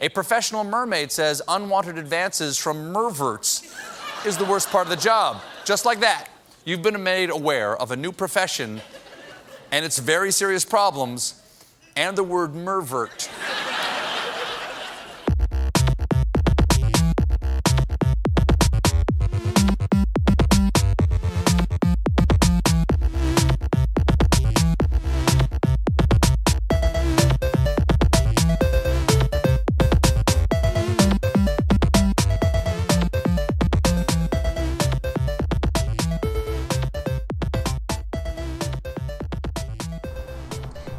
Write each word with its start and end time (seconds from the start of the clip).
A 0.00 0.08
professional 0.08 0.62
mermaid 0.62 1.10
says 1.10 1.42
unwanted 1.48 1.98
advances 1.98 2.56
from 2.56 2.92
merverts 2.92 3.64
is 4.24 4.36
the 4.36 4.44
worst 4.44 4.70
part 4.70 4.86
of 4.86 4.90
the 4.90 4.96
job. 4.96 5.42
Just 5.64 5.84
like 5.84 5.98
that, 6.00 6.28
you've 6.64 6.82
been 6.82 7.02
made 7.02 7.30
aware 7.30 7.76
of 7.76 7.90
a 7.90 7.96
new 7.96 8.12
profession 8.12 8.80
and 9.72 9.84
its 9.84 9.98
very 9.98 10.30
serious 10.30 10.64
problems 10.64 11.42
and 11.96 12.16
the 12.16 12.22
word 12.22 12.54
mervert. 12.54 13.28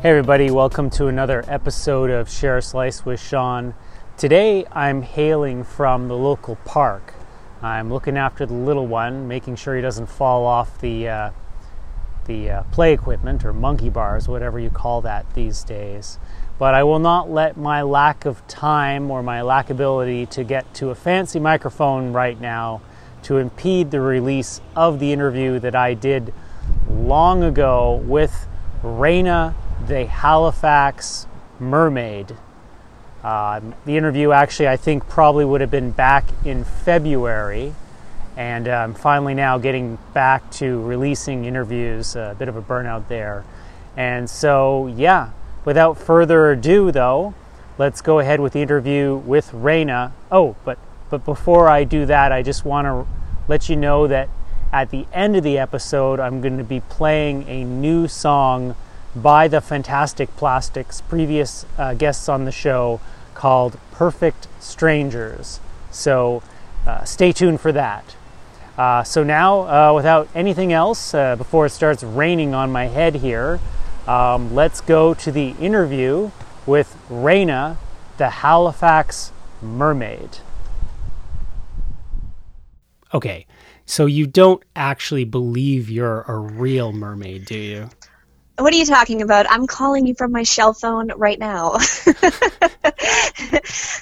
Hey, 0.01 0.11
everybody, 0.11 0.49
welcome 0.49 0.89
to 0.91 1.07
another 1.07 1.43
episode 1.49 2.09
of 2.09 2.29
Share 2.29 2.55
a 2.55 2.61
Slice 2.61 3.03
with 3.03 3.19
Sean. 3.19 3.73
Today 4.15 4.65
I'm 4.71 5.01
hailing 5.01 5.65
from 5.65 6.07
the 6.07 6.15
local 6.15 6.55
park. 6.63 7.13
I'm 7.61 7.91
looking 7.91 8.15
after 8.15 8.45
the 8.45 8.53
little 8.53 8.87
one, 8.87 9.27
making 9.27 9.57
sure 9.57 9.75
he 9.75 9.81
doesn't 9.81 10.05
fall 10.05 10.45
off 10.45 10.79
the, 10.79 11.09
uh, 11.09 11.31
the 12.27 12.49
uh, 12.49 12.63
play 12.71 12.93
equipment 12.93 13.43
or 13.43 13.51
monkey 13.51 13.89
bars, 13.89 14.29
whatever 14.29 14.57
you 14.57 14.69
call 14.69 15.01
that 15.01 15.33
these 15.33 15.65
days. 15.65 16.17
But 16.57 16.75
I 16.75 16.83
will 16.83 16.99
not 16.99 17.29
let 17.29 17.57
my 17.57 17.81
lack 17.81 18.23
of 18.23 18.47
time 18.47 19.11
or 19.11 19.21
my 19.21 19.41
lack 19.41 19.69
ability 19.69 20.27
to 20.27 20.45
get 20.45 20.73
to 20.75 20.91
a 20.91 20.95
fancy 20.95 21.41
microphone 21.41 22.13
right 22.13 22.39
now 22.39 22.79
to 23.23 23.35
impede 23.35 23.91
the 23.91 23.99
release 23.99 24.61
of 24.77 24.99
the 24.99 25.11
interview 25.11 25.59
that 25.59 25.75
I 25.75 25.93
did 25.93 26.33
long 26.89 27.43
ago 27.43 28.01
with 28.05 28.47
Raina 28.81 29.55
the 29.87 30.05
Halifax 30.05 31.27
Mermaid. 31.59 32.35
Uh, 33.23 33.59
the 33.85 33.97
interview 33.97 34.31
actually, 34.31 34.67
I 34.67 34.77
think, 34.77 35.07
probably 35.09 35.45
would 35.45 35.61
have 35.61 35.71
been 35.71 35.91
back 35.91 36.25
in 36.45 36.63
February, 36.63 37.73
and 38.37 38.67
I'm 38.67 38.93
finally 38.93 39.33
now 39.33 39.57
getting 39.57 39.97
back 40.13 40.49
to 40.51 40.81
releasing 40.81 41.45
interviews. 41.45 42.15
A 42.15 42.35
bit 42.39 42.47
of 42.47 42.55
a 42.55 42.61
burnout 42.61 43.07
there. 43.09 43.43
And 43.97 44.29
so, 44.29 44.87
yeah, 44.87 45.31
without 45.65 45.97
further 45.97 46.51
ado, 46.51 46.91
though, 46.91 47.33
let's 47.77 48.01
go 48.01 48.19
ahead 48.19 48.39
with 48.39 48.53
the 48.53 48.61
interview 48.61 49.15
with 49.15 49.51
Raina. 49.51 50.13
Oh, 50.31 50.55
but, 50.63 50.77
but 51.09 51.25
before 51.25 51.67
I 51.67 51.83
do 51.83 52.05
that, 52.05 52.31
I 52.31 52.41
just 52.41 52.63
want 52.63 52.85
to 52.85 53.05
let 53.47 53.67
you 53.67 53.75
know 53.75 54.07
that 54.07 54.29
at 54.71 54.91
the 54.91 55.07
end 55.11 55.35
of 55.35 55.43
the 55.43 55.57
episode, 55.57 56.19
I'm 56.19 56.39
going 56.41 56.57
to 56.57 56.63
be 56.63 56.79
playing 56.81 57.47
a 57.49 57.63
new 57.63 58.07
song 58.07 58.75
by 59.21 59.47
the 59.47 59.61
Fantastic 59.61 60.35
Plastics, 60.35 61.01
previous 61.01 61.65
uh, 61.77 61.93
guests 61.93 62.29
on 62.29 62.45
the 62.45 62.51
show, 62.51 62.99
called 63.33 63.77
Perfect 63.91 64.47
Strangers. 64.59 65.59
So 65.91 66.43
uh, 66.85 67.03
stay 67.03 67.31
tuned 67.31 67.61
for 67.61 67.71
that. 67.71 68.15
Uh, 68.77 69.03
so 69.03 69.23
now, 69.23 69.61
uh, 69.67 69.93
without 69.93 70.29
anything 70.33 70.71
else, 70.71 71.13
uh, 71.13 71.35
before 71.35 71.65
it 71.65 71.71
starts 71.71 72.01
raining 72.01 72.53
on 72.53 72.71
my 72.71 72.85
head 72.85 73.15
here, 73.15 73.59
um, 74.07 74.55
let's 74.55 74.81
go 74.81 75.13
to 75.13 75.31
the 75.31 75.49
interview 75.59 76.31
with 76.65 76.97
Raina, 77.09 77.77
the 78.17 78.29
Halifax 78.29 79.31
Mermaid. 79.61 80.37
Okay, 83.13 83.45
so 83.85 84.05
you 84.05 84.27
don't 84.27 84.63
actually 84.75 85.25
believe 85.25 85.89
you're 85.89 86.21
a 86.21 86.37
real 86.37 86.93
mermaid, 86.93 87.45
do 87.45 87.57
you? 87.57 87.89
What 88.59 88.73
are 88.73 88.77
you 88.77 88.85
talking 88.85 89.21
about? 89.21 89.45
I'm 89.49 89.67
calling 89.67 90.05
you 90.05 90.15
from 90.15 90.33
my 90.33 90.43
shell 90.43 90.73
phone 90.73 91.11
right 91.15 91.39
now. 91.39 91.77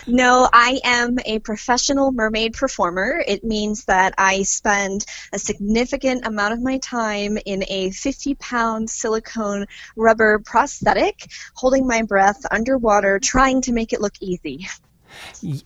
no, 0.07 0.49
I 0.51 0.79
am 0.83 1.19
a 1.25 1.37
professional 1.39 2.11
mermaid 2.11 2.53
performer. 2.53 3.23
It 3.27 3.43
means 3.43 3.85
that 3.85 4.15
I 4.17 4.41
spend 4.41 5.05
a 5.31 5.37
significant 5.37 6.25
amount 6.25 6.53
of 6.53 6.63
my 6.63 6.79
time 6.79 7.37
in 7.45 7.65
a 7.67 7.91
50 7.91 8.33
pound 8.33 8.89
silicone 8.89 9.67
rubber 9.95 10.39
prosthetic, 10.39 11.27
holding 11.53 11.85
my 11.85 12.01
breath 12.01 12.43
underwater, 12.49 13.19
trying 13.19 13.61
to 13.61 13.71
make 13.71 13.93
it 13.93 14.01
look 14.01 14.15
easy. 14.21 14.67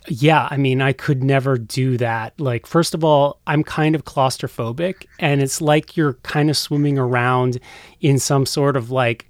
Yeah, 0.08 0.48
I 0.50 0.58
mean, 0.58 0.82
I 0.82 0.94
could 0.94 1.24
never 1.24 1.58
do 1.58 1.98
that. 1.98 2.40
Like, 2.40 2.66
first 2.66 2.94
of 2.94 3.04
all, 3.04 3.40
I'm 3.48 3.64
kind 3.64 3.96
of 3.96 4.06
claustrophobic, 4.06 5.06
and 5.20 5.42
it's 5.42 5.62
like 5.62 5.98
you're 5.98 6.14
kind 6.24 6.50
of 6.50 6.58
swimming 6.58 6.98
around 6.98 7.60
in 8.00 8.20
some 8.20 8.46
sort 8.46 8.76
of 8.76 8.92
like, 8.92 9.30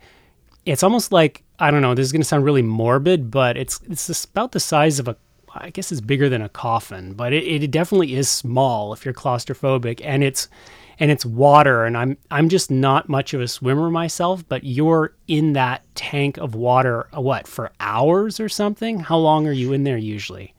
it's 0.66 0.84
almost 0.84 1.12
like 1.12 1.44
I 1.62 1.70
don't 1.70 1.84
know. 1.84 1.94
This 1.94 2.08
is 2.08 2.12
going 2.12 2.22
to 2.22 2.28
sound 2.28 2.44
really 2.44 2.64
morbid, 2.64 3.30
but 3.30 3.56
it's 3.56 3.80
it's 3.88 4.26
about 4.26 4.52
the 4.52 4.60
size 4.60 4.98
of 5.00 5.08
a. 5.08 5.16
I 5.54 5.70
guess 5.70 5.92
it's 5.92 6.02
bigger 6.02 6.30
than 6.30 6.42
a 6.42 6.48
coffin, 6.50 7.14
but 7.14 7.34
it, 7.34 7.44
it 7.44 7.72
definitely 7.72 8.16
is 8.16 8.30
small 8.30 8.94
if 8.94 9.04
you're 9.04 9.14
claustrophobic, 9.14 10.02
and 10.04 10.24
it's 10.24 10.48
and 11.02 11.10
it's 11.10 11.26
water 11.26 11.84
and 11.84 11.98
I'm 11.98 12.16
I'm 12.30 12.48
just 12.48 12.70
not 12.70 13.10
much 13.10 13.34
of 13.34 13.42
a 13.42 13.48
swimmer 13.48 13.90
myself, 13.90 14.48
but 14.48 14.64
you're 14.64 15.14
in 15.28 15.54
that 15.54 15.84
tank 15.96 16.38
of 16.38 16.54
water 16.54 17.08
uh, 17.18 17.20
what 17.20 17.48
for 17.48 17.72
hours 17.80 18.40
or 18.40 18.48
something? 18.48 19.00
How 19.00 19.18
long 19.18 19.48
are 19.48 19.52
you 19.52 19.74
in 19.74 19.84
there 19.84 19.98
usually? 19.98 20.54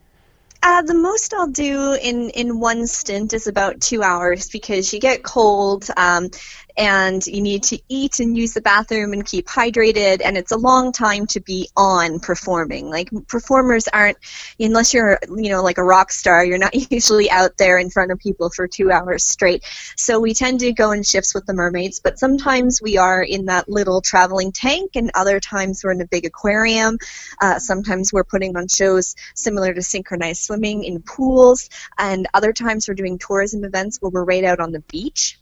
Uh, 0.61 0.81
the 0.81 0.93
most 0.93 1.33
I'll 1.33 1.47
do 1.47 1.97
in, 2.01 2.29
in 2.31 2.59
one 2.59 2.87
stint 2.87 3.33
is 3.33 3.47
about 3.47 3.81
two 3.81 4.01
hours 4.01 4.49
because 4.49 4.93
you 4.93 4.99
get 4.99 5.23
cold. 5.23 5.87
Um, 5.97 6.29
and 6.75 7.25
you 7.27 7.41
need 7.41 7.63
to 7.63 7.79
eat 7.87 8.19
and 8.19 8.37
use 8.37 8.53
the 8.53 8.61
bathroom 8.61 9.13
and 9.13 9.25
keep 9.25 9.45
hydrated 9.47 10.21
and 10.23 10.37
it's 10.37 10.51
a 10.51 10.57
long 10.57 10.91
time 10.91 11.27
to 11.27 11.39
be 11.39 11.69
on 11.77 12.19
performing. 12.19 12.89
Like 12.89 13.09
performers 13.27 13.87
aren't 13.87 14.17
unless 14.59 14.93
you're 14.93 15.19
you 15.35 15.49
know 15.49 15.61
like 15.61 15.77
a 15.77 15.83
rock 15.83 16.11
star 16.11 16.43
you're 16.43 16.57
not 16.57 16.73
usually 16.91 17.29
out 17.29 17.57
there 17.57 17.77
in 17.77 17.89
front 17.89 18.11
of 18.11 18.19
people 18.19 18.49
for 18.49 18.67
two 18.67 18.91
hours 18.91 19.25
straight. 19.25 19.63
So 19.97 20.19
we 20.19 20.33
tend 20.33 20.61
to 20.61 20.73
go 20.73 20.91
in 20.91 21.03
shifts 21.03 21.35
with 21.35 21.45
the 21.45 21.53
mermaids 21.53 21.99
but 21.99 22.17
sometimes 22.17 22.81
we 22.81 22.97
are 22.97 23.21
in 23.21 23.45
that 23.45 23.69
little 23.69 24.01
traveling 24.01 24.51
tank 24.51 24.91
and 24.95 25.11
other 25.13 25.39
times 25.39 25.83
we're 25.83 25.91
in 25.91 26.01
a 26.01 26.07
big 26.07 26.25
aquarium. 26.25 26.97
Uh, 27.41 27.59
sometimes 27.59 28.11
we're 28.11 28.23
putting 28.23 28.57
on 28.57 28.67
shows 28.67 29.15
similar 29.35 29.73
to 29.73 29.81
synchronized 29.81 30.41
swimming 30.41 30.83
in 30.83 31.01
pools 31.01 31.69
and 31.97 32.27
other 32.33 32.51
times 32.51 32.87
we're 32.87 32.95
doing 32.95 33.19
tourism 33.19 33.63
events 33.63 33.97
where 34.01 34.09
we're 34.09 34.23
right 34.23 34.43
out 34.43 34.59
on 34.59 34.71
the 34.71 34.79
beach 34.81 35.39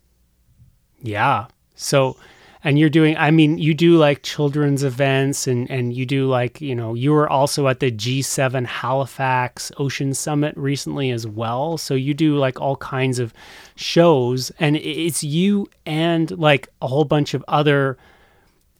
yeah. 1.02 1.48
So, 1.76 2.18
and 2.64 2.78
you're 2.78 2.90
doing, 2.90 3.18
I 3.18 3.32
mean, 3.32 3.58
you 3.58 3.74
do 3.74 3.98
like 3.98 4.22
children's 4.22 4.84
events 4.84 5.48
and, 5.48 5.70
and 5.72 5.94
you 5.94 6.06
do 6.06 6.28
like, 6.28 6.62
you 6.62 6.76
know, 6.76 6.94
you 6.94 7.12
were 7.12 7.30
also 7.30 7.68
at 7.68 7.80
the 7.80 7.92
G7 7.92 8.66
Halifax 8.66 9.72
Ocean 9.78 10.14
Summit 10.14 10.56
recently 10.56 11.10
as 11.10 11.26
well. 11.26 11.78
So 11.78 11.96
you 11.96 12.14
do 12.14 12.38
like 12.38 12.62
all 12.62 12.76
kinds 12.76 13.18
of 13.18 13.34
shows 13.76 14.52
and 14.60 14.78
it's 14.78 15.24
you 15.24 15.68
and 15.86 16.30
like 16.38 16.70
a 16.82 16.88
whole 16.88 17.06
bunch 17.06 17.34
of 17.34 17.44
other 17.48 17.98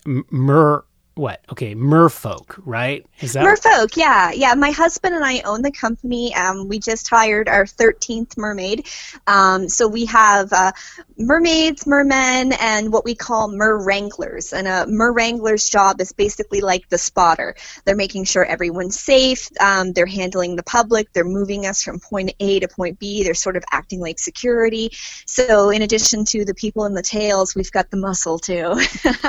mer 0.06 0.84
what? 1.16 1.44
Okay, 1.52 1.76
merfolk, 1.76 2.60
right? 2.66 3.06
Is 3.20 3.34
that 3.34 3.44
merfolk? 3.44 3.98
Yeah, 3.98 4.32
yeah. 4.32 4.54
My 4.54 4.72
husband 4.72 5.14
and 5.14 5.26
I 5.26 5.42
own 5.42 5.62
the 5.62 5.72
company. 5.72 6.34
Um, 6.36 6.70
we 6.70 6.80
just 6.80 7.10
hired 7.10 7.50
our 7.50 7.66
thirteenth 7.66 8.38
mermaid. 8.38 8.88
Um, 9.28 9.68
so 9.68 9.88
we 9.88 10.06
have 10.06 10.54
uh, 10.54 10.72
mermaids, 11.18 11.86
mermen, 11.86 12.54
and 12.54 12.94
what 12.94 13.04
we 13.04 13.14
call 13.14 13.50
mer 13.50 13.78
wranglers. 13.78 14.54
And 14.54 14.68
a 14.68 14.88
mer 14.88 15.12
wrangler's 15.12 15.70
job 15.70 16.00
is 16.00 16.14
basically 16.14 16.62
like 16.62 16.88
the 16.90 16.98
spotter. 16.98 17.56
They're 17.84 17.96
making 17.96 18.24
sure 18.24 18.46
everyone's 18.46 19.00
safe. 19.00 19.50
Um, 19.60 19.92
they're 19.92 20.06
handling 20.06 20.56
the 20.56 20.64
public. 20.64 21.12
They're 21.12 21.26
moving 21.26 21.66
us 21.66 21.84
from 21.84 22.00
point 22.00 22.34
A 22.40 22.62
to 22.62 22.68
point 22.70 23.00
B. 23.00 23.24
They're 23.24 23.34
sort 23.34 23.58
of 23.58 23.64
acting 23.72 24.00
like 24.00 24.18
security. 24.18 24.92
So 25.26 25.70
in 25.72 25.82
addition 25.82 26.24
to 26.26 26.46
the 26.46 26.54
people 26.54 26.86
in 26.86 26.94
the 26.94 27.02
tails, 27.02 27.54
we've 27.54 27.72
got 27.72 27.92
the 27.92 27.98
muscle 27.98 28.40
too. 28.40 28.80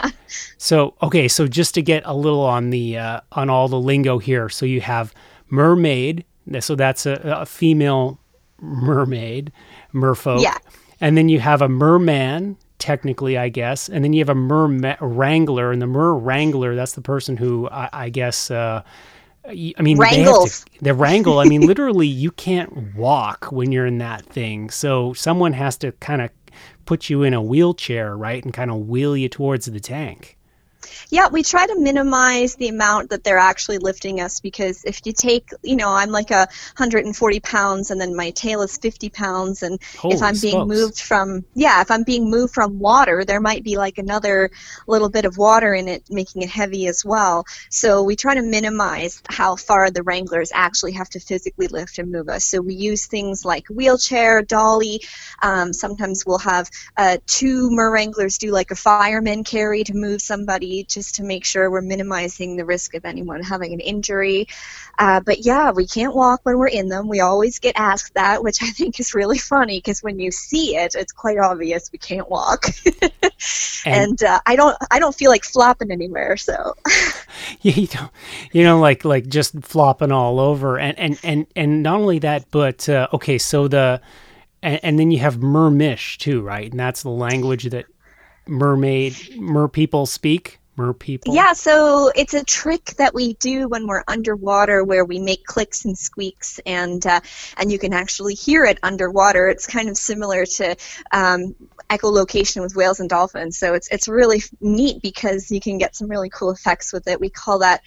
so 0.59 0.95
okay, 1.03 1.27
so 1.27 1.49
just 1.49 1.72
just 1.73 1.75
to 1.75 1.83
get 1.83 2.03
a 2.05 2.15
little 2.15 2.43
on 2.43 2.71
the 2.71 2.99
uh, 2.99 3.21
on 3.33 3.49
all 3.49 3.67
the 3.69 3.81
lingo 3.81 4.19
here. 4.19 4.49
So 4.51 4.67
you 4.67 4.83
have 4.83 5.15
mermaid, 5.49 6.25
so 6.61 6.75
that's 6.75 7.07
a, 7.07 7.21
a 7.25 7.47
female 7.47 8.19
mermaid, 8.61 9.53
merfolk. 9.95 10.43
Yeah. 10.43 10.59
And 11.01 11.17
then 11.17 11.29
you 11.29 11.41
have 11.41 11.63
a 11.63 11.69
merman, 11.69 12.57
technically, 12.79 13.39
I 13.39 13.49
guess, 13.49 13.89
and 13.89 14.05
then 14.05 14.13
you 14.13 14.21
have 14.21 14.29
a 14.29 14.35
mer 14.35 14.97
wrangler, 15.01 15.73
and 15.73 15.81
the 15.81 15.87
mer 15.87 16.13
wrangler, 16.13 16.75
that's 16.75 16.93
the 16.93 17.01
person 17.01 17.37
who 17.39 17.69
I, 17.71 17.89
I 17.93 18.09
guess. 18.11 18.51
Uh, 18.51 18.83
I 19.45 19.83
mean, 19.83 19.99
wrangles. 19.99 20.65
They, 20.65 20.91
they 20.91 20.93
wrangle. 20.93 21.41
I 21.41 21.45
mean, 21.47 21.63
literally, 21.63 22.07
you 22.07 22.31
can't 22.31 22.95
walk 22.95 23.51
when 23.51 23.73
you're 23.73 23.87
in 23.87 23.99
that 23.99 24.25
thing. 24.27 24.71
So 24.71 25.15
someone 25.15 25.53
has 25.55 25.77
to 25.79 25.91
kind 25.93 26.23
of 26.23 26.31
put 26.85 27.11
you 27.11 27.25
in 27.25 27.35
a 27.35 27.43
wheelchair, 27.43 28.17
right, 28.17 28.45
and 28.45 28.53
kind 28.53 28.71
of 28.71 28.89
wheel 28.89 29.17
you 29.17 29.29
towards 29.29 29.67
the 29.67 29.81
tank. 29.81 30.37
Yeah, 31.13 31.29
we 31.29 31.43
try 31.43 31.67
to 31.67 31.79
minimize 31.79 32.55
the 32.55 32.69
amount 32.69 33.11
that 33.11 33.23
they're 33.23 33.37
actually 33.37 33.77
lifting 33.77 34.19
us 34.23 34.41
because 34.41 34.83
if 34.83 35.05
you 35.05 35.13
take, 35.13 35.51
you 35.63 35.77
know, 35.77 35.91
I'm 35.91 36.09
like 36.09 36.31
a 36.31 36.49
140 36.79 37.41
pounds 37.41 37.91
and 37.91 38.01
then 38.01 38.17
my 38.17 38.31
tail 38.31 38.63
is 38.63 38.79
50 38.79 39.11
pounds, 39.11 39.63
and 39.63 39.79
Holy 39.99 40.15
if 40.15 40.23
I'm 40.23 40.39
being 40.41 40.55
smokes. 40.55 40.69
moved 40.75 41.01
from, 41.03 41.45
yeah, 41.53 41.83
if 41.83 41.91
I'm 41.91 42.05
being 42.05 42.31
moved 42.31 42.55
from 42.55 42.79
water, 42.79 43.27
there 43.27 43.43
might 43.43 43.63
be 43.63 43.77
like 43.77 43.99
another 43.99 44.51
little 44.87 45.11
bit 45.11 45.27
of 45.27 45.37
water 45.37 45.75
in 45.75 45.87
it, 45.87 46.03
making 46.09 46.41
it 46.41 46.49
heavy 46.49 46.87
as 46.87 47.05
well. 47.05 47.45
So 47.69 48.03
we 48.03 48.17
try 48.17 48.35
to 48.35 48.43
minimize 48.43 49.23
how 49.29 49.57
far 49.57 49.91
the 49.91 50.03
Wranglers 50.03 50.51
actually 50.55 50.93
have 50.93 51.11
to 51.11 51.21
physically 51.21 51.67
lift 51.67 51.99
and 51.99 52.11
move 52.11 52.31
us. 52.31 52.47
So 52.47 52.63
we 52.63 52.73
use 52.73 53.05
things 53.05 53.45
like 53.45 53.67
wheelchair, 53.69 54.41
dolly. 54.41 55.03
Um, 55.43 55.75
sometimes 55.75 56.25
we'll 56.25 56.39
have 56.39 56.71
uh, 56.97 57.19
two 57.27 57.71
mer 57.71 57.93
Wranglers 57.93 58.39
do 58.39 58.51
like 58.51 58.71
a 58.71 58.77
fireman 58.77 59.45
carry 59.45 59.85
to 59.85 59.93
move 59.93 60.23
somebody 60.23 60.85
just 61.03 61.17
to 61.17 61.25
make 61.25 61.45
sure 61.45 61.69
we're 61.69 61.81
minimizing 61.81 62.55
the 62.57 62.65
risk 62.65 62.95
of 62.95 63.05
anyone 63.05 63.43
having 63.43 63.73
an 63.73 63.81
injury. 63.81 64.47
Uh, 65.01 65.19
but 65.19 65.45
yeah, 65.45 65.73
we 65.73 65.85
can't 65.85 66.15
walk 66.15 66.41
when 66.45 66.59
we're 66.59 66.69
in 66.69 66.89
them. 66.89 67.09
We 67.09 67.19
always 67.19 67.59
get 67.59 67.75
asked 67.77 68.15
that, 68.15 68.45
which 68.45 68.63
I 68.63 68.71
think 68.71 69.01
is 69.01 69.13
really 69.13 69.39
funny 69.39 69.79
because 69.79 70.01
when 70.01 70.21
you 70.21 70.31
see 70.31 70.77
it, 70.77 70.95
it's 70.95 71.11
quite 71.13 71.39
obvious 71.39 71.91
we 71.93 71.99
can't 71.99 72.31
walk. 72.31 72.67
And- 73.85 74.11
and 74.11 74.23
uh, 74.23 74.39
I 74.47 74.55
don't, 74.55 74.77
I 74.93 75.01
don't 75.01 75.13
feel 75.15 75.29
like 75.29 75.43
flopping 75.43 75.91
anywhere. 75.91 76.37
So 76.37 76.75
Yeah, 77.63 77.73
you 77.75 77.89
know, 77.95 78.11
you 78.53 78.63
know, 78.63 78.79
like 78.79 79.05
like 79.05 79.27
just 79.27 79.61
flopping 79.63 80.13
all 80.13 80.39
over, 80.39 80.79
and 80.79 80.97
and 80.97 81.19
and 81.25 81.47
and 81.57 81.83
not 81.83 81.99
only 81.99 82.21
that, 82.21 82.49
but 82.53 82.89
uh, 82.89 83.09
okay, 83.13 83.39
so 83.39 83.67
the 83.67 84.01
and, 84.63 84.79
and 84.85 84.99
then 85.01 85.11
you 85.11 85.19
have 85.19 85.39
mermish 85.39 86.17
too, 86.19 86.43
right? 86.43 86.71
And 86.71 86.79
that's 86.79 87.03
the 87.03 87.11
language 87.11 87.65
that 87.71 87.87
mermaid 88.47 89.17
mer 89.37 89.67
people 89.67 90.07
speak. 90.07 90.61
Mer 90.77 90.95
people. 90.95 91.35
Yeah, 91.35 91.53
so 91.53 92.11
it's 92.17 92.33
a 92.33 92.43
trick 92.45 92.95
that 92.97 93.13
we 93.13 93.35
do 93.35 93.69
when 93.69 93.87
we're 93.87 94.05
underwater, 94.09 94.83
where 94.85 95.05
we 95.05 95.19
make 95.19 95.45
clicks 95.45 95.85
and 95.85 95.97
squeaks, 95.97 96.59
and 96.65 97.05
uh, 97.07 97.21
and 97.59 97.71
you 97.71 97.79
can 97.79 97.93
actually 97.93 98.35
hear 98.35 98.65
it 98.65 98.79
underwater. 98.83 99.49
It's 99.49 99.67
kind 99.67 99.91
of 99.91 99.99
similar 99.99 100.47
to 100.47 100.75
um, 101.13 101.55
echolocation 101.91 102.63
with 102.63 102.75
whales 102.75 103.01
and 103.01 103.11
dolphins. 103.11 103.59
So 103.59 103.75
it's 103.75 103.89
it's 103.89 104.09
really 104.09 104.43
neat 104.63 105.03
because 105.03 105.51
you 105.51 105.61
can 105.61 105.77
get 105.77 105.95
some 105.95 106.09
really 106.09 106.31
cool 106.31 106.51
effects 106.51 106.91
with 106.91 107.07
it. 107.07 107.21
We 107.21 107.29
call 107.29 107.59
that 107.59 107.83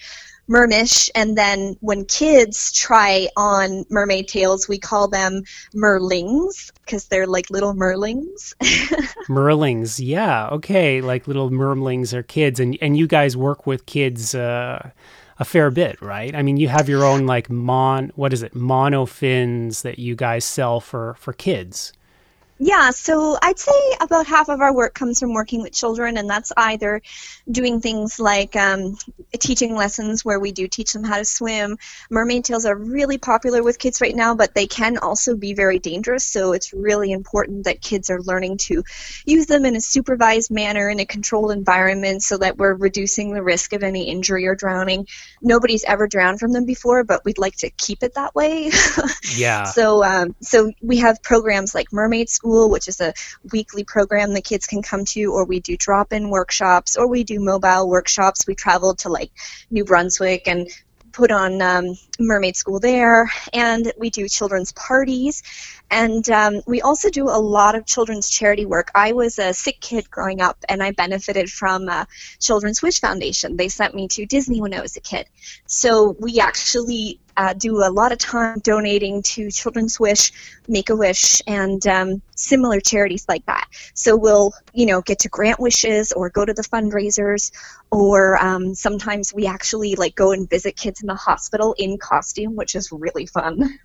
mermish, 0.50 1.10
and 1.16 1.38
then 1.38 1.76
when 1.82 2.06
kids 2.06 2.72
try 2.72 3.28
on 3.36 3.86
mermaid 3.90 4.28
tails, 4.28 4.68
we 4.68 4.78
call 4.78 5.08
them 5.08 5.44
merlings 5.74 6.72
because 6.84 7.08
they're 7.08 7.28
like 7.28 7.50
little 7.50 7.74
merlings. 7.74 8.54
Merlings, 9.28 10.00
yeah, 10.00 10.50
okay, 10.50 11.02
like 11.02 11.28
little 11.28 11.50
merlings 11.50 12.14
are 12.14 12.24
kids, 12.24 12.60
and 12.60 12.78
and 12.82 12.96
you 12.98 13.08
guys 13.08 13.36
work 13.36 13.66
with 13.66 13.86
kids 13.86 14.36
uh, 14.36 14.92
a 15.40 15.46
fair 15.46 15.72
bit, 15.72 16.02
right? 16.02 16.36
I 16.36 16.42
mean, 16.42 16.58
you 16.58 16.68
have 16.68 16.88
your 16.88 17.04
own 17.04 17.26
like 17.26 17.50
mon, 17.50 18.12
what 18.16 18.34
is 18.34 18.44
it, 18.44 18.54
monofins 18.54 19.82
that 19.82 20.00
you 20.00 20.16
guys 20.16 20.46
sell 20.46 20.80
for 20.80 21.16
for 21.16 21.34
kids. 21.34 21.92
Yeah, 22.58 22.92
so 22.92 23.38
I'd 23.42 23.60
say 23.60 23.74
about 24.00 24.28
half 24.28 24.48
of 24.48 24.62
our 24.62 24.74
work 24.74 24.94
comes 24.94 25.20
from 25.20 25.34
working 25.34 25.62
with 25.62 25.74
children, 25.74 26.18
and 26.18 26.30
that's 26.30 26.54
either 26.56 27.02
doing 27.52 27.82
things 27.82 28.18
like 28.18 28.56
um, 28.56 28.96
teaching 29.40 29.76
lessons 29.76 30.24
where 30.24 30.40
we 30.40 30.54
do 30.54 30.68
teach 30.68 30.94
them 30.94 31.04
how 31.04 31.18
to 31.18 31.26
swim. 31.26 31.78
Mermaid 32.10 32.46
tails 32.46 32.66
are 32.66 32.76
really 32.76 33.18
popular 33.18 33.62
with 33.62 33.78
kids 33.78 34.00
right 34.00 34.16
now, 34.16 34.36
but 34.36 34.56
they 34.56 34.68
can 34.68 34.98
also 34.98 35.36
be 35.36 35.54
very 35.54 35.80
dangerous, 35.80 36.24
so 36.24 36.54
it's 36.54 36.72
really 36.72 37.12
important 37.12 37.66
that 37.66 37.82
kids 37.82 38.10
are 38.10 38.22
learning 38.22 38.58
to 38.58 38.84
use 39.26 39.48
them 39.48 39.66
in 39.66 39.76
a 39.76 39.82
supervised 39.82 40.50
manner 40.50 40.90
in 40.90 41.02
a 41.02 41.06
controlled 41.06 41.52
environment 41.52 42.24
so 42.24 42.38
that 42.38 42.58
we're 42.58 42.74
reducing 42.74 43.34
the 43.34 43.44
risk 43.44 43.74
of 43.74 43.84
any 43.84 44.10
injury 44.10 44.48
or 44.48 44.56
drowning. 44.56 45.06
Nobody's 45.42 45.84
ever 45.84 46.08
drowned 46.08 46.40
from 46.40 46.54
them 46.54 46.66
before, 46.66 47.04
but 47.04 47.26
we'd 47.26 47.38
like 47.38 47.58
to 47.58 47.70
keep 47.72 48.02
it 48.02 48.14
that 48.14 48.34
way. 48.34 48.72
Yeah. 49.36 49.64
So, 49.66 50.04
um, 50.04 50.36
so 50.40 50.72
we 50.82 50.98
have 50.98 51.22
programs 51.22 51.76
like 51.76 51.92
Mermaid 51.92 52.30
School, 52.30 52.45
which 52.46 52.88
is 52.88 53.02
a 53.02 53.14
weekly 53.52 53.84
program 53.84 54.34
that 54.34 54.44
kids 54.44 54.68
can 54.68 54.82
come 54.82 55.06
to, 55.06 55.34
or 55.34 55.46
we 55.46 55.60
do 55.60 55.76
drop-in 55.78 56.30
workshops, 56.30 56.96
or 56.96 57.08
we 57.08 57.24
do 57.24 57.40
mobile 57.40 57.90
workshops. 57.90 58.46
We 58.48 58.56
travel 58.56 58.96
to 58.96 59.10
like 59.10 59.32
New 59.72 59.84
Brunswick 59.86 60.48
and 60.48 60.68
put 61.12 61.32
on 61.32 61.62
um, 61.62 61.86
Mermaid 62.20 62.58
School 62.58 62.80
there, 62.80 63.32
and 63.54 63.92
we 63.98 64.10
do 64.10 64.28
children's 64.28 64.74
parties, 64.74 65.44
and 65.90 66.30
um, 66.30 66.62
we 66.68 66.82
also 66.82 67.10
do 67.10 67.30
a 67.30 67.40
lot 67.40 67.76
of 67.76 67.86
children's 67.86 68.30
charity 68.30 68.66
work. 68.66 68.92
I 68.94 69.14
was 69.14 69.40
a 69.40 69.54
sick 69.54 69.80
kid 69.80 70.12
growing 70.12 70.42
up, 70.42 70.58
and 70.68 70.84
I 70.84 70.92
benefited 70.92 71.50
from 71.50 71.88
uh, 71.88 72.06
Children's 72.42 72.82
Wish 72.82 73.00
Foundation. 73.00 73.56
They 73.56 73.70
sent 73.70 73.96
me 73.96 74.10
to 74.10 74.26
Disney 74.26 74.60
when 74.60 74.74
I 74.74 74.82
was 74.82 74.98
a 74.98 75.02
kid, 75.02 75.26
so 75.68 76.18
we 76.20 76.40
actually 76.40 77.22
uh, 77.38 77.54
do 77.54 77.84
a 77.84 77.90
lot 77.90 78.12
of 78.12 78.18
time 78.18 78.60
donating 78.60 79.22
to 79.24 79.52
Children's 79.52 80.00
Wish, 80.00 80.32
Make 80.68 80.90
a 80.90 80.96
Wish, 80.96 81.42
and 81.48 81.86
um, 81.88 82.22
similar 82.36 82.80
charities 82.80 83.26
like 83.28 83.46
that. 83.46 83.68
So 83.94 84.16
we'll, 84.16 84.54
you 84.74 84.86
know, 84.86 85.02
get 85.02 85.20
to 85.20 85.30
grant 85.30 85.60
wishes 85.60 86.12
or 86.12 86.30
go 86.30 86.46
to 86.46 86.54
the 86.54 86.64
fundraisers, 86.64 87.52
or 87.92 88.42
um, 88.44 88.76
sometimes 88.76 89.34
we 89.34 89.48
actually 89.48 89.96
like 89.96 90.16
go 90.16 90.32
and 90.32 90.50
visit 90.50 90.76
kids 90.76 91.02
in 91.02 91.08
the 91.08 91.16
hospital 91.16 91.76
in 91.78 91.98
costume, 91.98 92.56
which 92.56 92.76
is 92.76 92.92
really 92.92 93.26
fun. 93.26 93.80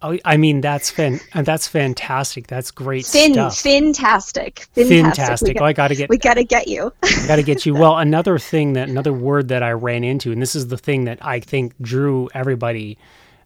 Oh, 0.00 0.16
I 0.24 0.36
mean 0.36 0.60
that's 0.60 0.90
fan, 0.90 1.18
uh, 1.34 1.42
that's 1.42 1.66
fantastic. 1.66 2.46
That's 2.46 2.70
great 2.70 3.04
Fin, 3.04 3.32
stuff. 3.32 3.58
fantastic, 3.58 4.68
Fantastic. 4.74 5.54
We 5.56 5.60
Oh, 5.60 5.64
I 5.64 5.72
got 5.72 5.88
to 5.88 5.96
get 5.96 6.08
we 6.08 6.18
got 6.18 6.34
to 6.34 6.44
get 6.44 6.68
you. 6.68 6.92
got 7.26 7.36
to 7.36 7.42
get 7.42 7.66
you. 7.66 7.74
Well, 7.78 7.98
another 7.98 8.38
thing 8.38 8.74
that 8.74 8.88
another 8.88 9.12
word 9.12 9.48
that 9.48 9.62
I 9.64 9.72
ran 9.72 10.04
into, 10.04 10.30
and 10.30 10.40
this 10.40 10.54
is 10.54 10.68
the 10.68 10.78
thing 10.78 11.04
that 11.04 11.18
I 11.24 11.40
think 11.40 11.74
drew 11.80 12.28
everybody 12.32 12.96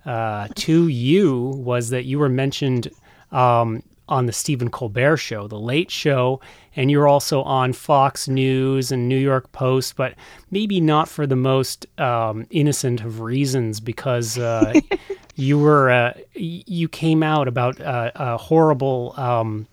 uh, 0.04 0.48
to 0.56 0.88
you, 0.88 1.40
was 1.40 1.88
that 1.90 2.04
you 2.04 2.18
were 2.18 2.28
mentioned 2.28 2.88
um, 3.30 3.82
on 4.08 4.26
the 4.26 4.32
Stephen 4.32 4.68
Colbert 4.68 5.16
Show, 5.16 5.48
the 5.48 5.58
Late 5.58 5.90
Show, 5.90 6.40
and 6.76 6.90
you're 6.90 7.08
also 7.08 7.42
on 7.42 7.72
Fox 7.72 8.28
News 8.28 8.92
and 8.92 9.08
New 9.08 9.18
York 9.18 9.52
Post, 9.52 9.96
but 9.96 10.14
maybe 10.50 10.80
not 10.80 11.08
for 11.08 11.26
the 11.26 11.36
most 11.36 11.86
um, 11.98 12.46
innocent 12.50 13.02
of 13.02 13.20
reasons, 13.20 13.80
because 13.80 14.38
uh, 14.38 14.72
you 15.34 15.58
were 15.58 15.90
uh, 15.90 16.14
you 16.34 16.88
came 16.88 17.22
out 17.22 17.48
about 17.48 17.80
uh, 17.80 18.10
a 18.14 18.36
horrible. 18.36 19.14
Um, 19.16 19.66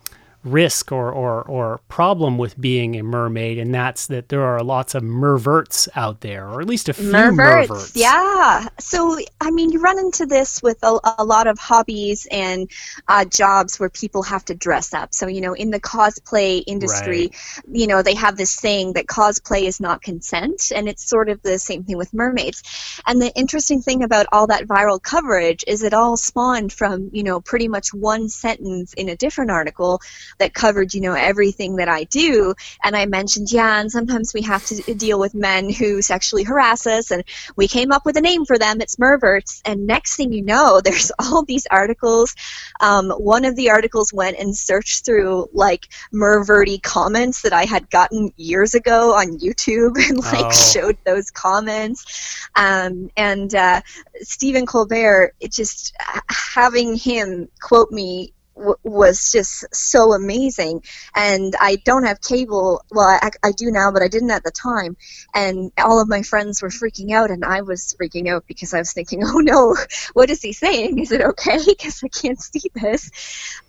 risk 0.44 0.92
or, 0.92 1.12
or, 1.12 1.42
or 1.44 1.82
problem 1.90 2.38
with 2.38 2.60
being 2.60 2.96
a 2.96 3.04
mermaid, 3.04 3.58
and 3.58 3.74
that's 3.74 4.08
that 4.08 4.30
there 4.30 4.44
are 4.44 4.64
lots 4.64 4.96
of 4.96 5.04
merverts 5.04 5.88
out 5.96 6.22
there, 6.22 6.48
or 6.48 6.62
at 6.62 6.68
least 6.68 6.88
a 6.88 6.94
few 6.94 7.12
merverts. 7.12 7.68
Merverts, 7.68 7.92
yeah. 7.96 8.68
So, 8.80 9.20
I 9.42 9.52
mean, 9.52 9.72
you 9.72 9.82
run 9.82 10.00
into 10.00 10.26
this 10.26 10.64
with 10.64 10.82
a, 10.84 11.00
a 11.18 11.26
lot 11.26 11.48
of 11.48 11.60
hobbies 11.60 12.28
and 12.32 12.72
uh, 13.08 13.26
jobs 13.26 13.80
where 13.80 13.90
people 13.90 14.24
have 14.24 14.46
to 14.46 14.56
dress 14.56 14.94
up. 14.94 15.14
So, 15.14 15.28
you 15.28 15.42
know, 15.42 15.54
in 15.54 15.72
the 15.72 15.80
cosplay 15.80 16.64
industry, 16.66 17.32
you 17.70 17.88
know, 17.88 18.02
they 18.02 18.16
have 18.16 18.38
this 18.38 18.52
saying 18.52 18.94
that 18.94 19.08
cosplay 19.08 19.64
is 19.64 19.80
not 19.80 20.02
consent, 20.02 20.72
and 20.74 20.88
it's 20.88 21.08
sort 21.08 21.30
of 21.30 21.42
the 21.42 21.60
same 21.60 21.84
thing 21.84 21.98
with 21.98 22.14
mermaids. 22.14 22.64
And 23.06 23.22
the 23.22 23.32
interesting 23.36 23.82
thing 23.82 24.04
about 24.04 24.28
all 24.32 24.48
that 24.48 24.68
viral 24.68 25.02
coverage 25.02 25.66
is 25.68 25.84
it 25.84 25.94
all 25.94 26.16
spawned 26.16 26.72
from, 26.72 27.10
you 27.12 27.24
know, 27.24 27.42
pretty 27.42 27.68
much 27.68 27.94
one 27.94 28.30
sentence 28.30 28.94
in 28.94 29.10
a 29.10 29.16
different 29.16 29.52
article 29.52 30.02
that 30.40 30.54
covered, 30.54 30.94
you 30.94 31.02
know, 31.02 31.14
everything 31.14 31.78
that 31.78 31.88
I 31.90 32.06
do. 32.06 32.54
And 32.84 32.96
I 32.96 33.06
mentioned, 33.06 33.52
yeah, 33.52 33.80
and 33.80 33.92
sometimes 33.92 34.34
we 34.34 34.42
have 34.44 34.66
to 34.68 34.94
deal 34.96 35.20
with 35.20 35.34
men 35.36 35.70
who 35.72 36.02
sexually 36.02 36.44
harass 36.44 36.88
us, 36.88 37.12
and 37.12 37.24
we 37.56 37.68
came 37.68 37.92
up 37.92 38.06
with 38.06 38.18
a 38.18 38.22
name 38.22 38.46
for 38.46 38.58
them. 38.58 38.82
It's 38.82 38.96
merverts. 38.98 39.62
And 39.66 39.86
next 39.88 40.16
thing 40.16 40.32
you 40.34 40.44
know, 40.44 40.82
there's 40.84 41.12
all 41.20 41.44
these 41.44 41.68
articles. 41.70 42.36
Um, 42.82 43.10
one 43.12 43.46
of 43.46 43.56
the 43.56 43.70
articles 43.70 44.12
went 44.14 44.38
and 44.40 44.56
searched 44.56 45.06
through 45.06 45.50
like 45.54 45.88
merverty 46.14 46.82
comments 46.82 47.42
that 47.44 47.54
I 47.54 47.66
had 47.66 47.90
gotten 47.90 48.32
years 48.38 48.74
ago 48.74 49.14
on 49.14 49.38
YouTube 49.40 49.98
and 50.10 50.18
like 50.20 50.46
Oh. 50.46 50.52
showed 50.52 50.98
those 51.06 51.32
comments. 51.32 52.48
Um, 52.56 53.10
and 53.18 53.54
uh, 53.54 53.82
Stephen 54.22 54.66
Colbert, 54.66 55.34
it 55.40 55.52
just 55.52 55.94
having 56.30 56.96
him 56.96 57.50
quote 57.62 57.92
me 57.92 58.34
w- 58.60 58.76
was 58.84 59.32
just 59.32 59.66
so 59.74 60.14
amazing. 60.14 60.84
And 61.16 61.56
I 61.60 61.78
don't 61.78 62.04
have 62.06 62.22
cable. 62.22 62.84
Well, 62.92 63.08
I, 63.08 63.32
I 63.44 63.52
do 63.52 63.72
now, 63.72 63.92
but 63.92 64.02
I 64.04 64.08
didn't 64.08 64.32
at 64.32 64.44
the 64.44 64.52
time. 64.52 64.98
And 65.34 65.72
all 65.78 66.02
of 66.02 66.08
my 66.08 66.22
friends 66.22 66.62
were 66.62 66.70
freaking 66.70 67.12
out, 67.12 67.32
and 67.32 67.44
I 67.44 67.62
was 67.62 67.96
freaking 68.00 68.30
out 68.30 68.46
because 68.48 68.74
I 68.74 68.80
was 68.80 68.94
thinking, 68.94 69.22
oh 69.26 69.40
no, 69.40 69.76
what 70.14 70.30
is 70.30 70.42
he 70.42 70.54
saying? 70.54 71.00
Is 71.00 71.12
it 71.12 71.22
okay? 71.22 71.58
Because 71.80 72.02
I 72.04 72.08
can't 72.10 72.42
see 72.42 72.64
this. 72.76 73.10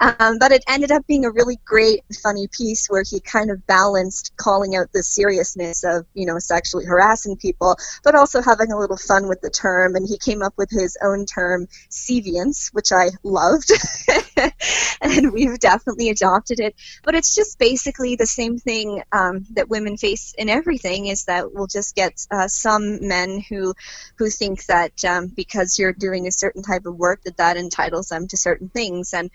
Um, 0.00 0.38
but 0.38 0.52
it 0.52 0.64
ended 0.68 0.90
up 0.90 1.06
being 1.06 1.24
a 1.24 1.30
really 1.30 1.58
great, 1.64 2.00
funny 2.22 2.48
piece 2.48 2.88
where 2.88 3.04
he 3.08 3.20
kind 3.20 3.50
of 3.50 3.66
balanced 3.66 4.32
calling 4.36 4.74
out 4.74 4.92
the 4.92 5.02
seriousness 5.02 5.84
of, 5.84 6.06
you 6.14 6.26
know, 6.26 6.38
sexually 6.38 6.84
harassing 6.86 7.36
people, 7.36 7.76
but 8.02 8.14
also 8.14 8.42
having 8.42 8.72
a 8.72 8.78
little 8.78 8.96
fun 8.96 9.28
with 9.28 9.40
the 9.42 9.50
term. 9.50 9.94
And 9.94 10.06
he 10.08 10.18
came 10.18 10.42
up 10.42 10.54
with 10.56 10.70
his 10.70 10.96
own 11.02 11.26
term, 11.26 11.68
seviance, 11.88 12.70
which 12.72 12.90
I 12.92 13.10
loved. 13.22 13.70
and 15.00 15.32
we've 15.32 15.58
definitely 15.58 16.10
adopted 16.10 16.60
it. 16.60 16.74
But 17.02 17.14
it's 17.14 17.34
just 17.34 17.58
basically 17.58 18.16
the 18.16 18.26
same 18.26 18.58
thing 18.58 19.02
um, 19.12 19.46
that 19.52 19.68
women 19.68 19.96
face 19.96 20.34
in 20.36 20.48
everything. 20.48 21.06
Is 21.06 21.24
that 21.24 21.52
we'll 21.52 21.66
just 21.66 21.94
get 21.94 22.26
uh, 22.30 22.48
some 22.48 23.06
men 23.06 23.40
who 23.48 23.74
who 24.16 24.28
think 24.28 24.64
that 24.66 25.04
um, 25.04 25.28
because 25.28 25.78
you're 25.78 25.92
doing 25.92 26.26
a 26.26 26.32
certain 26.32 26.62
type 26.62 26.86
of 26.86 26.96
work 26.96 27.22
that 27.24 27.36
that 27.38 27.56
entitles 27.56 28.08
them 28.08 28.28
to 28.28 28.36
certain 28.36 28.68
things, 28.68 29.12
and 29.12 29.30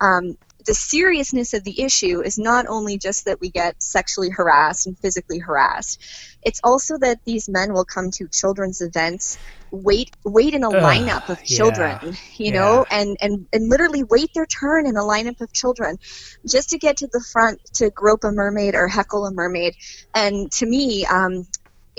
um, 0.00 0.36
the 0.64 0.74
seriousness 0.74 1.54
of 1.54 1.64
the 1.64 1.82
issue 1.82 2.22
is 2.22 2.38
not 2.38 2.66
only 2.68 2.98
just 2.98 3.26
that 3.26 3.40
we 3.40 3.50
get 3.50 3.82
sexually 3.82 4.30
harassed 4.30 4.86
and 4.86 4.98
physically 4.98 5.38
harassed, 5.38 6.02
it's 6.42 6.60
also 6.62 6.98
that 6.98 7.24
these 7.24 7.48
men 7.48 7.72
will 7.72 7.84
come 7.84 8.10
to 8.12 8.28
children's 8.28 8.80
events, 8.80 9.38
wait 9.70 10.10
wait 10.24 10.54
in 10.54 10.62
a 10.62 10.70
Ugh, 10.70 10.74
lineup 10.74 11.28
of 11.28 11.42
children, 11.44 11.98
yeah, 12.02 12.12
you 12.36 12.52
know, 12.52 12.86
yeah. 12.90 13.00
and, 13.00 13.16
and, 13.20 13.46
and 13.52 13.68
literally 13.68 14.04
wait 14.04 14.32
their 14.34 14.46
turn 14.46 14.86
in 14.86 14.96
a 14.96 15.02
lineup 15.02 15.40
of 15.40 15.52
children 15.52 15.98
just 16.46 16.70
to 16.70 16.78
get 16.78 16.98
to 16.98 17.08
the 17.08 17.24
front 17.32 17.62
to 17.74 17.90
grope 17.90 18.24
a 18.24 18.32
mermaid 18.32 18.74
or 18.74 18.88
heckle 18.88 19.26
a 19.26 19.32
mermaid. 19.32 19.74
And 20.14 20.50
to 20.52 20.66
me, 20.66 21.06
um, 21.06 21.46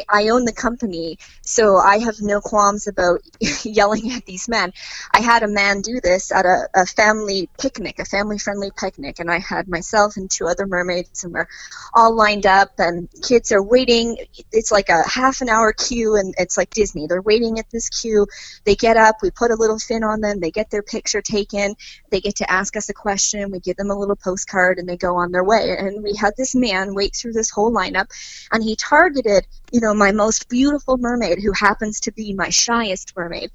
I 0.09 0.29
own 0.29 0.45
the 0.45 0.53
company, 0.53 1.17
so 1.41 1.77
I 1.77 1.99
have 1.99 2.21
no 2.21 2.41
qualms 2.41 2.87
about 2.87 3.21
yelling 3.63 4.11
at 4.11 4.25
these 4.25 4.47
men. 4.47 4.73
I 5.13 5.21
had 5.21 5.43
a 5.43 5.47
man 5.47 5.81
do 5.81 5.99
this 6.01 6.31
at 6.31 6.45
a, 6.45 6.67
a 6.73 6.85
family 6.85 7.49
picnic, 7.59 7.99
a 7.99 8.05
family 8.05 8.37
friendly 8.37 8.71
picnic, 8.71 9.19
and 9.19 9.31
I 9.31 9.39
had 9.39 9.67
myself 9.67 10.17
and 10.17 10.29
two 10.29 10.47
other 10.47 10.65
mermaids, 10.65 11.23
and 11.23 11.33
we're 11.33 11.47
all 11.93 12.15
lined 12.15 12.45
up, 12.45 12.71
and 12.77 13.09
kids 13.21 13.51
are 13.51 13.63
waiting. 13.63 14.17
It's 14.51 14.71
like 14.71 14.89
a 14.89 15.07
half 15.07 15.41
an 15.41 15.49
hour 15.49 15.73
queue, 15.73 16.15
and 16.15 16.33
it's 16.37 16.57
like 16.57 16.71
Disney. 16.71 17.07
They're 17.07 17.21
waiting 17.21 17.59
at 17.59 17.69
this 17.69 17.89
queue. 17.89 18.27
They 18.63 18.75
get 18.75 18.97
up, 18.97 19.17
we 19.21 19.31
put 19.31 19.51
a 19.51 19.55
little 19.55 19.79
fin 19.79 20.03
on 20.03 20.21
them, 20.21 20.39
they 20.39 20.51
get 20.51 20.69
their 20.69 20.83
picture 20.83 21.21
taken, 21.21 21.75
they 22.09 22.19
get 22.19 22.37
to 22.37 22.51
ask 22.51 22.75
us 22.75 22.89
a 22.89 22.93
question, 22.93 23.51
we 23.51 23.59
give 23.59 23.77
them 23.77 23.91
a 23.91 23.97
little 23.97 24.15
postcard, 24.15 24.79
and 24.79 24.87
they 24.87 24.97
go 24.97 25.15
on 25.15 25.31
their 25.31 25.43
way. 25.43 25.75
And 25.77 26.03
we 26.03 26.15
had 26.15 26.33
this 26.37 26.55
man 26.55 26.93
wait 26.93 27.15
through 27.15 27.33
this 27.33 27.49
whole 27.49 27.71
lineup, 27.71 28.07
and 28.51 28.63
he 28.63 28.75
targeted 28.75 29.47
you 29.71 29.81
know, 29.81 29.93
my 29.93 30.11
most 30.11 30.49
beautiful 30.49 30.97
mermaid 30.97 31.39
who 31.43 31.51
happens 31.53 31.99
to 32.01 32.11
be 32.11 32.33
my 32.33 32.49
shyest 32.49 33.13
mermaid. 33.15 33.51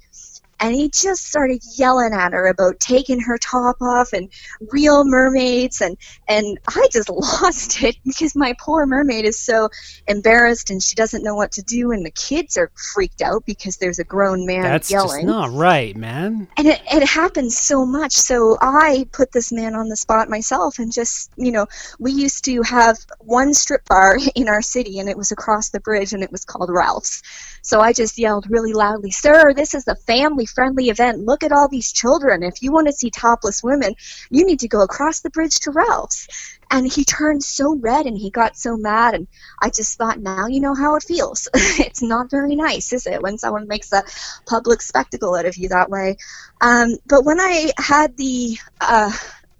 And 0.61 0.75
he 0.75 0.89
just 0.89 1.25
started 1.25 1.61
yelling 1.77 2.13
at 2.13 2.33
her 2.33 2.47
about 2.47 2.79
taking 2.79 3.19
her 3.19 3.37
top 3.37 3.81
off 3.81 4.13
and 4.13 4.31
real 4.71 5.03
mermaids 5.03 5.81
and 5.81 5.97
and 6.27 6.57
I 6.67 6.87
just 6.91 7.09
lost 7.41 7.81
it 7.83 7.95
because 8.05 8.35
my 8.35 8.55
poor 8.59 8.85
mermaid 8.85 9.25
is 9.25 9.39
so 9.39 9.69
embarrassed 10.07 10.69
and 10.69 10.81
she 10.81 10.95
doesn't 10.95 11.23
know 11.23 11.35
what 11.35 11.51
to 11.53 11.61
do 11.61 11.91
and 11.91 12.05
the 12.05 12.11
kids 12.11 12.57
are 12.57 12.71
freaked 12.93 13.21
out 13.21 13.45
because 13.45 13.77
there's 13.77 13.99
a 13.99 14.03
grown 14.03 14.45
man 14.45 14.63
That's 14.63 14.91
yelling. 14.91 15.25
just 15.25 15.25
not 15.25 15.51
right, 15.51 15.95
man. 15.95 16.47
And 16.57 16.67
it, 16.67 16.81
it 16.91 17.07
happens 17.07 17.57
so 17.57 17.85
much. 17.85 18.13
So 18.13 18.57
I 18.61 19.07
put 19.11 19.31
this 19.31 19.51
man 19.51 19.75
on 19.75 19.89
the 19.89 19.95
spot 19.95 20.29
myself 20.29 20.79
and 20.79 20.91
just, 20.91 21.31
you 21.37 21.51
know, 21.51 21.65
we 21.99 22.11
used 22.11 22.45
to 22.45 22.61
have 22.63 22.97
one 23.19 23.53
strip 23.53 23.85
bar 23.85 24.17
in 24.35 24.47
our 24.47 24.61
city 24.61 24.99
and 24.99 25.09
it 25.09 25.17
was 25.17 25.31
across 25.31 25.69
the 25.69 25.79
bridge 25.79 26.13
and 26.13 26.23
it 26.23 26.31
was 26.31 26.45
called 26.45 26.69
Ralph's. 26.69 27.21
So 27.63 27.79
I 27.79 27.93
just 27.93 28.17
yelled 28.17 28.49
really 28.49 28.73
loudly, 28.73 29.11
Sir, 29.11 29.53
this 29.53 29.73
is 29.73 29.87
a 29.87 29.95
family 29.95 30.45
friendly 30.51 30.89
event. 30.89 31.19
Look 31.19 31.43
at 31.43 31.51
all 31.51 31.67
these 31.67 31.91
children. 31.91 32.43
If 32.43 32.61
you 32.61 32.71
want 32.71 32.87
to 32.87 32.93
see 32.93 33.09
topless 33.09 33.63
women, 33.63 33.95
you 34.29 34.45
need 34.45 34.59
to 34.59 34.67
go 34.67 34.81
across 34.81 35.21
the 35.21 35.29
bridge 35.29 35.59
to 35.61 35.71
Ralph's. 35.71 36.27
And 36.69 36.91
he 36.91 37.03
turned 37.03 37.43
so 37.43 37.75
red 37.75 38.05
and 38.05 38.17
he 38.17 38.29
got 38.29 38.55
so 38.55 38.77
mad. 38.77 39.13
And 39.13 39.27
I 39.61 39.69
just 39.69 39.97
thought, 39.97 40.19
now 40.19 40.47
you 40.47 40.61
know 40.61 40.73
how 40.73 40.95
it 40.95 41.03
feels. 41.03 41.49
it's 41.53 42.01
not 42.01 42.31
very 42.31 42.55
nice, 42.55 42.93
is 42.93 43.07
it, 43.07 43.21
when 43.21 43.37
someone 43.37 43.67
makes 43.67 43.91
a 43.91 44.03
public 44.45 44.81
spectacle 44.81 45.35
out 45.35 45.45
of 45.45 45.57
you 45.57 45.69
that 45.69 45.89
way? 45.89 46.17
Um, 46.61 46.97
but 47.05 47.25
when 47.25 47.39
I 47.39 47.71
had 47.77 48.15
the, 48.15 48.57
uh, 48.79 49.11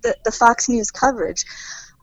the, 0.03 0.15
the 0.23 0.31
Fox 0.31 0.69
News 0.69 0.91
coverage, 0.91 1.45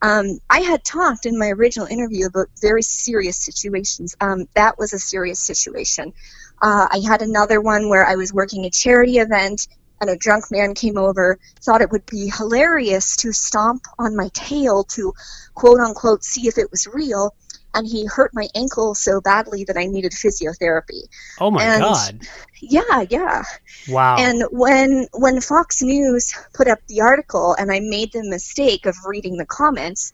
um, 0.03 0.39
I 0.49 0.61
had 0.61 0.85
talked 0.85 1.27
in 1.27 1.39
my 1.39 1.49
original 1.49 1.87
interview 1.87 2.27
about 2.27 2.49
very 2.61 2.83
serious 2.83 3.37
situations. 3.37 4.17
Um, 4.21 4.49
that 4.55 4.79
was 4.79 4.93
a 4.93 4.99
serious 4.99 5.41
situation. 5.41 6.13
Uh, 6.61 6.89
I 6.91 7.01
had 7.07 7.23
another 7.23 7.61
one 7.61 7.89
where 7.89 8.07
I 8.07 8.17
was 8.17 8.33
working 8.33 8.65
a 8.65 8.71
charity 8.71 9.19
event 9.19 9.69
and 10.01 10.11
a 10.11 10.17
drunk 10.17 10.51
man 10.51 10.75
came 10.75 10.97
over, 10.97 11.39
thought 11.61 11.83
it 11.83 11.91
would 11.91 12.07
be 12.07 12.31
hilarious 12.31 13.17
to 13.17 13.33
stomp 13.33 13.87
on 13.99 14.17
my 14.17 14.29
tail 14.33 14.85
to 14.85 15.13
quote 15.55 15.81
unquote 15.81 16.23
see 16.23 16.47
if 16.47 16.59
it 16.59 16.71
was 16.71 16.87
real, 16.87 17.35
and 17.75 17.87
he 17.87 18.07
hurt 18.07 18.33
my 18.35 18.49
ankle 18.55 18.95
so 18.95 19.21
badly 19.21 19.65
that 19.65 19.77
I 19.77 19.87
needed 19.87 20.13
physiotherapy. 20.13 21.09
Oh 21.41 21.51
my 21.51 21.65
And- 21.65 21.83
god. 21.83 22.21
Yeah, 22.61 23.05
yeah. 23.09 23.45
Wow. 23.89 24.17
And 24.19 24.43
when 24.51 25.07
when 25.13 25.41
Fox 25.41 25.81
News 25.81 26.35
put 26.55 26.67
up 26.67 26.81
the 26.89 27.01
article, 27.01 27.55
and 27.55 27.71
I 27.71 27.79
made 27.81 28.13
the 28.13 28.29
mistake 28.29 28.85
of 28.85 28.97
reading 29.07 29.37
the 29.37 29.47
comments, 29.47 30.13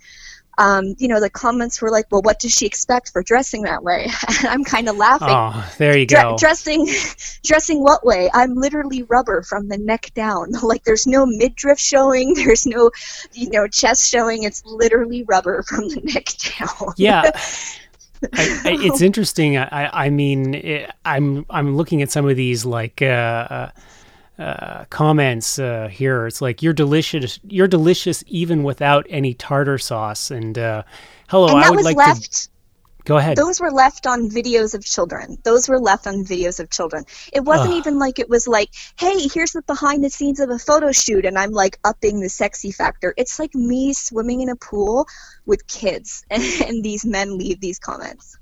um, 0.59 0.95
you 0.99 1.09
know, 1.09 1.21
the 1.21 1.31
comments 1.31 1.81
were 1.83 1.91
like, 1.91 2.07
"Well, 2.11 2.23
what 2.23 2.39
does 2.39 2.53
she 2.53 2.67
expect 2.67 3.11
for 3.13 3.23
dressing 3.23 3.63
that 3.63 3.83
way?" 3.83 4.09
And 4.39 4.49
I'm 4.49 4.65
kind 4.65 4.89
of 4.89 4.97
laughing. 4.97 5.29
oh, 5.31 5.73
there 5.79 5.97
you 5.97 6.07
Dre- 6.07 6.23
go. 6.23 6.37
dressing, 6.39 6.89
dressing 7.45 7.83
what 7.83 8.05
way? 8.05 8.31
I'm 8.33 8.55
literally 8.55 9.03
rubber 9.05 9.43
from 9.43 9.69
the 9.69 9.79
neck 9.79 10.13
down. 10.15 10.53
Like 10.65 10.85
there's 10.85 11.07
no 11.07 11.27
midriff 11.27 11.79
showing. 11.79 12.35
There's 12.35 12.67
no, 12.67 12.91
you 13.33 13.51
know, 13.51 13.69
chest 13.69 14.09
showing. 14.09 14.45
It's 14.45 14.65
literally 14.65 15.23
rubber 15.25 15.63
from 15.63 15.89
the 15.89 16.01
neck 16.03 16.27
down. 16.59 16.95
yeah. 16.97 17.31
I, 18.33 18.61
I, 18.65 18.77
it's 18.81 19.03
interesting. 19.03 19.59
I, 19.59 20.07
I 20.07 20.11
mean, 20.11 20.55
it, 20.55 20.91
I'm 21.05 21.45
I'm 21.51 21.77
looking 21.77 22.01
at 22.01 22.11
some 22.11 22.27
of 22.27 22.37
these 22.37 22.65
like 22.65 23.03
uh, 23.03 23.69
uh, 24.39 24.85
comments 24.91 25.59
uh, 25.59 25.89
here. 25.89 26.27
It's 26.27 26.41
like 26.41 26.63
you're 26.63 26.73
delicious. 26.73 27.39
You're 27.45 27.69
delicious 27.69 28.25
even 28.27 28.65
without 28.65 29.07
any 29.09 29.35
tartar 29.35 29.79
sauce. 29.79 30.31
And 30.31 30.59
uh, 30.59 30.83
hello, 31.29 31.49
and 31.49 31.59
I 31.59 31.71
would 31.71 31.77
was 31.77 31.85
like 31.85 31.97
left. 31.97 32.33
to 32.33 32.49
go 33.05 33.17
ahead. 33.19 33.37
those 33.37 33.61
were 33.61 33.71
left 33.71 34.07
on 34.07 34.29
videos 34.29 34.75
of 34.75 34.85
children. 34.85 35.39
Those 35.45 35.69
were 35.69 35.79
left 35.79 36.07
on 36.07 36.25
videos 36.25 36.59
of 36.59 36.71
children. 36.71 37.05
It 37.33 37.45
wasn't 37.45 37.73
Ugh. 37.73 37.79
even 37.79 37.99
like 37.99 38.19
it 38.19 38.29
was 38.29 38.49
like, 38.49 38.71
hey, 38.99 39.29
here's 39.29 39.53
the 39.53 39.63
behind 39.63 40.03
the 40.03 40.11
scenes 40.11 40.41
of 40.41 40.51
a 40.51 40.59
photo 40.59 40.91
shoot, 40.91 41.25
and 41.25 41.39
I'm 41.39 41.53
like 41.53 41.79
upping 41.85 42.21
the 42.21 42.29
sexy 42.29 42.73
factor. 42.73 43.15
It's 43.17 43.39
like 43.39 43.55
me 43.55 43.93
swimming 43.93 44.41
in 44.41 44.49
a 44.49 44.57
pool 44.57 45.07
with 45.47 45.67
kids, 45.69 46.25
and, 46.31 46.43
and 46.67 46.83
these 46.83 47.05
men 47.05 47.39
leave 47.39 47.61
these 47.61 47.79
comments. 47.79 48.37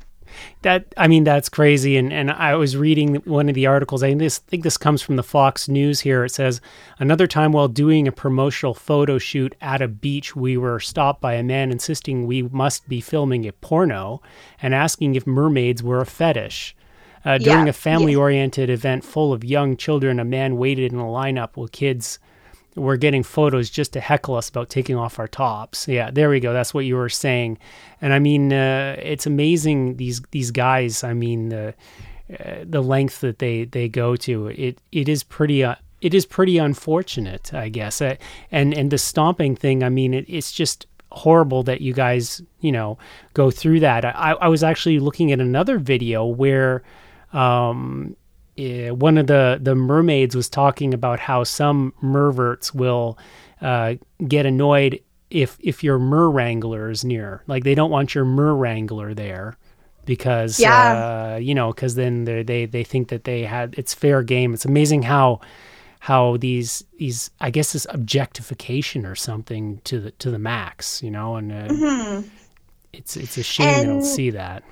That 0.63 0.87
I 0.97 1.09
mean, 1.09 1.25
that's 1.25 1.49
crazy. 1.49 1.97
And 1.97 2.13
and 2.13 2.31
I 2.31 2.55
was 2.55 2.77
reading 2.77 3.17
one 3.25 3.49
of 3.49 3.55
the 3.55 3.67
articles. 3.67 4.03
I 4.03 4.15
this, 4.15 4.39
think 4.39 4.63
this 4.63 4.77
comes 4.77 5.03
from 5.03 5.17
the 5.17 5.23
Fox 5.23 5.69
News. 5.69 6.01
Here 6.01 6.25
it 6.25 6.31
says 6.31 6.61
another 6.99 7.27
time 7.27 7.53
while 7.53 7.69
doing 7.69 8.07
a 8.07 8.13
promotional 8.13 8.75
photo 8.75 9.19
shoot 9.19 9.55
at 9.61 9.83
a 9.83 9.89
beach, 9.89 10.37
we 10.37 10.57
were 10.57 10.81
stopped 10.81 11.21
by 11.21 11.35
a 11.35 11.43
man 11.43 11.71
insisting 11.71 12.27
we 12.27 12.43
must 12.43 12.89
be 12.89 13.01
filming 13.01 13.47
a 13.47 13.53
porno 13.53 14.23
and 14.61 14.75
asking 14.75 15.15
if 15.15 15.27
mermaids 15.27 15.83
were 15.83 16.01
a 16.01 16.07
fetish. 16.07 16.77
Uh, 17.25 17.39
during 17.39 17.67
Yeah, 17.67 17.71
a 17.71 17.73
family-oriented 17.73 18.69
event 18.69 19.05
full 19.05 19.33
of 19.33 19.45
young 19.45 19.77
children, 19.77 20.19
a 20.19 20.25
man 20.25 20.57
waited 20.57 20.93
in 20.93 20.99
a 20.99 21.05
lineup 21.05 21.51
while 21.57 21.69
kids 21.69 22.19
were 22.75 22.97
getting 22.97 23.23
photos 23.23 23.69
just 23.69 23.93
to 23.93 24.01
heckle 24.01 24.35
us 24.35 24.49
about 24.49 24.71
taking 24.71 24.97
off 24.97 25.19
our 25.19 25.29
tops. 25.29 25.87
Yeah, 25.87 26.11
there 26.11 26.31
we 26.31 26.41
go. 26.41 26.53
That's 26.53 26.73
what 26.73 26.85
you 26.85 26.97
were 26.97 27.09
saying. 27.09 27.59
And 28.01 28.13
I 28.13 28.19
mean, 28.19 28.53
uh, 28.53 28.97
it's 28.99 29.27
amazing 29.27 29.97
these 29.97 30.23
these 30.31 30.51
guys. 30.51 31.05
I 31.05 31.13
mean, 31.13 31.53
uh, 31.53 31.73
uh, 32.41 32.65
the 32.65 32.83
length 32.83 33.21
that 33.21 33.39
they 33.39 33.65
they 33.65 33.89
go 33.89 34.17
to. 34.17 34.49
It 34.49 34.81
it 34.91 35.09
is 35.09 35.23
pretty. 35.23 35.65
Uh, 35.65 35.77
it 36.01 36.15
is 36.15 36.27
pretty 36.27 36.59
unfortunate, 36.59 37.55
I 37.55 37.69
guess. 37.69 38.01
Uh, 38.01 38.17
and 38.51 38.75
and 38.75 38.91
the 38.91 38.99
stomping 38.99 39.55
thing. 39.55 39.83
I 39.83 39.89
mean, 39.89 40.15
it, 40.15 40.25
it's 40.29 40.53
just 40.53 40.87
horrible 41.11 41.63
that 41.65 41.83
you 41.83 41.93
guys 41.93 42.41
you 42.61 42.73
know 42.73 42.97
go 43.35 43.51
through 43.51 43.81
that. 43.81 44.05
I 44.05 44.37
I 44.41 44.49
was 44.49 44.63
actually 44.63 44.99
looking 44.99 45.33
at 45.33 45.41
another 45.41 45.79
video 45.79 46.25
where. 46.25 46.83
Um, 47.33 48.15
one 48.57 49.19
of 49.19 49.27
the 49.27 49.59
the 49.61 49.75
mermaids 49.75 50.35
was 50.37 50.49
talking 50.49 50.93
about 50.95 51.19
how 51.21 51.45
some 51.45 51.95
merverts 52.03 52.75
will 52.75 53.19
uh, 53.61 53.95
get 54.27 54.47
annoyed 54.47 55.01
if 55.31 55.57
if 55.61 55.83
your 55.83 55.99
mer 55.99 56.29
wrangler 56.31 56.91
is 56.91 57.05
near. 57.05 57.43
Like 57.47 57.65
they 57.65 57.75
don't 57.75 57.91
want 57.91 58.15
your 58.15 58.25
mer 58.25 58.55
wrangler 58.55 59.15
there 59.15 59.57
because 60.05 60.59
Yeah. 60.61 61.35
uh, 61.35 61.37
you 61.39 61.55
know 61.55 61.73
because 61.73 61.95
then 61.95 62.25
they 62.25 62.43
they 62.43 62.67
they 62.67 62.85
think 62.85 63.09
that 63.09 63.25
they 63.25 63.45
had 63.45 63.75
it's 63.79 63.95
fair 63.95 64.23
game. 64.23 64.53
It's 64.53 64.65
amazing 64.67 65.03
how 65.03 65.41
how 66.01 66.37
these 66.37 66.85
these 66.99 67.31
I 67.41 67.51
guess 67.51 67.73
this 67.73 67.87
objectification 67.91 69.07
or 69.07 69.15
something 69.15 69.81
to 69.85 70.01
the 70.01 70.11
to 70.13 70.31
the 70.31 70.39
max. 70.39 71.03
You 71.03 71.11
know, 71.13 71.37
and 71.37 71.53
uh, 71.53 72.23
it's 72.93 73.17
it's 73.17 73.39
a 73.39 73.43
shame 73.43 73.79
they 73.79 73.87
don't 73.87 74.03
see 74.05 74.31
that. 74.31 74.65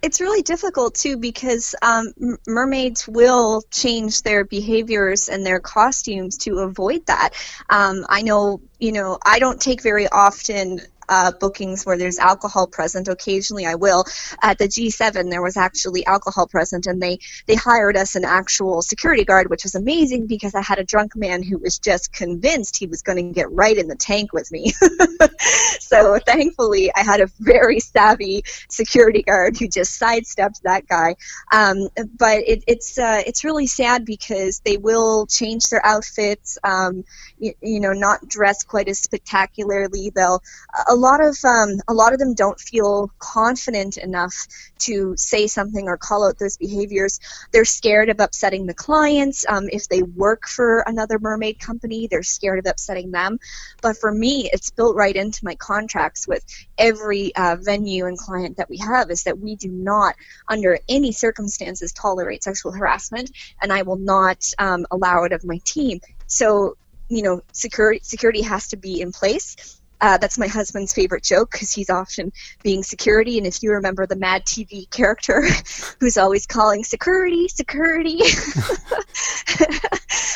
It's 0.00 0.20
really 0.20 0.42
difficult 0.42 0.94
too 0.94 1.16
because 1.16 1.74
um, 1.82 2.12
mermaids 2.46 3.08
will 3.08 3.62
change 3.70 4.22
their 4.22 4.44
behaviors 4.44 5.28
and 5.28 5.44
their 5.44 5.60
costumes 5.60 6.38
to 6.38 6.60
avoid 6.60 7.06
that. 7.06 7.30
Um, 7.68 8.06
I 8.08 8.22
know, 8.22 8.60
you 8.78 8.92
know, 8.92 9.18
I 9.24 9.38
don't 9.40 9.60
take 9.60 9.82
very 9.82 10.08
often 10.08 10.80
uh, 11.08 11.32
bookings 11.32 11.84
where 11.84 11.96
there's 11.96 12.18
alcohol 12.18 12.66
present. 12.66 13.08
Occasionally, 13.08 13.66
I 13.66 13.74
will. 13.74 14.04
At 14.42 14.58
the 14.58 14.66
G7, 14.66 15.30
there 15.30 15.42
was 15.42 15.56
actually 15.56 16.04
alcohol 16.06 16.46
present, 16.46 16.86
and 16.86 17.02
they 17.02 17.18
they 17.46 17.54
hired 17.54 17.96
us 17.96 18.14
an 18.14 18.24
actual 18.24 18.82
security 18.82 19.24
guard, 19.24 19.50
which 19.50 19.64
was 19.64 19.74
amazing 19.74 20.26
because 20.26 20.54
I 20.54 20.62
had 20.62 20.78
a 20.78 20.84
drunk 20.84 21.16
man 21.16 21.42
who 21.42 21.58
was 21.58 21.78
just 21.78 22.12
convinced 22.12 22.76
he 22.76 22.86
was 22.86 23.02
going 23.02 23.28
to 23.28 23.34
get 23.34 23.50
right 23.50 23.76
in 23.76 23.88
the 23.88 23.96
tank 23.96 24.32
with 24.32 24.50
me. 24.50 24.72
so 25.80 26.18
thankfully, 26.26 26.90
I 26.94 27.02
had 27.02 27.20
a 27.20 27.28
very 27.38 27.80
savvy 27.80 28.44
security 28.68 29.22
guard 29.22 29.56
who 29.58 29.68
just 29.68 29.96
sidestepped 29.96 30.62
that 30.62 30.86
guy. 30.86 31.16
Um, 31.52 31.88
but 32.16 32.38
it, 32.46 32.64
it's 32.66 32.98
uh, 32.98 33.22
it's 33.26 33.44
really 33.44 33.66
sad 33.66 34.04
because 34.04 34.60
they 34.60 34.76
will 34.76 35.26
change 35.26 35.64
their 35.64 35.84
outfits. 35.84 36.58
Um, 36.64 37.04
you, 37.38 37.54
you 37.62 37.80
know, 37.80 37.92
not 37.92 38.28
dress 38.28 38.64
quite 38.64 38.88
as 38.88 38.98
spectacularly. 38.98 40.10
They'll 40.14 40.42
a 40.88 40.94
lot 40.98 41.24
of 41.24 41.36
um, 41.44 41.80
a 41.88 41.94
lot 41.94 42.12
of 42.12 42.18
them 42.18 42.34
don't 42.34 42.60
feel 42.60 43.10
confident 43.18 43.96
enough 43.96 44.34
to 44.80 45.14
say 45.16 45.46
something 45.46 45.88
or 45.88 45.96
call 45.96 46.26
out 46.26 46.38
those 46.38 46.56
behaviors. 46.56 47.20
They're 47.52 47.64
scared 47.64 48.08
of 48.08 48.20
upsetting 48.20 48.66
the 48.66 48.74
clients. 48.74 49.44
Um, 49.48 49.68
if 49.72 49.88
they 49.88 50.02
work 50.02 50.46
for 50.46 50.80
another 50.86 51.18
mermaid 51.18 51.58
company, 51.58 52.06
they're 52.06 52.22
scared 52.22 52.58
of 52.58 52.66
upsetting 52.66 53.10
them. 53.10 53.38
But 53.80 53.96
for 53.96 54.12
me, 54.12 54.50
it's 54.52 54.70
built 54.70 54.96
right 54.96 55.14
into 55.14 55.44
my 55.44 55.54
contracts 55.54 56.26
with 56.28 56.44
every 56.76 57.34
uh, 57.36 57.56
venue 57.60 58.06
and 58.06 58.18
client 58.18 58.56
that 58.56 58.68
we 58.68 58.78
have 58.78 59.10
is 59.10 59.24
that 59.24 59.38
we 59.38 59.56
do 59.56 59.68
not, 59.68 60.14
under 60.48 60.78
any 60.88 61.12
circumstances, 61.12 61.92
tolerate 61.92 62.42
sexual 62.42 62.72
harassment, 62.72 63.30
and 63.62 63.72
I 63.72 63.82
will 63.82 63.96
not 63.96 64.50
um, 64.58 64.86
allow 64.90 65.24
it 65.24 65.32
of 65.32 65.44
my 65.44 65.58
team. 65.64 66.00
So 66.26 66.76
you 67.08 67.22
know, 67.22 67.40
security 67.52 68.00
security 68.02 68.42
has 68.42 68.68
to 68.68 68.76
be 68.76 69.00
in 69.00 69.12
place. 69.12 69.80
Uh, 70.00 70.16
that's 70.18 70.38
my 70.38 70.46
husband's 70.46 70.92
favorite 70.92 71.24
joke 71.24 71.50
because 71.50 71.72
he's 71.72 71.90
often 71.90 72.32
being 72.62 72.82
security. 72.82 73.38
And 73.38 73.46
if 73.46 73.62
you 73.62 73.72
remember 73.72 74.06
the 74.06 74.16
Mad 74.16 74.44
TV 74.44 74.88
character 74.90 75.44
who's 76.00 76.16
always 76.16 76.46
calling 76.46 76.84
security, 76.84 77.48
security, 77.48 78.18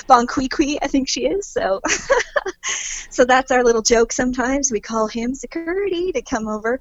Bon 0.06 0.26
Kui, 0.26 0.78
I 0.82 0.88
think 0.88 1.08
she 1.08 1.26
is. 1.26 1.46
So, 1.46 1.80
so 3.10 3.24
that's 3.24 3.50
our 3.50 3.62
little 3.62 3.82
joke 3.82 4.12
sometimes. 4.12 4.70
We 4.70 4.80
call 4.80 5.06
him 5.06 5.34
security 5.34 6.12
to 6.12 6.22
come 6.22 6.48
over. 6.48 6.80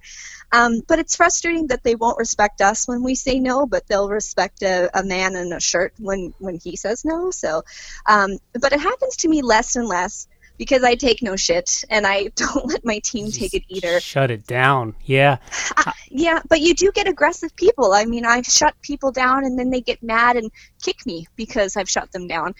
Um, 0.51 0.81
but 0.87 0.99
it's 0.99 1.15
frustrating 1.15 1.67
that 1.67 1.83
they 1.83 1.95
won't 1.95 2.17
respect 2.17 2.61
us 2.61 2.87
when 2.87 3.03
we 3.03 3.15
say 3.15 3.39
no, 3.39 3.65
but 3.65 3.87
they'll 3.87 4.09
respect 4.09 4.63
a, 4.63 4.89
a 4.97 5.03
man 5.03 5.35
in 5.35 5.53
a 5.53 5.61
shirt 5.61 5.93
when, 5.97 6.33
when 6.39 6.59
he 6.61 6.75
says 6.75 7.05
no. 7.05 7.31
So, 7.31 7.63
um, 8.05 8.37
but 8.59 8.73
it 8.73 8.79
happens 8.79 9.17
to 9.17 9.29
me 9.29 9.41
less 9.41 9.75
and 9.75 9.87
less 9.87 10.27
because 10.61 10.83
I 10.83 10.93
take 10.93 11.23
no 11.23 11.35
shit 11.35 11.83
and 11.89 12.05
I 12.05 12.27
don't 12.35 12.67
let 12.67 12.85
my 12.85 12.99
team 12.99 13.31
take 13.31 13.55
it 13.55 13.63
either. 13.67 13.99
Shut 13.99 14.29
it 14.29 14.45
down. 14.45 14.93
Yeah. 15.05 15.37
Uh, 15.75 15.91
yeah, 16.11 16.39
but 16.47 16.61
you 16.61 16.75
do 16.75 16.91
get 16.91 17.07
aggressive 17.07 17.55
people. 17.55 17.93
I 17.93 18.05
mean, 18.05 18.25
I've 18.25 18.45
shut 18.45 18.75
people 18.83 19.11
down 19.11 19.43
and 19.43 19.57
then 19.57 19.71
they 19.71 19.81
get 19.81 20.03
mad 20.03 20.37
and 20.37 20.51
kick 20.83 21.03
me 21.03 21.25
because 21.35 21.75
I've 21.75 21.89
shut 21.89 22.11
them 22.11 22.27
down. 22.27 22.53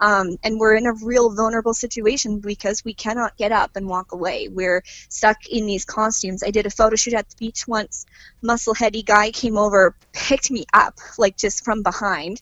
Um, 0.00 0.36
and 0.42 0.58
we're 0.58 0.74
in 0.74 0.88
a 0.88 0.94
real 1.04 1.32
vulnerable 1.32 1.74
situation 1.74 2.40
because 2.40 2.84
we 2.84 2.92
cannot 2.92 3.36
get 3.36 3.52
up 3.52 3.76
and 3.76 3.86
walk 3.86 4.10
away. 4.10 4.48
We're 4.48 4.82
stuck 5.08 5.46
in 5.48 5.64
these 5.66 5.84
costumes. 5.84 6.42
I 6.42 6.50
did 6.50 6.66
a 6.66 6.70
photo 6.70 6.96
shoot 6.96 7.14
at 7.14 7.30
the 7.30 7.36
beach 7.38 7.68
once. 7.68 8.04
Muscle 8.42 8.74
heady 8.74 9.04
guy 9.04 9.30
came 9.30 9.56
over, 9.56 9.94
picked 10.12 10.50
me 10.50 10.64
up, 10.74 10.98
like 11.18 11.36
just 11.36 11.64
from 11.64 11.84
behind. 11.84 12.40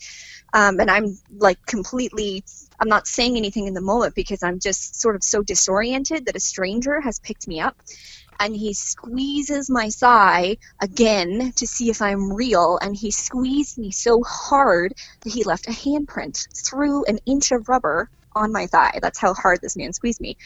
Um, 0.55 0.81
and 0.81 0.91
I'm 0.91 1.19
like 1.37 1.65
completely, 1.67 2.45
I'm 2.83 2.89
not 2.89 3.07
saying 3.07 3.37
anything 3.37 3.69
in 3.69 3.75
the 3.75 3.81
moment 3.81 4.17
because 4.17 4.43
I'm 4.43 4.59
just 4.59 5.01
sort 5.01 5.15
of 5.15 5.23
so 5.23 5.41
disoriented 5.41 6.27
that 6.27 6.35
a 6.35 6.41
stranger 6.41 7.01
has 7.01 7.21
picked 7.21 7.47
me 7.47 7.61
up 7.61 7.77
and 8.41 8.57
he 8.57 8.75
squeezes 8.75 9.71
my 9.71 9.89
thigh 9.91 10.57
again 10.81 11.53
to 11.55 11.65
see 11.65 11.91
if 11.91 12.03
I'm 12.03 12.33
real. 12.33 12.81
And 12.83 12.97
he 12.97 13.13
squeezed 13.13 13.79
me 13.79 13.93
so 13.93 14.21
hard 14.25 14.95
that 15.23 15.33
he 15.33 15.45
left 15.45 15.69
a 15.69 15.71
handprint 15.71 16.45
through 16.69 17.05
an 17.05 17.21
inch 17.25 17.53
of 17.53 17.69
rubber 17.69 18.11
on 18.35 18.51
my 18.51 18.67
thigh. 18.67 18.99
That's 19.01 19.21
how 19.21 19.33
hard 19.33 19.61
this 19.63 19.77
man 19.77 19.93
squeezed 19.93 20.21
me. 20.21 20.37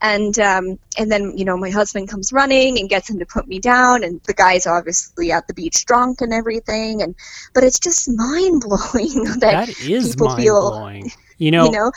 And 0.00 0.38
um, 0.38 0.78
and 0.98 1.12
then 1.12 1.36
you 1.36 1.44
know 1.44 1.56
my 1.56 1.70
husband 1.70 2.08
comes 2.08 2.32
running 2.32 2.78
and 2.78 2.88
gets 2.88 3.10
him 3.10 3.18
to 3.18 3.26
put 3.26 3.46
me 3.46 3.58
down, 3.60 4.04
and 4.04 4.20
the 4.26 4.34
guy's 4.34 4.66
obviously 4.66 5.30
at 5.32 5.46
the 5.46 5.54
beach 5.54 5.84
drunk 5.84 6.20
and 6.20 6.32
everything. 6.32 7.02
And 7.02 7.14
but 7.54 7.62
it's 7.62 7.78
just 7.78 8.08
mind 8.08 8.62
blowing 8.62 9.24
that, 9.40 9.68
that 9.68 9.68
is 9.68 10.10
people 10.10 10.28
mind 10.28 10.42
feel 10.42 10.70
blowing. 10.70 11.12
You 11.38 11.50
know, 11.50 11.64
you 11.66 11.72
know 11.72 11.92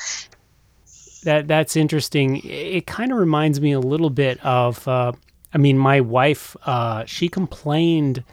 that 1.23 1.47
that's 1.47 1.75
interesting. 1.75 2.41
It, 2.43 2.87
kind 2.87 3.11
of 3.11 3.17
reminds 3.17 3.61
me 3.61 3.71
a 3.71 3.79
little 3.79 4.09
bit 4.09 4.43
of. 4.45 4.87
Uh, 4.87 5.11
I 5.53 5.57
mean, 5.57 5.77
my 5.77 6.01
wife, 6.01 6.55
uh, 6.65 7.05
she 7.05 7.29
complained 7.29 8.23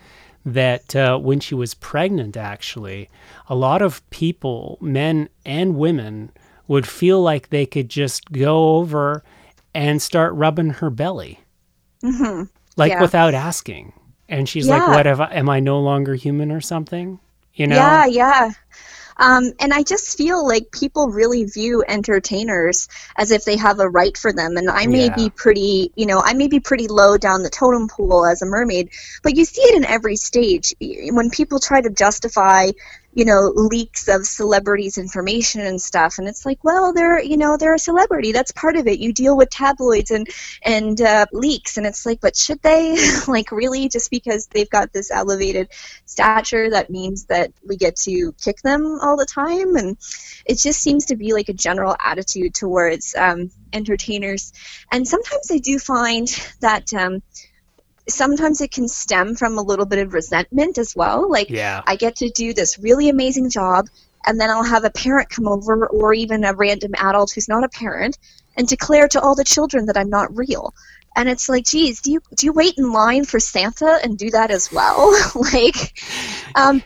that 0.45 0.95
uh, 0.95 1.19
when 1.19 1.41
she 1.41 1.55
was 1.55 1.75
pregnant, 1.75 2.37
actually, 2.37 3.09
a 3.49 3.55
lot 3.55 3.83
of 3.83 4.09
people, 4.11 4.79
men 4.81 5.29
and 5.47 5.77
women, 5.77 6.31
would 6.67 6.87
feel 6.87 7.23
like 7.23 7.49
they 7.49 7.67
could 7.67 7.89
just 7.89 8.31
go 8.33 8.77
over 8.77 9.23
and 9.75 10.01
start 10.03 10.35
rubbing 10.35 10.71
her 10.71 10.91
belly, 10.91 11.41
mm-hmm. 12.03 12.45
like 12.77 12.93
Yeah. 12.93 13.03
without 13.03 13.35
asking. 13.35 13.93
And 14.29 14.49
she's 14.49 14.69
like, 14.69 14.87
"What? 14.87 15.07
I, 15.07 15.35
am 15.35 15.49
I 15.49 15.61
no 15.61 15.81
longer 15.81 16.15
human 16.15 16.51
or 16.51 16.61
something?" 16.61 17.21
You 17.55 17.67
know? 17.67 17.77
Yeah, 17.77 18.07
yeah. 18.07 18.51
Um, 19.17 19.53
and 19.61 19.73
I 19.73 19.83
just 19.83 20.17
feel 20.17 20.47
like 20.47 20.65
people 20.73 21.09
really 21.09 21.45
view 21.45 21.85
entertainers 21.87 22.89
as 23.17 23.31
if 23.31 23.45
they 23.45 23.57
have 23.57 23.79
a 23.81 23.89
right 23.89 24.17
for 24.17 24.33
them. 24.33 24.57
And 24.57 24.69
I 24.71 24.87
may 24.87 25.07
Yeah. 25.07 25.15
be 25.15 25.31
pretty, 25.31 25.93
you 25.97 26.07
know, 26.07 26.21
I 26.21 26.35
may 26.35 26.49
be 26.49 26.61
pretty 26.61 26.89
low 26.89 27.17
down 27.17 27.43
the 27.43 27.51
totem 27.51 27.89
pole 27.89 28.27
as 28.27 28.43
a 28.43 28.47
mermaid, 28.47 28.91
but 29.23 29.37
you 29.37 29.45
see 29.45 29.63
it 29.63 29.77
in 29.77 29.85
every 29.85 30.17
stage. 30.17 30.75
When 30.81 31.31
people 31.31 31.61
try 31.61 31.81
to 31.81 31.91
justify, 31.91 32.71
you 33.15 33.25
know, 33.25 33.53
leaks 33.55 34.09
of 34.09 34.27
celebrities' 34.27 34.99
information 34.99 35.61
and 35.61 35.81
stuff, 35.81 36.19
and 36.19 36.29
it's 36.29 36.45
like, 36.45 36.63
well, 36.65 36.93
they're, 36.93 37.23
you 37.23 37.37
know, 37.37 37.57
they're 37.57 37.75
a 37.75 37.79
celebrity. 37.79 38.33
That's 38.33 38.51
part 38.53 38.77
of 38.77 38.87
it. 38.87 38.99
You 38.99 39.13
deal 39.13 39.37
with 39.37 39.51
tabloids 39.51 40.11
and 40.11 40.29
and 40.63 41.01
uh, 41.01 41.27
leaks, 41.33 41.77
and 41.77 41.87
it's 41.87 42.05
like, 42.05 42.21
but 42.21 42.37
should 42.37 42.61
they? 42.63 42.97
like, 43.29 43.53
really? 43.53 43.89
Just 43.89 44.11
because 44.11 44.49
they've 44.49 44.69
got 44.69 44.93
this 44.93 45.11
elevated 45.11 45.69
stature, 46.07 46.71
that 46.71 46.91
means 46.91 47.27
that 47.27 47.53
we 47.67 47.77
get 47.77 47.97
to 47.97 48.33
kick 48.43 48.61
them 48.63 48.99
all 49.01 49.17
the 49.17 49.27
time, 49.27 49.77
and 49.77 49.97
it 50.45 50.59
just 50.59 50.81
seems 50.81 51.07
to 51.07 51.17
be 51.17 51.33
like 51.33 51.49
a 51.49 51.55
general 51.55 51.97
attitude 52.05 52.55
towards 52.55 53.15
um, 53.15 53.51
entertainers. 53.73 54.53
And 54.91 55.07
sometimes 55.07 55.51
I 55.51 55.59
do 55.59 55.79
find 55.79 56.29
that. 56.61 56.93
Um, 56.93 57.23
Sometimes 58.09 58.61
it 58.61 58.71
can 58.71 58.89
stem 58.89 59.35
from 59.35 59.59
a 59.59 59.63
little 59.63 59.87
bit 59.87 59.99
of 59.99 60.13
resentment 60.13 60.79
as 60.79 60.95
well. 60.95 61.31
Like, 61.31 61.51
Yeah. 61.51 61.83
I 61.87 61.97
get 61.97 62.17
to 62.17 62.31
do 62.31 62.53
this 62.53 62.79
really 62.79 63.09
amazing 63.09 63.51
job, 63.51 63.89
and 64.27 64.41
then 64.41 64.51
I'll 64.51 64.65
have 64.65 64.85
a 64.85 64.91
parent 64.91 65.31
come 65.31 65.49
over, 65.49 65.87
or 65.87 66.15
even 66.15 66.45
a 66.45 66.55
random 66.55 66.93
adult 66.99 67.33
who's 67.33 67.49
not 67.49 67.65
a 67.65 67.69
parent, 67.69 68.19
and 68.57 68.69
declare 68.69 69.09
to 69.09 69.21
all 69.21 69.35
the 69.35 69.45
children 69.45 69.87
that 69.87 69.97
I'm 69.97 70.11
not 70.11 70.37
real. 70.37 70.75
And 71.17 71.29
it's 71.29 71.49
like, 71.49 71.65
geez, 71.65 72.01
do 72.01 72.13
you 72.13 72.21
do 72.35 72.47
you 72.47 72.53
wait 72.53 72.75
in 72.77 72.93
line 72.93 73.25
for 73.25 73.39
Santa 73.39 74.01
and 74.03 74.19
do 74.19 74.31
that 74.31 74.51
as 74.51 74.73
well? 74.73 75.17
like, 75.35 75.99
um, 76.57 76.83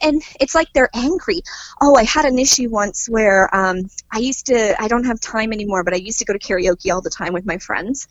and 0.00 0.22
it's 0.40 0.54
like 0.54 0.68
they're 0.72 0.90
angry. 0.94 1.42
Oh, 1.80 1.96
I 1.96 2.04
had 2.04 2.24
an 2.24 2.38
issue 2.38 2.70
once 2.70 3.08
where 3.08 3.54
um, 3.54 3.90
I 4.10 4.18
used 4.18 4.46
to. 4.46 4.80
I 4.80 4.88
don't 4.88 5.04
have 5.04 5.20
time 5.20 5.52
anymore, 5.52 5.84
but 5.84 5.92
I 5.92 5.98
used 5.98 6.18
to 6.20 6.24
go 6.24 6.32
to 6.32 6.38
karaoke 6.38 6.92
all 6.92 7.02
the 7.02 7.10
time 7.10 7.32
with 7.32 7.44
my 7.44 7.58
friends. 7.58 8.08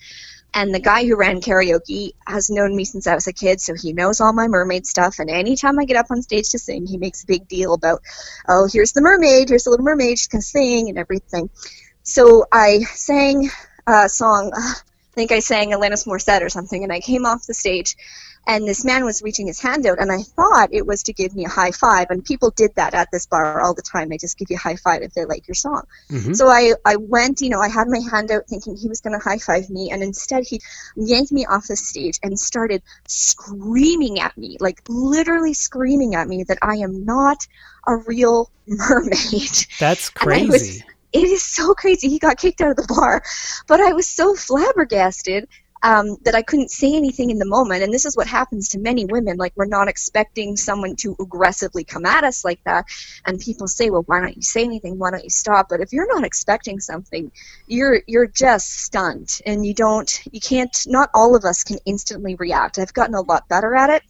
And 0.58 0.74
the 0.74 0.80
guy 0.80 1.06
who 1.06 1.18
ran 1.18 1.42
karaoke 1.42 2.14
has 2.26 2.50
known 2.50 2.78
me 2.78 2.86
since 2.86 3.08
I 3.08 3.14
was 3.14 3.28
a 3.28 3.34
kid, 3.34 3.60
so 3.60 3.74
he 3.76 3.92
knows 3.92 4.22
all 4.22 4.32
my 4.32 4.48
mermaid 4.48 4.88
stuff. 4.88 5.20
And 5.20 5.30
anytime 5.30 5.78
I 5.78 5.84
get 5.84 5.98
up 5.98 6.08
on 6.10 6.22
stage 6.22 6.50
to 6.52 6.60
sing, 6.60 6.88
he 6.88 6.98
makes 6.98 7.24
a 7.24 7.28
big 7.28 7.50
deal 7.50 7.74
about, 7.74 8.02
oh, 8.48 8.70
here's 8.72 8.94
the 8.94 9.02
mermaid, 9.02 9.50
here's 9.50 9.66
the 9.66 9.72
little 9.72 9.84
mermaid, 9.84 10.18
she's 10.18 10.30
gonna 10.30 10.42
sing 10.42 10.88
and 10.88 10.98
everything. 10.98 11.50
So 12.04 12.46
I 12.54 12.80
sang 12.84 13.50
a 13.86 14.08
song. 14.08 14.54
I 14.56 14.76
think 15.14 15.34
I 15.34 15.40
sang 15.40 15.72
Alanis 15.72 16.08
Morissette 16.08 16.42
or 16.42 16.50
something, 16.50 16.84
and 16.84 16.92
I 16.92 17.02
came 17.02 17.26
off 17.26 17.46
the 17.46 17.54
stage, 17.54 17.96
and 18.48 18.68
this 18.68 18.86
man 18.86 19.04
was 19.06 19.22
reaching 19.22 19.48
his 19.48 19.60
hand 19.60 19.86
out, 19.86 20.00
and 20.00 20.12
I 20.12 20.22
thought 20.22 20.70
it 20.72 20.86
was 20.86 21.04
to 21.04 21.14
give 21.14 21.36
me 21.36 21.46
a 21.46 21.50
high 21.50 21.72
five. 21.72 22.08
And 22.10 22.24
people 22.24 22.52
did 22.52 22.72
that 22.76 22.94
at 22.94 23.10
this 23.12 23.26
bar 23.26 23.62
all 23.62 23.74
the 23.74 23.82
time. 23.82 24.10
They 24.10 24.18
just 24.18 24.38
give 24.38 24.50
you 24.50 24.56
a 24.58 24.60
high 24.60 24.76
five 24.76 25.02
if 25.02 25.14
they 25.14 25.26
like 25.26 25.48
your 25.48 25.56
song. 25.56 25.84
Mhm. 26.10 26.36
So 26.36 26.48
I, 26.48 26.74
I 26.86 26.96
went, 26.98 27.42
you 27.42 27.50
know, 27.50 27.60
I 27.62 27.70
had 27.70 27.88
my 27.88 28.00
hand 28.12 28.32
out 28.32 28.48
thinking 28.48 28.76
he 28.76 28.88
was 28.88 29.02
going 29.02 29.18
to 29.18 29.24
high 29.24 29.38
five 29.40 29.70
me, 29.70 29.92
and 29.92 30.04
instead 30.04 30.44
he 30.46 30.62
yanked 30.96 31.32
me 31.32 31.46
off 31.46 31.68
the 31.68 31.76
stage 31.76 32.20
and 32.24 32.40
started 32.40 32.82
screaming 33.08 34.20
at 34.20 34.38
me, 34.38 34.58
like 34.60 34.82
literally 34.88 35.54
screaming 35.54 36.16
at 36.16 36.28
me 36.28 36.44
that 36.44 36.58
I 36.62 36.76
am 36.78 37.06
not 37.06 37.48
a 37.88 37.98
real 37.98 38.50
mermaid. 38.68 39.66
That's 39.80 40.12
And 40.22 40.34
I 40.34 40.46
was- 40.46 40.50
crazy. 40.62 40.84
it 41.14 41.24
is 41.24 41.44
so 41.44 41.74
crazy. 41.74 42.10
He 42.10 42.20
got 42.20 42.38
kicked 42.38 42.62
out 42.62 42.72
of 42.72 42.78
the 42.78 42.94
bar, 42.94 43.24
but 43.68 43.80
I 43.82 43.94
was 43.94 44.08
so 44.08 44.36
flabbergasted. 44.36 45.48
Um, 45.86 46.18
that 46.24 46.34
I 46.34 46.42
couldn't 46.42 46.72
say 46.72 46.96
anything 46.96 47.30
in 47.30 47.38
the 47.38 47.46
moment. 47.46 47.84
And 47.84 47.94
this 47.94 48.06
is 48.06 48.18
what 48.18 48.26
happens 48.26 48.70
to 48.70 48.80
many 48.80 49.06
women. 49.06 49.38
Like, 49.38 49.54
we're 49.56 49.68
not 49.68 49.88
expecting 49.88 50.58
someone 50.58 50.96
to 50.98 51.16
aggressively 51.20 51.84
come 51.84 52.08
at 52.08 52.24
us 52.24 52.44
like 52.44 52.60
that. 52.64 52.86
And 53.26 53.40
people 53.40 53.68
say, 53.68 53.92
well, 53.92 54.02
why 54.08 54.20
don't 54.20 54.36
you 54.36 54.42
say 54.42 54.64
anything? 54.64 54.98
Why 54.98 55.12
don't 55.12 55.24
you 55.24 55.30
stop? 55.30 55.68
But 55.70 55.82
if 55.82 55.94
you're 55.94 56.12
not 56.12 56.26
expecting 56.26 56.80
something, 56.80 57.32
you're, 57.68 58.02
you're 58.08 58.26
just 58.26 58.82
stunned. 58.82 59.40
And 59.46 59.64
you 59.64 59.76
don't, 59.76 60.20
you 60.32 60.40
can't, 60.40 60.76
not 60.88 61.12
all 61.14 61.36
of 61.36 61.46
us 61.46 61.64
can 61.64 61.78
instantly 61.86 62.34
react. 62.34 62.80
I've 62.80 62.94
gotten 62.94 63.14
a 63.14 63.22
lot 63.22 63.48
better 63.48 63.76
at 63.76 63.92
it. 63.92 64.02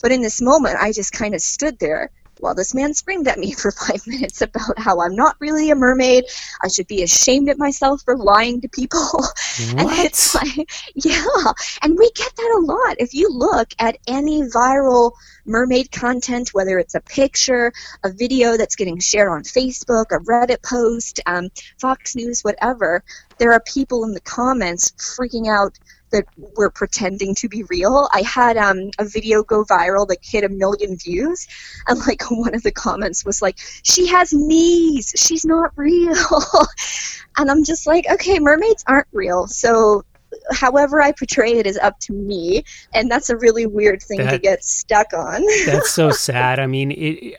But 0.00 0.12
in 0.12 0.22
this 0.22 0.40
moment, 0.40 0.78
I 0.80 0.90
just 0.92 1.12
kind 1.12 1.34
of 1.34 1.42
stood 1.42 1.78
there 1.78 2.10
while 2.40 2.54
this 2.54 2.74
man 2.74 2.94
screamed 2.94 3.28
at 3.28 3.38
me 3.38 3.52
for 3.60 3.70
five 3.70 4.06
minutes 4.06 4.42
about 4.42 4.78
how 4.78 5.00
I'm 5.00 5.14
not 5.14 5.36
really 5.40 5.70
a 5.70 5.74
mermaid. 5.74 6.24
I 6.62 6.68
should 6.68 6.86
be 6.86 7.02
ashamed 7.02 7.48
at 7.48 7.58
myself 7.58 8.02
for 8.04 8.16
lying 8.16 8.60
to 8.60 8.68
people. 8.68 9.00
What? 9.60 9.80
and 9.80 10.06
it's 10.06 10.34
like, 10.34 10.70
yeah. 10.94 11.52
And 11.82 11.98
we 11.98 12.10
get 12.12 12.34
that 12.34 12.58
a 12.58 12.64
lot. 12.64 12.96
If 12.98 13.14
you 13.14 13.28
look 13.30 13.68
at 13.78 13.98
any 14.06 14.42
viral 14.42 15.12
mermaid 15.44 15.90
content, 15.90 16.50
whether 16.52 16.78
it's 16.78 16.94
a 16.94 17.00
picture, 17.00 17.72
a 18.04 18.10
video 18.10 18.56
that's 18.56 18.76
getting 18.76 18.98
shared 18.98 19.28
on 19.28 19.42
Facebook, 19.42 20.06
a 20.12 20.18
Reddit 20.20 20.62
post, 20.62 21.20
um, 21.26 21.48
Fox 21.78 22.16
News, 22.16 22.42
whatever, 22.42 23.02
there 23.40 23.52
are 23.52 23.60
people 23.60 24.04
in 24.04 24.12
the 24.12 24.20
comments 24.20 24.92
freaking 24.98 25.48
out 25.48 25.76
that 26.10 26.26
we're 26.56 26.70
pretending 26.70 27.34
to 27.36 27.48
be 27.48 27.62
real. 27.64 28.08
I 28.12 28.22
had 28.22 28.56
um, 28.56 28.90
a 28.98 29.04
video 29.04 29.42
go 29.42 29.64
viral 29.64 30.06
that 30.08 30.18
hit 30.22 30.44
a 30.44 30.48
million 30.48 30.96
views, 30.96 31.48
and 31.88 31.98
like 32.06 32.22
one 32.30 32.54
of 32.54 32.62
the 32.62 32.70
comments 32.70 33.24
was 33.24 33.42
like, 33.42 33.58
"She 33.82 34.06
has 34.08 34.32
knees. 34.32 35.14
She's 35.16 35.44
not 35.44 35.72
real," 35.76 36.14
and 37.38 37.50
I'm 37.50 37.64
just 37.64 37.86
like, 37.86 38.04
"Okay, 38.12 38.38
mermaids 38.38 38.84
aren't 38.86 39.08
real." 39.12 39.48
So. 39.48 40.04
However, 40.52 41.02
I 41.02 41.10
portray 41.10 41.54
it 41.54 41.66
is 41.66 41.76
up 41.78 41.98
to 42.00 42.12
me, 42.12 42.62
and 42.94 43.10
that's 43.10 43.30
a 43.30 43.36
really 43.36 43.66
weird 43.66 44.00
thing 44.00 44.24
to 44.28 44.38
get 44.38 44.62
stuck 44.62 45.12
on. 45.12 45.42
That's 45.66 45.90
so 45.90 46.10
sad. 46.12 46.60
I 46.60 46.68
mean, 46.68 46.92
it, 46.92 47.36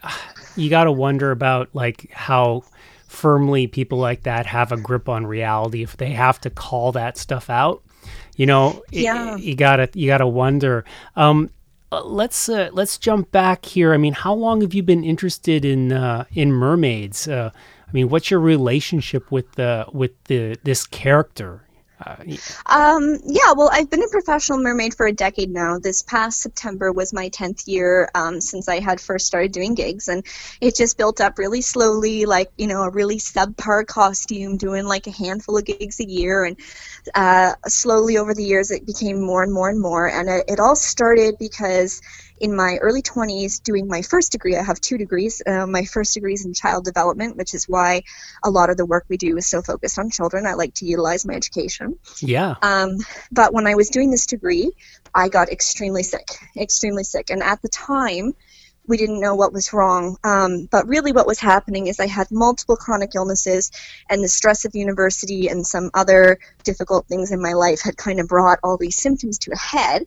you 0.57 0.69
got 0.69 0.83
to 0.83 0.91
wonder 0.91 1.31
about 1.31 1.69
like 1.73 2.11
how 2.11 2.65
firmly 3.11 3.67
people 3.67 3.97
like 3.97 4.23
that 4.23 4.45
have 4.45 4.71
a 4.71 4.77
grip 4.77 5.09
on 5.09 5.27
reality 5.27 5.83
if 5.83 5.97
they 5.97 6.11
have 6.11 6.39
to 6.41 6.49
call 6.49 6.93
that 6.93 7.17
stuff 7.17 7.49
out. 7.49 7.83
You 8.37 8.45
know, 8.45 8.81
it- 8.91 9.03
you 9.37 9.55
gotta 9.55 9.89
you 9.93 10.07
gotta 10.07 10.25
wonder. 10.27 10.85
Um, 11.15 11.49
uh, 11.91 12.03
let's 12.05 12.47
uh, 12.47 12.69
let's 12.71 12.97
jump 12.97 13.29
back 13.31 13.65
here. 13.65 13.93
I 13.93 13.97
mean, 13.97 14.13
how 14.13 14.33
long 14.33 14.61
have 14.61 14.73
you 14.73 14.81
been 14.81 15.03
interested 15.03 15.65
in 15.65 15.91
uh, 15.91 16.23
in 16.31 16.53
mermaids? 16.53 17.27
Uh, 17.27 17.51
I 17.53 17.91
mean, 17.91 18.07
what's 18.07 18.31
your 18.31 18.39
relationship 18.39 19.29
with 19.29 19.51
the 19.53 19.85
with 19.91 20.11
the 20.25 20.57
this 20.63 20.87
character? 20.87 21.63
Uh, 22.03 22.15
y- 22.25 22.39
Um, 22.65 23.19
yeah, 23.25 23.51
well, 23.55 23.69
I've 23.71 23.89
been 23.89 24.01
a 24.03 24.07
professional 24.07 24.57
mermaid 24.59 24.95
for 24.95 25.05
a 25.05 25.11
decade 25.13 25.51
now. 25.51 25.77
This 25.77 26.01
past 26.01 26.41
September 26.41 26.91
was 26.91 27.13
my 27.13 27.29
10th 27.29 27.67
year 27.67 28.09
um, 28.15 28.41
since 28.41 28.67
I 28.67 28.79
had 28.79 28.99
first 28.99 29.27
started 29.27 29.51
doing 29.51 29.75
gigs, 29.75 30.07
and 30.07 30.25
it 30.61 30.75
just 30.75 30.97
built 30.97 31.21
up 31.21 31.37
really 31.37 31.61
slowly, 31.61 32.25
like, 32.25 32.51
you 32.57 32.67
know, 32.67 32.81
a 32.83 32.89
really 32.89 33.17
subpar 33.17 33.85
costume, 33.85 34.57
doing 34.57 34.85
like 34.85 35.05
a 35.07 35.11
handful 35.11 35.57
of 35.57 35.65
gigs 35.65 35.99
a 35.99 36.07
year, 36.07 36.43
and 36.45 36.57
uh, 37.15 37.53
slowly 37.67 38.17
over 38.17 38.33
the 38.33 38.43
years 38.43 38.71
it 38.71 38.85
became 38.85 39.21
more 39.21 39.43
and 39.43 39.53
more 39.53 39.69
and 39.69 39.79
more. 39.79 40.07
And 40.09 40.29
it, 40.29 40.45
it 40.47 40.59
all 40.59 40.75
started 40.75 41.35
because 41.39 42.01
in 42.41 42.55
my 42.55 42.77
early 42.81 43.03
20s, 43.03 43.61
doing 43.61 43.87
my 43.87 44.01
first 44.01 44.31
degree, 44.31 44.57
I 44.57 44.63
have 44.63 44.81
two 44.81 44.97
degrees. 44.97 45.43
Uh, 45.45 45.67
my 45.67 45.85
first 45.85 46.15
degree 46.15 46.33
is 46.33 46.43
in 46.43 46.55
child 46.55 46.83
development, 46.83 47.37
which 47.37 47.53
is 47.53 47.69
why 47.69 48.01
a 48.43 48.49
lot 48.49 48.71
of 48.71 48.77
the 48.77 48.85
work 48.85 49.05
we 49.09 49.17
do 49.17 49.37
is 49.37 49.45
so 49.45 49.61
focused 49.61 49.99
on 49.99 50.09
children. 50.09 50.47
I 50.47 50.55
like 50.55 50.73
to 50.75 50.85
utilize 50.85 51.23
my 51.23 51.35
education. 51.35 51.97
yeah, 52.19 52.55
Um, 52.63 52.97
but 53.31 53.53
when 53.53 53.67
I 53.67 53.75
was 53.75 53.89
doing 53.89 54.09
this 54.09 54.25
degree, 54.25 54.71
I 55.13 55.29
got 55.29 55.49
extremely 55.49 56.01
sick, 56.01 56.27
extremely 56.57 57.03
sick. 57.03 57.29
And 57.29 57.43
at 57.43 57.61
the 57.61 57.69
time, 57.69 58.33
we 58.87 58.97
didn't 58.97 59.19
know 59.19 59.35
what 59.35 59.53
was 59.53 59.73
wrong. 59.73 60.17
Um, 60.23 60.67
but 60.69 60.87
really, 60.87 61.11
what 61.11 61.27
was 61.27 61.39
happening 61.39 61.87
is 61.87 61.99
I 61.99 62.07
had 62.07 62.31
multiple 62.31 62.75
chronic 62.75 63.11
illnesses, 63.15 63.71
and 64.09 64.23
the 64.23 64.27
stress 64.27 64.65
of 64.65 64.75
university 64.75 65.47
and 65.47 65.65
some 65.65 65.91
other 65.93 66.39
difficult 66.63 67.07
things 67.07 67.31
in 67.31 67.41
my 67.41 67.53
life 67.53 67.81
had 67.81 67.97
kind 67.97 68.19
of 68.19 68.27
brought 68.27 68.59
all 68.63 68.77
these 68.77 69.01
symptoms 69.01 69.37
to 69.39 69.51
a 69.51 69.57
head. 69.57 70.05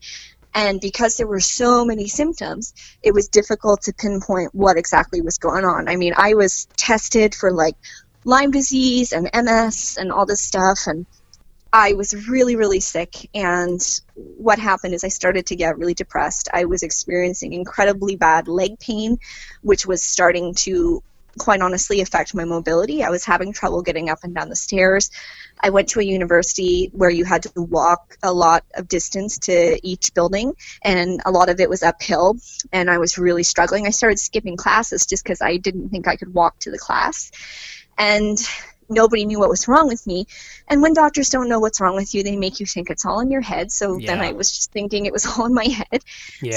And 0.54 0.80
because 0.80 1.16
there 1.16 1.26
were 1.26 1.40
so 1.40 1.84
many 1.84 2.06
symptoms, 2.06 2.74
it 3.02 3.12
was 3.12 3.28
difficult 3.28 3.82
to 3.82 3.92
pinpoint 3.92 4.54
what 4.54 4.76
exactly 4.76 5.20
was 5.20 5.38
going 5.38 5.64
on. 5.64 5.88
I 5.88 5.96
mean, 5.96 6.14
I 6.16 6.34
was 6.34 6.66
tested 6.76 7.34
for 7.34 7.50
like 7.52 7.76
Lyme 8.24 8.52
disease 8.52 9.12
and 9.12 9.28
MS 9.34 9.98
and 10.00 10.12
all 10.12 10.26
this 10.26 10.40
stuff, 10.40 10.86
and 10.86 11.06
I 11.72 11.94
was 11.94 12.28
really, 12.28 12.54
really 12.54 12.78
sick. 12.78 13.28
And 13.34 13.80
what 14.14 14.60
happened 14.60 14.94
is 14.94 15.02
I 15.02 15.08
started 15.08 15.46
to 15.46 15.56
get 15.56 15.76
really 15.76 15.94
depressed. 15.94 16.48
I 16.52 16.66
was 16.66 16.84
experiencing 16.84 17.52
incredibly 17.52 18.14
bad 18.14 18.46
leg 18.46 18.78
pain, 18.78 19.18
which 19.62 19.84
was 19.84 20.04
starting 20.04 20.54
to 20.54 21.02
quite 21.38 21.60
honestly 21.60 22.00
affect 22.00 22.34
my 22.34 22.44
mobility. 22.44 23.02
I 23.02 23.10
was 23.10 23.24
having 23.24 23.52
trouble 23.52 23.82
getting 23.82 24.10
up 24.10 24.20
and 24.22 24.34
down 24.34 24.48
the 24.48 24.56
stairs. 24.56 25.10
I 25.60 25.70
went 25.70 25.88
to 25.90 26.00
a 26.00 26.04
university 26.04 26.90
where 26.92 27.10
you 27.10 27.24
had 27.24 27.42
to 27.44 27.52
walk 27.56 28.16
a 28.22 28.32
lot 28.32 28.64
of 28.74 28.88
distance 28.88 29.38
to 29.40 29.78
each 29.86 30.12
building, 30.14 30.54
and 30.82 31.20
a 31.24 31.30
lot 31.30 31.48
of 31.48 31.60
it 31.60 31.70
was 31.70 31.82
uphill, 31.82 32.36
and 32.72 32.90
I 32.90 32.98
was 32.98 33.18
really 33.18 33.42
struggling. 33.42 33.86
I 33.86 33.90
started 33.90 34.18
skipping 34.18 34.56
classes 34.56 35.06
just 35.06 35.24
because 35.24 35.40
I 35.40 35.56
didn't 35.56 35.90
think 35.90 36.08
I 36.08 36.16
could 36.16 36.34
walk 36.34 36.58
to 36.60 36.70
the 36.70 36.78
class. 36.78 37.30
And 37.96 38.38
nobody 38.88 39.24
knew 39.24 39.38
what 39.38 39.48
was 39.48 39.68
wrong 39.68 39.88
with 39.88 40.06
me. 40.06 40.26
And 40.68 40.82
when 40.82 40.94
doctors 40.94 41.28
don't 41.30 41.48
know 41.48 41.60
what's 41.60 41.80
wrong 41.80 41.96
with 41.96 42.14
you, 42.14 42.22
they 42.22 42.36
make 42.36 42.60
you 42.60 42.66
think 42.66 42.90
it's 42.90 43.04
all 43.04 43.20
in 43.20 43.30
your 43.30 43.40
head. 43.40 43.70
So 43.72 43.98
then 44.06 44.20
I 44.20 44.32
was 44.32 44.50
just 44.50 44.72
thinking 44.72 45.06
it 45.06 45.12
was 45.12 45.26
all 45.38 45.46
in 45.46 45.54
my 45.54 45.64
head. 45.64 46.02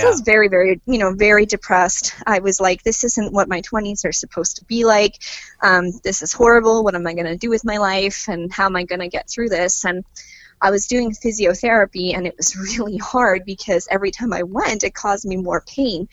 So 0.01 0.07
I 0.07 0.09
was 0.09 0.21
very, 0.21 0.47
very, 0.47 0.81
you 0.85 0.97
know, 0.97 1.13
very 1.13 1.45
depressed. 1.45 2.15
I 2.25 2.39
was 2.39 2.59
like, 2.59 2.83
this 2.83 3.03
isn't 3.03 3.33
what 3.33 3.49
my 3.49 3.61
20s 3.61 4.05
are 4.05 4.11
supposed 4.11 4.57
to 4.57 4.65
be 4.65 4.85
like. 4.85 5.15
Um, 5.61 5.91
this 6.03 6.21
is 6.21 6.33
horrible. 6.33 6.83
What 6.83 6.95
am 6.95 7.07
I 7.07 7.13
going 7.13 7.25
to 7.25 7.37
do 7.37 7.49
with 7.49 7.65
my 7.65 7.77
life? 7.77 8.27
And 8.27 8.51
how 8.51 8.65
am 8.65 8.75
I 8.75 8.83
going 8.83 9.01
to 9.01 9.09
get 9.09 9.29
through 9.29 9.49
this? 9.49 9.85
And 9.85 10.03
I 10.61 10.71
was 10.71 10.87
doing 10.87 11.11
physiotherapy, 11.11 12.15
and 12.15 12.25
it 12.25 12.35
was 12.37 12.55
really 12.77 12.97
hard 12.97 13.45
because 13.45 13.87
every 13.91 14.11
time 14.11 14.33
I 14.33 14.43
went, 14.43 14.83
it 14.83 14.93
caused 14.93 15.25
me 15.25 15.37
more 15.37 15.63
pain. 15.67 16.07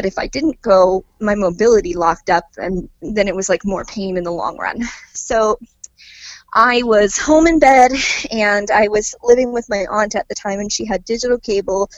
But 0.00 0.06
if 0.06 0.18
I 0.18 0.28
didn't 0.28 0.62
go, 0.62 1.04
my 1.20 1.34
mobility 1.34 1.92
locked 1.92 2.30
up, 2.30 2.44
and 2.56 2.88
then 3.02 3.28
it 3.28 3.36
was 3.36 3.50
like 3.50 3.66
more 3.66 3.84
pain 3.84 4.16
in 4.16 4.24
the 4.24 4.32
long 4.32 4.56
run. 4.56 4.80
So 5.12 5.58
I 6.54 6.82
was 6.82 7.18
home 7.18 7.46
in 7.46 7.58
bed, 7.58 7.92
and 8.30 8.70
I 8.70 8.88
was 8.88 9.14
living 9.22 9.52
with 9.52 9.68
my 9.68 9.84
aunt 9.90 10.14
at 10.14 10.26
the 10.28 10.34
time, 10.34 10.58
and 10.58 10.72
she 10.72 10.86
had 10.86 11.04
digital 11.04 11.38
cable 11.38 11.90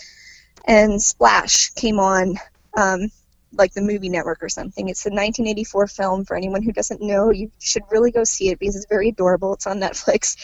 and 0.64 1.00
Splash 1.00 1.70
came 1.70 2.00
on, 2.00 2.38
um, 2.76 3.12
like 3.52 3.72
the 3.72 3.82
movie 3.82 4.08
network 4.08 4.42
or 4.42 4.48
something. 4.48 4.88
It's 4.88 5.06
a 5.06 5.10
1984 5.10 5.86
film. 5.86 6.24
For 6.24 6.36
anyone 6.36 6.62
who 6.62 6.72
doesn't 6.72 7.00
know, 7.00 7.30
you 7.30 7.52
should 7.60 7.84
really 7.92 8.10
go 8.10 8.24
see 8.24 8.48
it 8.48 8.58
because 8.58 8.74
it's 8.74 8.86
very 8.90 9.10
adorable. 9.10 9.54
It's 9.54 9.68
on 9.68 9.78
Netflix. 9.80 10.36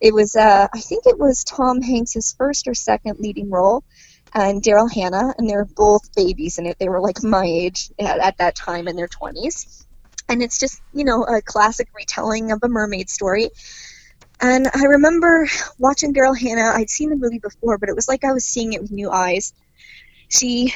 It 0.00 0.14
was, 0.14 0.36
uh, 0.36 0.68
I 0.72 0.80
think 0.80 1.04
it 1.06 1.18
was 1.18 1.44
Tom 1.44 1.82
Hanks' 1.82 2.34
first 2.36 2.66
or 2.66 2.74
second 2.74 3.18
leading 3.20 3.50
role, 3.50 3.84
and 4.34 4.62
Daryl 4.62 4.92
Hannah, 4.92 5.32
and 5.38 5.48
they 5.48 5.54
were 5.54 5.64
both 5.64 6.14
babies 6.14 6.58
in 6.58 6.66
it. 6.66 6.78
They 6.78 6.88
were 6.88 7.00
like 7.00 7.22
my 7.22 7.44
age 7.44 7.90
at, 7.98 8.18
at 8.18 8.38
that 8.38 8.56
time 8.56 8.88
in 8.88 8.96
their 8.96 9.08
20s. 9.08 9.86
And 10.28 10.42
it's 10.42 10.58
just, 10.58 10.80
you 10.92 11.04
know, 11.04 11.22
a 11.22 11.40
classic 11.40 11.88
retelling 11.94 12.50
of 12.50 12.60
a 12.62 12.68
mermaid 12.68 13.08
story. 13.08 13.50
And 14.40 14.68
I 14.74 14.84
remember 14.84 15.46
watching 15.78 16.12
Daryl 16.12 16.38
Hannah. 16.38 16.72
I'd 16.74 16.90
seen 16.90 17.10
the 17.10 17.16
movie 17.16 17.38
before, 17.38 17.78
but 17.78 17.88
it 17.88 17.94
was 17.94 18.08
like 18.08 18.24
I 18.24 18.32
was 18.32 18.44
seeing 18.44 18.72
it 18.72 18.82
with 18.82 18.90
new 18.90 19.10
eyes. 19.10 19.52
She 20.28 20.74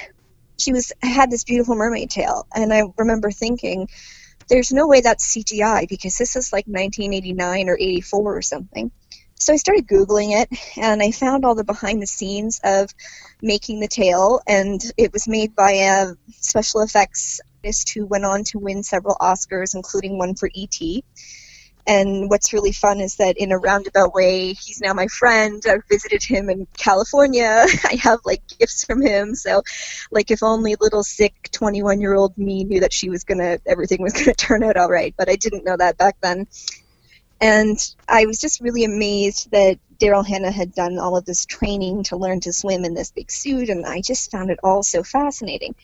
she 0.58 0.72
was 0.72 0.92
had 1.02 1.30
this 1.30 1.44
beautiful 1.44 1.74
mermaid 1.74 2.10
tail, 2.10 2.46
and 2.54 2.72
I 2.72 2.82
remember 2.96 3.30
thinking, 3.30 3.88
"There's 4.48 4.72
no 4.72 4.86
way 4.86 5.00
that's 5.00 5.34
CGI 5.34 5.88
because 5.88 6.16
this 6.16 6.36
is 6.36 6.52
like 6.52 6.66
1989 6.66 7.68
or 7.68 7.76
84 7.78 8.36
or 8.36 8.42
something." 8.42 8.90
So 9.40 9.52
I 9.52 9.56
started 9.56 9.86
googling 9.86 10.40
it, 10.40 10.48
and 10.76 11.00
I 11.00 11.12
found 11.12 11.44
all 11.44 11.54
the 11.54 11.64
behind 11.64 12.02
the 12.02 12.06
scenes 12.06 12.60
of 12.64 12.90
making 13.40 13.80
the 13.80 13.88
tail, 13.88 14.40
and 14.46 14.80
it 14.96 15.12
was 15.12 15.28
made 15.28 15.54
by 15.54 15.70
a 15.72 16.14
special 16.30 16.80
effects 16.82 17.40
artist 17.62 17.90
who 17.94 18.06
went 18.06 18.24
on 18.24 18.44
to 18.44 18.58
win 18.58 18.82
several 18.82 19.16
Oscars, 19.20 19.74
including 19.74 20.18
one 20.18 20.34
for 20.34 20.50
E.T. 20.54 21.04
And 21.86 22.28
what's 22.28 22.52
really 22.52 22.72
fun 22.72 23.00
is 23.00 23.16
that 23.16 23.38
in 23.38 23.50
a 23.50 23.58
roundabout 23.58 24.12
way, 24.14 24.52
he's 24.52 24.80
now 24.80 24.92
my 24.92 25.06
friend. 25.06 25.62
I've 25.66 25.84
visited 25.88 26.22
him 26.22 26.50
in 26.50 26.66
California. 26.76 27.64
I 27.84 27.98
have 28.02 28.18
like 28.26 28.42
gifts 28.58 28.84
from 28.84 29.00
him. 29.00 29.34
So, 29.34 29.62
like, 30.10 30.30
if 30.30 30.42
only 30.42 30.76
little 30.80 31.02
sick 31.02 31.48
21 31.52 32.00
year 32.00 32.14
old 32.14 32.36
me 32.36 32.64
knew 32.64 32.80
that 32.80 32.92
she 32.92 33.08
was 33.08 33.24
gonna, 33.24 33.58
everything 33.66 34.02
was 34.02 34.12
gonna 34.12 34.34
turn 34.36 34.62
out 34.64 34.76
all 34.76 34.90
right. 34.90 35.14
But 35.16 35.30
I 35.30 35.36
didn't 35.36 35.64
know 35.64 35.76
that 35.78 35.96
back 35.96 36.16
then. 36.20 36.46
And 37.40 37.78
I 38.08 38.26
was 38.26 38.40
just 38.40 38.60
really 38.60 38.84
amazed 38.84 39.50
that 39.52 39.78
Daryl 39.98 40.26
Hannah 40.26 40.50
had 40.50 40.74
done 40.74 40.98
all 40.98 41.16
of 41.16 41.24
this 41.24 41.44
training 41.44 42.04
to 42.04 42.16
learn 42.16 42.40
to 42.40 42.52
swim 42.52 42.84
in 42.84 42.94
this 42.94 43.10
big 43.10 43.30
suit. 43.30 43.68
And 43.68 43.86
I 43.86 44.00
just 44.00 44.30
found 44.30 44.50
it 44.50 44.58
all 44.62 44.82
so 44.82 45.02
fascinating. 45.02 45.74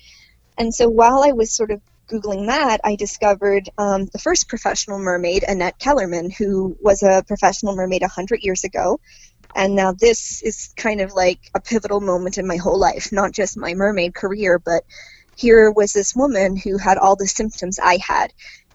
And 0.58 0.74
so 0.74 0.88
while 0.88 1.22
I 1.24 1.32
was 1.32 1.52
sort 1.52 1.70
of 1.70 1.80
Googling 2.08 2.46
that, 2.46 2.80
I 2.84 2.96
discovered 2.96 3.68
um, 3.78 4.06
the 4.06 4.18
first 4.18 4.48
professional 4.48 4.98
mermaid, 4.98 5.44
Annette 5.46 5.78
Kellermann, 5.78 6.32
who 6.32 6.76
was 6.80 7.02
a 7.02 7.24
professional 7.26 7.74
mermaid 7.74 8.02
100 8.02 8.42
years 8.42 8.64
ago. 8.64 9.00
And 9.56 9.74
now 9.74 9.92
this 9.92 10.42
is 10.42 10.74
kind 10.76 11.00
of 11.00 11.12
like 11.12 11.38
a 11.54 11.60
pivotal 11.60 12.00
moment 12.00 12.38
in 12.38 12.46
my 12.46 12.56
whole 12.56 12.78
life, 12.78 13.12
not 13.12 13.32
just 13.32 13.56
my 13.56 13.74
mermaid 13.74 14.14
career, 14.14 14.58
but 14.58 14.84
here 15.36 15.70
was 15.70 15.92
this 15.92 16.14
woman 16.14 16.56
who 16.56 16.76
had 16.78 16.98
all 16.98 17.16
the 17.16 17.26
symptoms 17.26 17.78
I 17.82 17.98
had. 18.04 18.32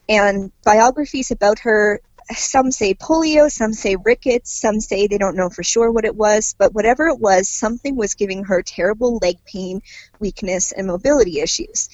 And 0.08 0.52
biographies 0.64 1.30
about 1.32 1.60
her 1.60 2.02
some 2.36 2.72
say 2.72 2.94
polio, 2.94 3.52
some 3.52 3.74
say 3.74 3.96
rickets, 3.96 4.52
some 4.52 4.80
say 4.80 5.08
they 5.08 5.18
don't 5.18 5.36
know 5.36 5.50
for 5.50 5.64
sure 5.64 5.92
what 5.92 6.06
it 6.06 6.16
was, 6.16 6.56
but 6.58 6.74
whatever 6.74 7.08
it 7.08 7.20
was, 7.20 7.50
something 7.50 7.96
was 7.96 8.14
giving 8.16 8.44
her 8.44 8.62
terrible 8.62 9.18
leg 9.22 9.38
pain, 9.46 9.82
weakness, 10.20 10.72
and 10.72 10.88
mobility 10.88 11.40
issues. 11.40 11.90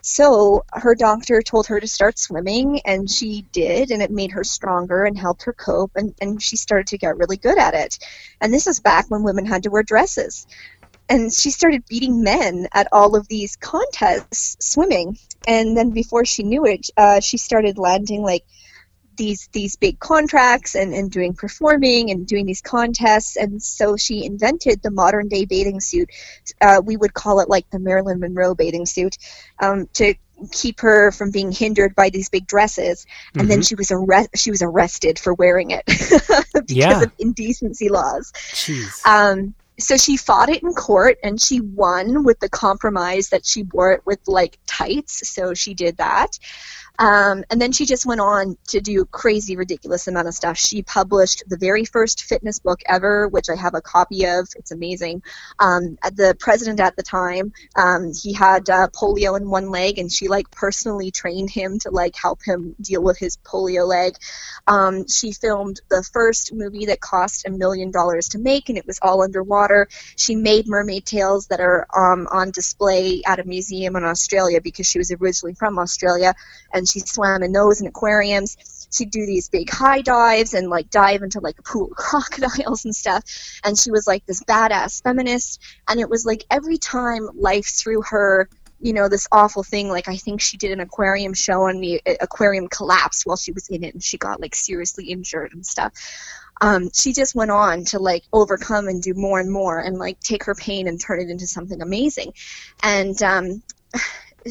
So 0.00 0.64
her 0.72 0.94
doctor 0.94 1.42
told 1.42 1.66
her 1.66 1.80
to 1.80 1.86
start 1.86 2.18
swimming, 2.18 2.80
and 2.84 3.10
she 3.10 3.46
did, 3.52 3.90
and 3.90 4.00
it 4.02 4.10
made 4.10 4.32
her 4.32 4.44
stronger 4.44 5.04
and 5.04 5.18
helped 5.18 5.44
her 5.44 5.52
cope, 5.52 5.92
and, 5.96 6.14
and 6.20 6.42
she 6.42 6.56
started 6.56 6.86
to 6.88 6.98
get 6.98 7.16
really 7.16 7.36
good 7.36 7.58
at 7.58 7.74
it. 7.74 7.98
And 8.40 8.52
this 8.52 8.66
was 8.66 8.80
back 8.80 9.06
when 9.10 9.22
women 9.22 9.44
had 9.44 9.64
to 9.64 9.70
wear 9.70 9.82
dresses. 9.82 10.46
And 11.10 11.32
she 11.32 11.50
started 11.50 11.86
beating 11.88 12.22
men 12.22 12.68
at 12.72 12.88
all 12.92 13.16
of 13.16 13.28
these 13.28 13.56
contests 13.56 14.56
swimming. 14.60 15.18
And 15.46 15.76
then 15.76 15.90
before 15.90 16.24
she 16.24 16.42
knew 16.42 16.66
it, 16.66 16.90
uh, 16.96 17.20
she 17.20 17.38
started 17.38 17.78
landing 17.78 18.22
like 18.22 18.44
these 19.18 19.48
these 19.52 19.76
big 19.76 19.98
contracts 19.98 20.74
and, 20.74 20.94
and 20.94 21.10
doing 21.10 21.34
performing 21.34 22.10
and 22.10 22.26
doing 22.26 22.46
these 22.46 22.62
contests 22.62 23.36
and 23.36 23.62
so 23.62 23.96
she 23.96 24.24
invented 24.24 24.80
the 24.82 24.90
modern 24.90 25.28
day 25.28 25.44
bathing 25.44 25.80
suit 25.80 26.08
uh, 26.62 26.80
we 26.82 26.96
would 26.96 27.12
call 27.12 27.40
it 27.40 27.48
like 27.50 27.68
the 27.70 27.78
marilyn 27.78 28.18
monroe 28.20 28.54
bathing 28.54 28.86
suit 28.86 29.18
um, 29.60 29.86
to 29.92 30.14
keep 30.52 30.80
her 30.80 31.10
from 31.10 31.30
being 31.32 31.50
hindered 31.50 31.94
by 31.94 32.08
these 32.08 32.28
big 32.28 32.46
dresses 32.46 33.04
and 33.34 33.42
mm-hmm. 33.42 33.48
then 33.50 33.62
she 33.62 33.74
was 33.74 33.90
arre- 33.90 34.28
she 34.34 34.50
was 34.50 34.62
arrested 34.62 35.18
for 35.18 35.34
wearing 35.34 35.72
it 35.72 35.84
because 35.86 36.54
yeah. 36.68 37.02
of 37.02 37.12
indecency 37.18 37.88
laws 37.88 38.32
Jeez. 38.32 39.04
Um, 39.04 39.54
so 39.80 39.96
she 39.96 40.16
fought 40.16 40.48
it 40.48 40.62
in 40.62 40.72
court 40.72 41.18
and 41.22 41.40
she 41.40 41.60
won 41.60 42.24
with 42.24 42.40
the 42.40 42.48
compromise 42.48 43.28
that 43.30 43.46
she 43.46 43.62
wore 43.64 43.92
it 43.92 44.06
with 44.06 44.20
like 44.26 44.58
tights 44.66 45.28
so 45.28 45.54
she 45.54 45.74
did 45.74 45.96
that 45.96 46.38
um, 46.98 47.44
and 47.50 47.60
then 47.60 47.70
she 47.72 47.86
just 47.86 48.06
went 48.06 48.20
on 48.20 48.56
to 48.68 48.80
do 48.80 49.04
crazy, 49.04 49.56
ridiculous 49.56 50.08
amount 50.08 50.26
of 50.26 50.34
stuff. 50.34 50.56
She 50.56 50.82
published 50.82 51.44
the 51.46 51.56
very 51.56 51.84
first 51.84 52.24
fitness 52.24 52.58
book 52.58 52.80
ever, 52.86 53.28
which 53.28 53.46
I 53.48 53.56
have 53.56 53.74
a 53.74 53.80
copy 53.80 54.26
of. 54.26 54.48
It's 54.56 54.72
amazing. 54.72 55.22
Um, 55.60 55.96
the 56.02 56.36
president 56.40 56.80
at 56.80 56.96
the 56.96 57.02
time, 57.02 57.52
um, 57.76 58.12
he 58.12 58.32
had 58.32 58.68
uh, 58.68 58.88
polio 58.88 59.36
in 59.36 59.48
one 59.48 59.70
leg, 59.70 59.98
and 59.98 60.10
she 60.10 60.26
like 60.26 60.50
personally 60.50 61.10
trained 61.10 61.50
him 61.50 61.78
to 61.80 61.90
like 61.90 62.16
help 62.16 62.42
him 62.42 62.74
deal 62.80 63.02
with 63.02 63.18
his 63.18 63.36
polio 63.38 63.86
leg. 63.86 64.14
Um, 64.66 65.06
she 65.06 65.32
filmed 65.32 65.80
the 65.88 66.02
first 66.12 66.52
movie 66.52 66.86
that 66.86 67.00
cost 67.00 67.46
a 67.46 67.50
million 67.50 67.92
dollars 67.92 68.28
to 68.30 68.38
make, 68.38 68.68
and 68.68 68.78
it 68.78 68.86
was 68.86 68.98
all 69.02 69.22
underwater. 69.22 69.88
She 70.16 70.34
made 70.34 70.66
mermaid 70.66 71.06
tails 71.06 71.46
that 71.46 71.60
are 71.60 71.86
um, 71.96 72.26
on 72.32 72.50
display 72.50 73.22
at 73.24 73.38
a 73.38 73.44
museum 73.44 73.94
in 73.94 74.04
Australia 74.04 74.60
because 74.60 74.86
she 74.86 74.98
was 74.98 75.12
originally 75.12 75.54
from 75.54 75.78
Australia, 75.78 76.34
and 76.72 76.87
she 76.88 77.00
swam 77.00 77.42
in 77.42 77.52
those 77.52 77.80
in 77.80 77.86
aquariums. 77.86 78.56
She'd 78.90 79.10
do 79.10 79.26
these 79.26 79.48
big 79.48 79.70
high 79.70 80.00
dives 80.00 80.54
and 80.54 80.68
like 80.70 80.90
dive 80.90 81.22
into 81.22 81.40
like 81.40 81.58
a 81.58 81.62
pool 81.62 81.90
of 81.90 81.96
crocodiles 81.96 82.84
and 82.84 82.94
stuff. 82.94 83.24
And 83.64 83.78
she 83.78 83.90
was 83.90 84.06
like 84.06 84.24
this 84.26 84.42
badass 84.44 85.02
feminist. 85.02 85.60
And 85.88 86.00
it 86.00 86.08
was 86.08 86.24
like 86.24 86.44
every 86.50 86.78
time 86.78 87.28
life 87.34 87.66
threw 87.66 88.02
her 88.02 88.48
you 88.80 88.92
know 88.92 89.08
this 89.08 89.26
awful 89.32 89.64
thing 89.64 89.88
like 89.88 90.08
i 90.08 90.16
think 90.16 90.40
she 90.40 90.56
did 90.56 90.70
an 90.70 90.78
aquarium 90.78 91.34
show 91.34 91.66
and 91.66 91.82
the 91.82 92.00
aquarium 92.20 92.68
collapsed 92.68 93.26
while 93.26 93.36
she 93.36 93.50
was 93.50 93.68
in 93.68 93.82
it 93.82 93.92
and 93.92 94.02
she 94.02 94.16
got 94.16 94.40
like 94.40 94.54
seriously 94.54 95.06
injured 95.06 95.52
and 95.52 95.66
stuff 95.66 95.92
um, 96.60 96.90
she 96.92 97.12
just 97.12 97.36
went 97.36 97.52
on 97.52 97.84
to 97.86 98.00
like 98.00 98.24
overcome 98.32 98.88
and 98.88 99.02
do 99.02 99.14
more 99.14 99.38
and 99.38 99.50
more 99.50 99.78
and 99.78 99.96
like 99.96 100.18
take 100.20 100.44
her 100.44 100.54
pain 100.54 100.88
and 100.88 101.00
turn 101.00 101.20
it 101.20 101.30
into 101.30 101.46
something 101.46 101.80
amazing 101.80 102.32
and 102.82 103.22
um, 103.22 103.62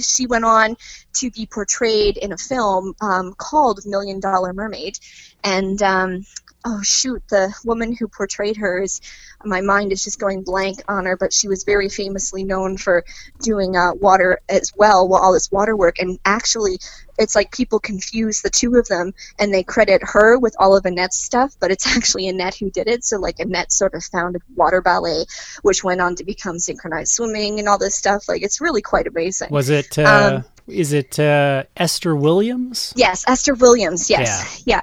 she 0.01 0.27
went 0.27 0.45
on 0.45 0.75
to 1.13 1.31
be 1.31 1.45
portrayed 1.45 2.17
in 2.17 2.31
a 2.31 2.37
film 2.37 2.93
um, 3.01 3.33
called 3.37 3.85
Million 3.85 4.19
Dollar 4.19 4.53
Mermaid, 4.53 4.97
and 5.43 5.81
um, 5.81 6.25
oh 6.67 6.81
shoot, 6.81 7.23
the 7.29 7.53
woman 7.63 7.95
who 7.95 8.09
portrayed 8.09 8.57
her 8.57 8.81
is 8.81 8.99
my 9.45 9.61
mind 9.61 9.93
is 9.93 10.03
just 10.03 10.19
going 10.19 10.43
blank 10.43 10.81
on 10.89 11.05
her, 11.05 11.15
but 11.15 11.31
she 11.31 11.47
was 11.47 11.63
very 11.63 11.87
famously 11.87 12.43
known 12.43 12.75
for 12.75 13.05
doing 13.41 13.77
uh, 13.77 13.93
water 13.93 14.39
as 14.49 14.73
well, 14.75 15.07
while 15.07 15.21
all 15.21 15.31
this 15.31 15.49
water 15.49 15.77
work. 15.77 15.99
And 15.99 16.19
actually, 16.25 16.79
it's 17.17 17.35
like 17.35 17.51
people 17.51 17.79
confuse 17.79 18.41
the 18.41 18.49
two 18.49 18.75
of 18.75 18.87
them 18.87 19.13
and 19.39 19.53
they 19.53 19.63
credit 19.63 20.01
her 20.03 20.37
with 20.37 20.55
all 20.59 20.75
of 20.75 20.85
Annette's 20.85 21.17
stuff, 21.17 21.55
but 21.61 21.71
it's 21.71 21.87
actually 21.95 22.27
Annette 22.27 22.55
who 22.55 22.69
did 22.69 22.87
it. 22.87 23.05
So, 23.05 23.17
like, 23.17 23.39
Annette 23.39 23.71
sort 23.71 23.93
of 23.93 24.03
founded 24.03 24.41
water 24.55 24.81
ballet, 24.81 25.23
which 25.61 25.85
went 25.85 26.01
on 26.01 26.15
to 26.15 26.25
become 26.25 26.59
synchronized 26.59 27.13
swimming 27.13 27.59
and 27.59 27.69
all 27.69 27.77
this 27.77 27.95
stuff. 27.95 28.27
Like, 28.27 28.43
it's 28.43 28.59
really 28.59 28.81
quite 28.81 29.07
amazing. 29.07 29.49
Was 29.51 29.69
it? 29.69 29.97
Uh, 29.97 30.41
um, 30.43 30.45
is 30.67 30.91
it 30.91 31.17
uh, 31.17 31.63
Esther 31.77 32.13
Williams? 32.13 32.93
Yes, 32.97 33.23
Esther 33.25 33.53
Williams. 33.53 34.09
Yes, 34.09 34.63
yeah. 34.65 34.77
yeah. 34.77 34.81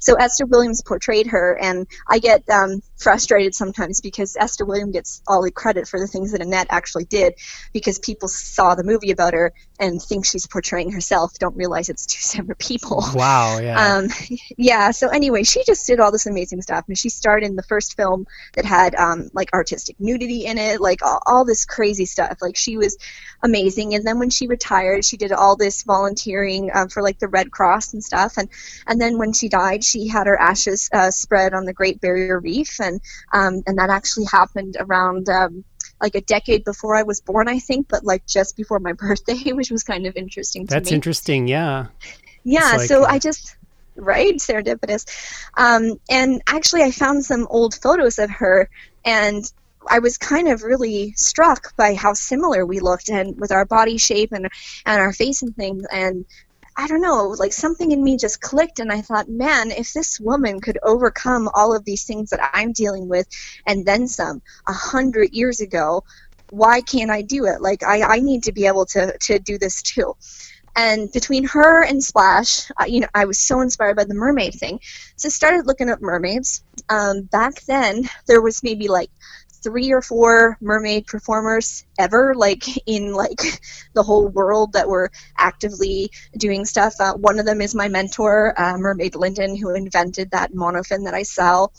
So 0.00 0.14
Esther 0.16 0.46
Williams 0.46 0.82
portrayed 0.82 1.28
her, 1.28 1.56
and 1.60 1.86
I 2.08 2.18
get 2.18 2.48
um, 2.50 2.82
frustrated 3.00 3.54
sometimes 3.54 4.00
because 4.00 4.36
Esther 4.38 4.64
Williams 4.64 4.92
gets 4.92 5.22
all 5.26 5.42
the 5.42 5.50
credit 5.50 5.88
for 5.88 5.98
the 5.98 6.06
things 6.06 6.32
that 6.32 6.42
Annette 6.42 6.66
actually 6.70 7.04
did 7.04 7.34
because 7.72 7.98
people 7.98 8.28
saw 8.28 8.74
the 8.74 8.84
movie 8.84 9.10
about 9.10 9.32
her 9.32 9.52
and 9.78 10.00
think 10.00 10.26
she's 10.26 10.46
portraying 10.46 10.92
herself, 10.92 11.32
don't 11.38 11.56
realize 11.56 11.88
it's 11.88 12.06
two 12.06 12.18
separate 12.20 12.58
people. 12.58 13.02
Wow, 13.14 13.58
yeah. 13.58 13.96
Um, 13.96 14.08
yeah, 14.58 14.90
so 14.90 15.08
anyway, 15.08 15.42
she 15.42 15.64
just 15.64 15.86
did 15.86 16.00
all 16.00 16.12
this 16.12 16.26
amazing 16.26 16.62
stuff. 16.62 16.84
And 16.86 16.98
she 16.98 17.08
starred 17.08 17.42
in 17.42 17.56
the 17.56 17.62
first 17.62 17.96
film 17.96 18.26
that 18.54 18.64
had 18.64 18.94
um, 18.94 19.30
like 19.32 19.52
artistic 19.54 19.98
nudity 19.98 20.44
in 20.44 20.58
it, 20.58 20.80
like 20.80 21.02
all, 21.02 21.20
all 21.26 21.44
this 21.44 21.64
crazy 21.64 22.04
stuff. 22.04 22.38
Like 22.42 22.56
she 22.56 22.76
was 22.76 22.98
amazing. 23.42 23.94
And 23.94 24.06
then 24.06 24.18
when 24.18 24.30
she 24.30 24.46
retired, 24.46 25.04
she 25.04 25.16
did 25.16 25.32
all 25.32 25.56
this 25.56 25.82
volunteering 25.82 26.70
um, 26.74 26.88
for 26.88 27.02
like 27.02 27.18
the 27.18 27.28
Red 27.28 27.50
Cross 27.50 27.94
and 27.94 28.04
stuff. 28.04 28.36
And, 28.36 28.48
and 28.86 29.00
then 29.00 29.16
when 29.16 29.32
she 29.32 29.48
died, 29.48 29.82
she 29.82 30.06
had 30.06 30.26
her 30.26 30.38
ashes 30.38 30.90
uh, 30.92 31.10
spread 31.10 31.54
on 31.54 31.64
the 31.64 31.72
Great 31.72 32.00
Barrier 32.00 32.38
Reef. 32.38 32.78
And, 32.80 32.89
um, 33.32 33.62
and 33.66 33.78
that 33.78 33.90
actually 33.90 34.26
happened 34.30 34.76
around 34.80 35.28
um, 35.28 35.64
like 36.00 36.14
a 36.14 36.20
decade 36.20 36.64
before 36.64 36.96
I 36.96 37.02
was 37.02 37.20
born, 37.20 37.48
I 37.48 37.58
think, 37.58 37.88
but 37.88 38.04
like 38.04 38.26
just 38.26 38.56
before 38.56 38.80
my 38.80 38.92
birthday, 39.04 39.52
which 39.52 39.70
was 39.70 39.84
kind 39.84 40.06
of 40.06 40.16
interesting 40.16 40.66
That's 40.66 40.90
me. 40.90 40.94
interesting, 40.94 41.48
yeah. 41.48 41.86
Yeah, 42.42 42.72
like, 42.76 42.88
so 42.88 43.04
uh, 43.04 43.08
I 43.08 43.18
just 43.18 43.56
right 43.96 44.36
serendipitous 44.36 45.04
um, 45.58 46.00
and 46.08 46.40
actually 46.46 46.80
i 46.80 46.90
found 46.90 47.22
some 47.22 47.46
old 47.50 47.74
photos 47.74 48.18
of 48.18 48.30
her 48.30 48.70
and 49.04 49.52
I 49.88 50.00
was 50.00 50.18
kind 50.18 50.48
of 50.48 50.62
really 50.62 51.12
struck 51.12 51.74
by 51.76 51.94
how 51.94 52.12
similar 52.12 52.66
we 52.66 52.80
looked 52.80 53.08
and 53.08 53.38
with 53.40 53.52
our 53.52 53.64
body 53.64 53.98
shape 53.98 54.32
and 54.32 54.48
and 54.86 55.00
our 55.00 55.12
face 55.12 55.42
and 55.42 55.54
things 55.56 55.84
and 55.90 56.24
I 56.80 56.86
don't 56.86 57.02
know, 57.02 57.36
like 57.38 57.52
something 57.52 57.92
in 57.92 58.02
me 58.02 58.16
just 58.16 58.40
clicked, 58.40 58.78
and 58.80 58.90
I 58.90 59.02
thought, 59.02 59.28
man, 59.28 59.70
if 59.70 59.92
this 59.92 60.18
woman 60.18 60.62
could 60.62 60.78
overcome 60.82 61.50
all 61.52 61.76
of 61.76 61.84
these 61.84 62.04
things 62.04 62.30
that 62.30 62.40
I'm 62.54 62.72
dealing 62.72 63.06
with 63.06 63.28
and 63.66 63.84
then 63.84 64.08
some 64.08 64.40
a 64.66 64.72
hundred 64.72 65.34
years 65.34 65.60
ago, 65.60 66.04
why 66.48 66.80
can't 66.80 67.10
I 67.10 67.20
do 67.20 67.44
it? 67.44 67.60
Like, 67.60 67.82
I, 67.82 68.16
I 68.16 68.20
need 68.20 68.44
to 68.44 68.52
be 68.52 68.66
able 68.66 68.86
to, 68.86 69.14
to 69.26 69.38
do 69.38 69.58
this 69.58 69.82
too. 69.82 70.16
And 70.74 71.12
between 71.12 71.44
her 71.48 71.84
and 71.84 72.02
Splash, 72.02 72.70
uh, 72.80 72.84
you 72.86 73.00
know, 73.00 73.08
I 73.14 73.26
was 73.26 73.38
so 73.38 73.60
inspired 73.60 73.96
by 73.96 74.04
the 74.04 74.14
mermaid 74.14 74.54
thing. 74.54 74.80
So 75.16 75.26
I 75.26 75.30
started 75.30 75.66
looking 75.66 75.90
up 75.90 76.00
mermaids. 76.00 76.64
Um, 76.88 77.22
back 77.24 77.60
then, 77.66 78.08
there 78.26 78.40
was 78.40 78.62
maybe 78.62 78.88
like 78.88 79.10
three 79.62 79.92
or 79.92 80.02
four 80.02 80.56
mermaid 80.60 81.06
performers 81.06 81.84
ever 81.98 82.34
like 82.34 82.64
in 82.86 83.12
like 83.12 83.40
the 83.94 84.02
whole 84.02 84.28
world 84.28 84.72
that 84.72 84.88
were 84.88 85.10
actively 85.36 86.10
doing 86.36 86.64
stuff 86.64 86.94
uh, 87.00 87.14
one 87.14 87.38
of 87.38 87.46
them 87.46 87.60
is 87.60 87.74
my 87.74 87.88
mentor 87.88 88.54
uh, 88.60 88.76
mermaid 88.76 89.14
linden 89.14 89.56
who 89.56 89.74
invented 89.74 90.30
that 90.30 90.52
monofin 90.52 91.04
that 91.04 91.14
i 91.14 91.22
sell 91.22 91.72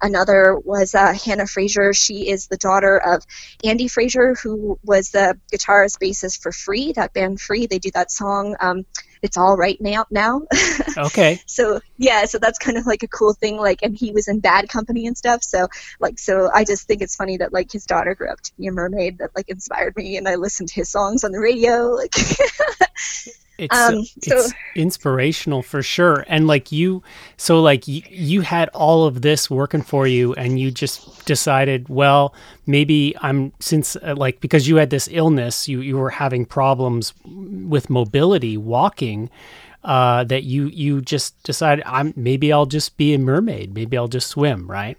Another 0.00 0.56
was 0.56 0.94
uh, 0.94 1.12
Hannah 1.12 1.46
Fraser. 1.46 1.92
She 1.92 2.30
is 2.30 2.46
the 2.46 2.56
daughter 2.56 2.98
of 2.98 3.24
Andy 3.64 3.88
Fraser, 3.88 4.34
who 4.34 4.78
was 4.84 5.10
the 5.10 5.38
guitarist 5.52 5.98
bassist 5.98 6.40
for 6.40 6.52
Free, 6.52 6.92
that 6.92 7.12
band 7.12 7.40
Free. 7.40 7.66
They 7.66 7.80
do 7.80 7.90
that 7.94 8.12
song. 8.12 8.56
Um, 8.60 8.84
it's 9.22 9.36
all 9.36 9.56
right 9.56 9.80
now. 9.80 10.06
Now. 10.10 10.42
okay. 10.96 11.40
so 11.46 11.80
yeah, 11.96 12.24
so 12.24 12.38
that's 12.38 12.58
kind 12.58 12.76
of 12.76 12.86
like 12.86 13.02
a 13.02 13.08
cool 13.08 13.34
thing. 13.34 13.56
Like, 13.56 13.82
and 13.82 13.96
he 13.96 14.12
was 14.12 14.28
in 14.28 14.40
Bad 14.40 14.68
Company 14.68 15.06
and 15.06 15.16
stuff. 15.16 15.42
So 15.42 15.68
like, 16.00 16.18
so 16.18 16.50
I 16.52 16.64
just 16.64 16.86
think 16.86 17.02
it's 17.02 17.16
funny 17.16 17.38
that 17.38 17.52
like 17.52 17.72
his 17.72 17.86
daughter 17.86 18.14
grew 18.14 18.30
up 18.30 18.40
to 18.40 18.56
be 18.56 18.66
a 18.66 18.72
mermaid 18.72 19.18
that 19.18 19.30
like 19.34 19.48
inspired 19.48 19.96
me, 19.96 20.16
and 20.16 20.28
I 20.28 20.36
listened 20.36 20.68
to 20.70 20.74
his 20.76 20.88
songs 20.88 21.24
on 21.24 21.32
the 21.32 21.40
radio. 21.40 21.92
Like. 21.92 22.14
it's 23.58 23.76
um, 23.76 24.04
so, 24.04 24.12
it's 24.22 24.52
inspirational 24.76 25.62
for 25.62 25.82
sure. 25.82 26.24
And 26.28 26.46
like 26.46 26.70
you 26.72 27.02
so 27.36 27.60
like 27.60 27.88
you, 27.88 28.02
you 28.08 28.40
had 28.42 28.68
all 28.70 29.04
of 29.04 29.22
this 29.22 29.50
working 29.50 29.82
for 29.82 30.06
you 30.06 30.32
and 30.34 30.58
you 30.58 30.70
just 30.70 31.24
decided 31.26 31.88
well 31.88 32.34
maybe 32.66 33.14
i'm 33.20 33.52
since 33.60 33.96
uh, 33.96 34.14
like 34.16 34.40
because 34.40 34.68
you 34.68 34.76
had 34.76 34.90
this 34.90 35.08
illness 35.12 35.68
you 35.68 35.80
you 35.80 35.96
were 35.96 36.10
having 36.10 36.46
problems 36.46 37.12
with 37.24 37.90
mobility 37.90 38.56
walking 38.56 39.28
uh, 39.84 40.24
that 40.24 40.44
you 40.44 40.66
you 40.66 41.00
just 41.00 41.40
decided 41.42 41.82
i'm 41.86 42.12
maybe 42.16 42.52
i'll 42.52 42.66
just 42.66 42.96
be 42.96 43.14
a 43.14 43.18
mermaid. 43.18 43.74
Maybe 43.74 43.96
i'll 43.96 44.08
just 44.08 44.28
swim 44.28 44.70
right 44.70 44.98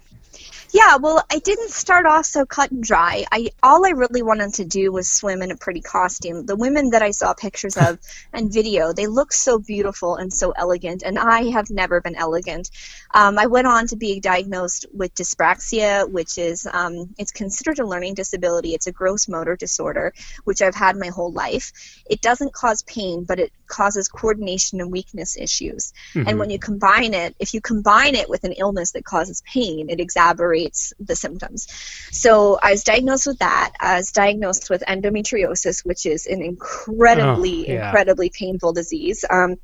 Yeah, 0.72 0.96
well, 0.96 1.24
I 1.30 1.38
didn't 1.40 1.70
start 1.70 2.06
off 2.06 2.26
so 2.26 2.46
cut 2.46 2.70
and 2.70 2.82
dry. 2.82 3.24
I 3.32 3.50
all 3.62 3.84
I 3.84 3.90
really 3.90 4.22
wanted 4.22 4.54
to 4.54 4.64
do 4.64 4.92
was 4.92 5.10
swim 5.10 5.42
in 5.42 5.50
a 5.50 5.56
pretty 5.56 5.80
costume. 5.80 6.46
The 6.46 6.54
women 6.54 6.90
that 6.90 7.02
I 7.02 7.10
saw 7.10 7.34
pictures 7.34 7.76
of 7.76 7.98
and 8.32 8.52
video, 8.52 8.92
they 8.92 9.06
look 9.06 9.32
so 9.32 9.58
beautiful 9.58 10.16
and 10.16 10.32
so 10.32 10.52
elegant, 10.52 11.02
and 11.02 11.18
I 11.18 11.50
have 11.50 11.70
never 11.70 12.00
been 12.00 12.14
elegant. 12.14 12.70
Um, 13.12 13.38
I 13.38 13.46
went 13.46 13.66
on 13.66 13.88
to 13.88 13.96
be 13.96 14.20
diagnosed 14.20 14.86
with 14.92 15.14
dyspraxia, 15.14 16.08
which 16.08 16.38
is 16.38 16.68
um, 16.72 17.14
it's 17.18 17.32
considered 17.32 17.80
a 17.80 17.86
learning 17.86 18.14
disability. 18.14 18.74
It's 18.74 18.86
a 18.86 18.92
gross 18.92 19.28
motor 19.28 19.56
disorder, 19.56 20.12
which 20.44 20.62
I've 20.62 20.76
had 20.76 20.96
my 20.96 21.08
whole 21.08 21.32
life. 21.32 21.72
It 22.08 22.20
doesn't 22.20 22.52
cause 22.52 22.82
pain, 22.82 23.24
but 23.24 23.40
it 23.40 23.52
causes 23.66 24.08
coordination 24.08 24.80
and 24.80 24.92
weakness 24.92 25.36
issues. 25.36 25.92
Mm-hmm. 26.14 26.28
And 26.28 26.38
when 26.38 26.50
you 26.50 26.58
combine 26.58 27.14
it, 27.14 27.34
if 27.40 27.54
you 27.54 27.60
combine 27.60 28.14
it 28.14 28.28
with 28.28 28.44
an 28.44 28.52
illness 28.52 28.92
that 28.92 29.04
causes 29.04 29.42
pain, 29.52 29.90
it 29.90 29.98
exacerbates 29.98 30.59
the 30.98 31.16
symptoms. 31.16 31.66
So 32.10 32.58
I 32.62 32.72
was 32.72 32.84
diagnosed 32.84 33.26
with 33.26 33.38
that. 33.38 33.72
I 33.80 33.96
was 33.96 34.12
diagnosed 34.12 34.70
with 34.70 34.82
endometriosis, 34.86 35.84
which 35.84 36.06
is 36.06 36.26
an 36.26 36.42
incredibly, 36.42 37.68
oh, 37.68 37.72
yeah. 37.72 37.86
incredibly 37.86 38.30
painful 38.30 38.72
disease. 38.72 39.24
Um, 39.28 39.56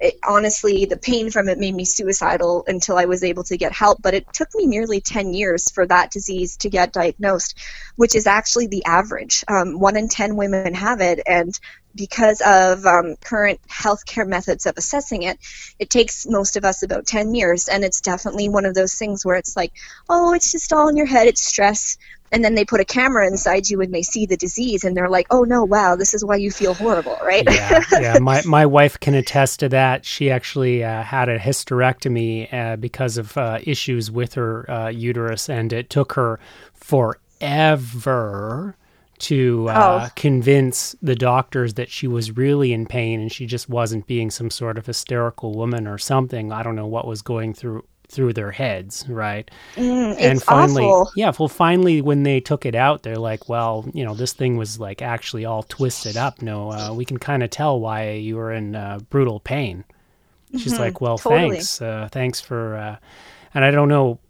it, 0.00 0.18
honestly, 0.26 0.84
the 0.86 0.96
pain 0.96 1.30
from 1.30 1.48
it 1.48 1.58
made 1.58 1.74
me 1.74 1.84
suicidal 1.84 2.64
until 2.66 2.98
I 2.98 3.04
was 3.04 3.22
able 3.22 3.44
to 3.44 3.56
get 3.56 3.72
help. 3.72 4.02
But 4.02 4.14
it 4.14 4.26
took 4.32 4.48
me 4.54 4.66
nearly 4.66 5.00
10 5.00 5.32
years 5.32 5.70
for 5.70 5.86
that 5.86 6.10
disease 6.10 6.56
to 6.58 6.70
get 6.70 6.92
diagnosed, 6.92 7.58
which 7.96 8.14
is 8.14 8.26
actually 8.26 8.66
the 8.66 8.84
average. 8.84 9.44
Um, 9.48 9.78
one 9.78 9.96
in 9.96 10.08
10 10.08 10.36
women 10.36 10.74
have 10.74 11.00
it, 11.00 11.20
and 11.26 11.58
because 11.94 12.42
of 12.44 12.84
um, 12.86 13.16
current 13.16 13.60
healthcare 13.68 14.26
methods 14.26 14.66
of 14.66 14.76
assessing 14.76 15.22
it, 15.22 15.38
it 15.78 15.90
takes 15.90 16.26
most 16.26 16.56
of 16.56 16.64
us 16.64 16.82
about 16.82 17.06
10 17.06 17.34
years. 17.34 17.68
And 17.68 17.84
it's 17.84 18.00
definitely 18.00 18.48
one 18.48 18.64
of 18.64 18.74
those 18.74 18.94
things 18.94 19.24
where 19.24 19.36
it's 19.36 19.56
like, 19.56 19.72
oh, 20.08 20.34
it's 20.34 20.52
just 20.52 20.72
all 20.72 20.88
in 20.88 20.96
your 20.96 21.06
head, 21.06 21.26
it's 21.26 21.42
stress. 21.42 21.96
And 22.32 22.44
then 22.44 22.56
they 22.56 22.64
put 22.64 22.80
a 22.80 22.84
camera 22.84 23.28
inside 23.28 23.70
you 23.70 23.80
and 23.80 23.94
they 23.94 24.02
see 24.02 24.26
the 24.26 24.36
disease 24.36 24.82
and 24.82 24.96
they're 24.96 25.08
like, 25.08 25.28
oh 25.30 25.42
no, 25.42 25.62
wow, 25.62 25.94
this 25.94 26.14
is 26.14 26.24
why 26.24 26.34
you 26.34 26.50
feel 26.50 26.74
horrible, 26.74 27.16
right? 27.22 27.44
yeah, 27.48 27.84
yeah. 27.92 28.18
My, 28.22 28.42
my 28.44 28.66
wife 28.66 28.98
can 28.98 29.14
attest 29.14 29.60
to 29.60 29.68
that. 29.68 30.04
She 30.04 30.32
actually 30.32 30.82
uh, 30.82 31.04
had 31.04 31.28
a 31.28 31.38
hysterectomy 31.38 32.52
uh, 32.52 32.74
because 32.74 33.18
of 33.18 33.36
uh, 33.38 33.60
issues 33.62 34.10
with 34.10 34.34
her 34.34 34.68
uh, 34.68 34.88
uterus, 34.88 35.48
and 35.48 35.72
it 35.72 35.90
took 35.90 36.14
her 36.14 36.40
forever 36.72 37.14
to 39.24 39.68
uh, 39.70 40.06
oh. 40.06 40.12
convince 40.16 40.94
the 41.00 41.14
doctors 41.14 41.74
that 41.74 41.90
she 41.90 42.06
was 42.06 42.36
really 42.36 42.74
in 42.74 42.84
pain 42.84 43.20
and 43.20 43.32
she 43.32 43.46
just 43.46 43.70
wasn't 43.70 44.06
being 44.06 44.30
some 44.30 44.50
sort 44.50 44.76
of 44.76 44.84
hysterical 44.84 45.54
woman 45.54 45.86
or 45.86 45.96
something. 45.96 46.52
I 46.52 46.62
don't 46.62 46.76
know 46.76 46.86
what 46.86 47.06
was 47.06 47.22
going 47.22 47.54
through 47.54 47.84
through 48.06 48.34
their 48.34 48.50
heads, 48.50 49.06
right? 49.08 49.50
Mm, 49.76 50.16
and 50.18 50.42
finally, 50.42 50.84
awful. 50.84 51.10
yeah, 51.16 51.32
well, 51.38 51.48
finally, 51.48 52.02
when 52.02 52.22
they 52.22 52.38
took 52.38 52.66
it 52.66 52.74
out, 52.74 53.02
they're 53.02 53.16
like, 53.16 53.48
well, 53.48 53.88
you 53.94 54.04
know, 54.04 54.14
this 54.14 54.34
thing 54.34 54.58
was 54.58 54.78
like 54.78 55.00
actually 55.00 55.46
all 55.46 55.62
twisted 55.62 56.18
up. 56.18 56.42
No, 56.42 56.70
uh, 56.70 56.92
we 56.92 57.06
can 57.06 57.18
kind 57.18 57.42
of 57.42 57.48
tell 57.48 57.80
why 57.80 58.10
you 58.10 58.36
were 58.36 58.52
in 58.52 58.76
uh, 58.76 59.00
brutal 59.08 59.40
pain. 59.40 59.84
She's 60.52 60.74
mm-hmm, 60.74 60.82
like, 60.82 61.00
well, 61.00 61.16
totally. 61.16 61.52
thanks, 61.52 61.80
uh, 61.80 62.08
thanks 62.12 62.40
for, 62.42 62.76
uh, 62.76 62.96
and 63.54 63.64
I 63.64 63.70
don't 63.70 63.88
know 63.88 64.20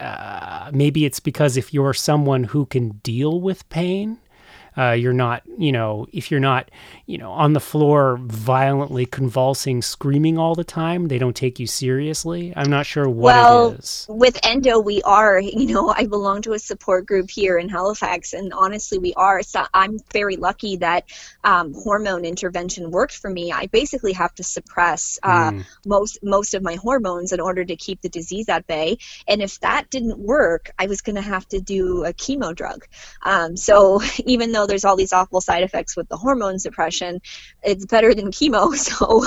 uh, 0.00 0.70
maybe 0.72 1.04
it's 1.04 1.20
because 1.20 1.56
if 1.56 1.72
you're 1.72 1.94
someone 1.94 2.44
who 2.44 2.66
can 2.66 2.90
deal 3.02 3.40
with 3.40 3.68
pain, 3.68 4.18
uh, 4.76 4.92
you're 4.92 5.12
not, 5.12 5.42
you 5.58 5.72
know, 5.72 6.06
if 6.12 6.30
you're 6.30 6.40
not, 6.40 6.70
you 7.06 7.18
know, 7.18 7.30
on 7.32 7.52
the 7.52 7.60
floor 7.60 8.18
violently 8.22 9.06
convulsing, 9.06 9.80
screaming 9.82 10.38
all 10.38 10.54
the 10.54 10.64
time, 10.64 11.08
they 11.08 11.18
don't 11.18 11.36
take 11.36 11.58
you 11.58 11.66
seriously. 11.66 12.52
I'm 12.56 12.70
not 12.70 12.86
sure 12.86 13.08
what 13.08 13.34
well, 13.34 13.70
it 13.70 13.80
is. 13.80 14.06
With 14.08 14.38
endo, 14.44 14.78
we 14.78 15.02
are. 15.02 15.40
You 15.56 15.72
know, 15.72 15.88
I 15.88 16.06
belong 16.06 16.42
to 16.42 16.52
a 16.52 16.58
support 16.58 17.06
group 17.06 17.30
here 17.30 17.56
in 17.56 17.70
Halifax, 17.70 18.34
and 18.34 18.52
honestly, 18.52 18.98
we 18.98 19.14
are. 19.14 19.42
So 19.42 19.64
I'm 19.72 19.98
very 20.12 20.36
lucky 20.36 20.76
that 20.76 21.04
um, 21.44 21.72
hormone 21.72 22.26
intervention 22.26 22.90
worked 22.90 23.16
for 23.16 23.30
me. 23.30 23.52
I 23.52 23.66
basically 23.66 24.12
have 24.12 24.34
to 24.34 24.42
suppress 24.42 25.18
uh, 25.22 25.52
mm. 25.52 25.64
most 25.86 26.22
most 26.22 26.52
of 26.52 26.62
my 26.62 26.74
hormones 26.74 27.32
in 27.32 27.40
order 27.40 27.64
to 27.64 27.74
keep 27.74 28.02
the 28.02 28.08
disease 28.10 28.48
at 28.48 28.66
bay. 28.66 28.98
And 29.26 29.40
if 29.40 29.60
that 29.60 29.88
didn't 29.88 30.18
work, 30.18 30.70
I 30.78 30.86
was 30.86 31.00
going 31.00 31.16
to 31.16 31.22
have 31.22 31.48
to 31.48 31.60
do 31.60 32.04
a 32.04 32.12
chemo 32.12 32.54
drug. 32.54 32.86
Um, 33.22 33.56
so 33.56 34.02
even 34.26 34.52
though 34.52 34.65
there's 34.66 34.84
all 34.84 34.96
these 34.96 35.12
awful 35.12 35.40
side 35.40 35.62
effects 35.62 35.96
with 35.96 36.08
the 36.08 36.16
hormone 36.16 36.58
suppression, 36.58 37.20
it's 37.62 37.86
better 37.86 38.14
than 38.14 38.30
chemo. 38.30 38.74
So, 38.86 39.24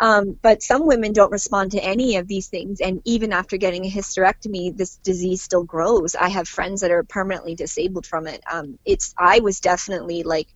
um, 0.00 0.36
but 0.42 0.62
some 0.62 0.86
women 0.86 1.12
don't 1.12 1.30
respond 1.30 1.72
to 1.72 1.80
any 1.80 2.16
of 2.16 2.26
these 2.26 2.48
things, 2.48 2.80
and 2.80 3.00
even 3.04 3.32
after 3.32 3.56
getting 3.56 3.84
a 3.84 3.90
hysterectomy, 3.90 4.76
this 4.76 4.96
disease 4.96 5.42
still 5.42 5.62
grows. 5.62 6.14
I 6.14 6.28
have 6.28 6.48
friends 6.48 6.80
that 6.80 6.90
are 6.90 7.04
permanently 7.04 7.54
disabled 7.54 8.06
from 8.06 8.26
it. 8.26 8.42
Um, 8.52 8.78
it's 8.84 9.14
I 9.18 9.40
was 9.40 9.60
definitely 9.60 10.22
like 10.22 10.48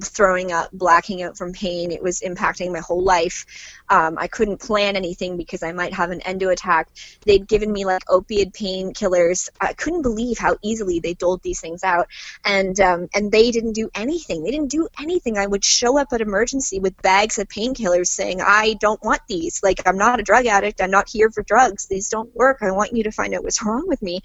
throwing 0.00 0.52
up, 0.52 0.70
blacking 0.72 1.22
out 1.22 1.36
from 1.36 1.52
pain. 1.52 1.92
It 1.92 2.02
was 2.02 2.20
impacting 2.20 2.72
my 2.72 2.80
whole 2.80 3.02
life. 3.02 3.46
Um, 3.88 4.18
I 4.18 4.26
couldn't 4.26 4.60
plan 4.60 4.96
anything 4.96 5.36
because 5.36 5.62
I 5.62 5.72
might 5.72 5.94
have 5.94 6.10
an 6.10 6.20
endo 6.22 6.48
attack. 6.48 6.88
They'd 7.24 7.46
given 7.46 7.72
me 7.72 7.84
like 7.84 8.02
opiate 8.08 8.52
painkillers. 8.52 9.48
I 9.60 9.72
couldn't 9.72 10.02
believe 10.02 10.38
how 10.38 10.56
easily 10.62 11.00
they 11.00 11.14
doled 11.14 11.42
these 11.42 11.60
things 11.60 11.84
out, 11.84 12.08
and 12.44 12.78
um, 12.80 13.08
and 13.14 13.30
they 13.30 13.50
didn't 13.50 13.72
do 13.72 13.90
anything. 13.94 14.42
They 14.42 14.50
didn't 14.50 14.70
do 14.70 14.88
anything. 15.00 15.38
I 15.38 15.46
would 15.46 15.64
show 15.64 15.98
up 15.98 16.08
at 16.12 16.20
emergency 16.20 16.80
with 16.80 17.00
bags 17.02 17.38
of 17.38 17.48
painkillers, 17.48 18.08
saying, 18.08 18.40
"I 18.40 18.74
don't 18.80 19.02
want 19.02 19.20
these. 19.28 19.62
Like 19.62 19.80
I'm 19.86 19.98
not 19.98 20.20
a 20.20 20.24
drug 20.24 20.46
addict. 20.46 20.80
I'm 20.80 20.90
not 20.90 21.08
here 21.08 21.30
for 21.30 21.42
drugs. 21.42 21.86
These 21.86 22.08
don't 22.08 22.34
work. 22.34 22.58
I 22.62 22.72
want 22.72 22.92
you 22.92 23.04
to 23.04 23.12
find 23.12 23.34
out 23.34 23.44
what's 23.44 23.62
wrong 23.64 23.86
with 23.86 24.02
me." 24.02 24.22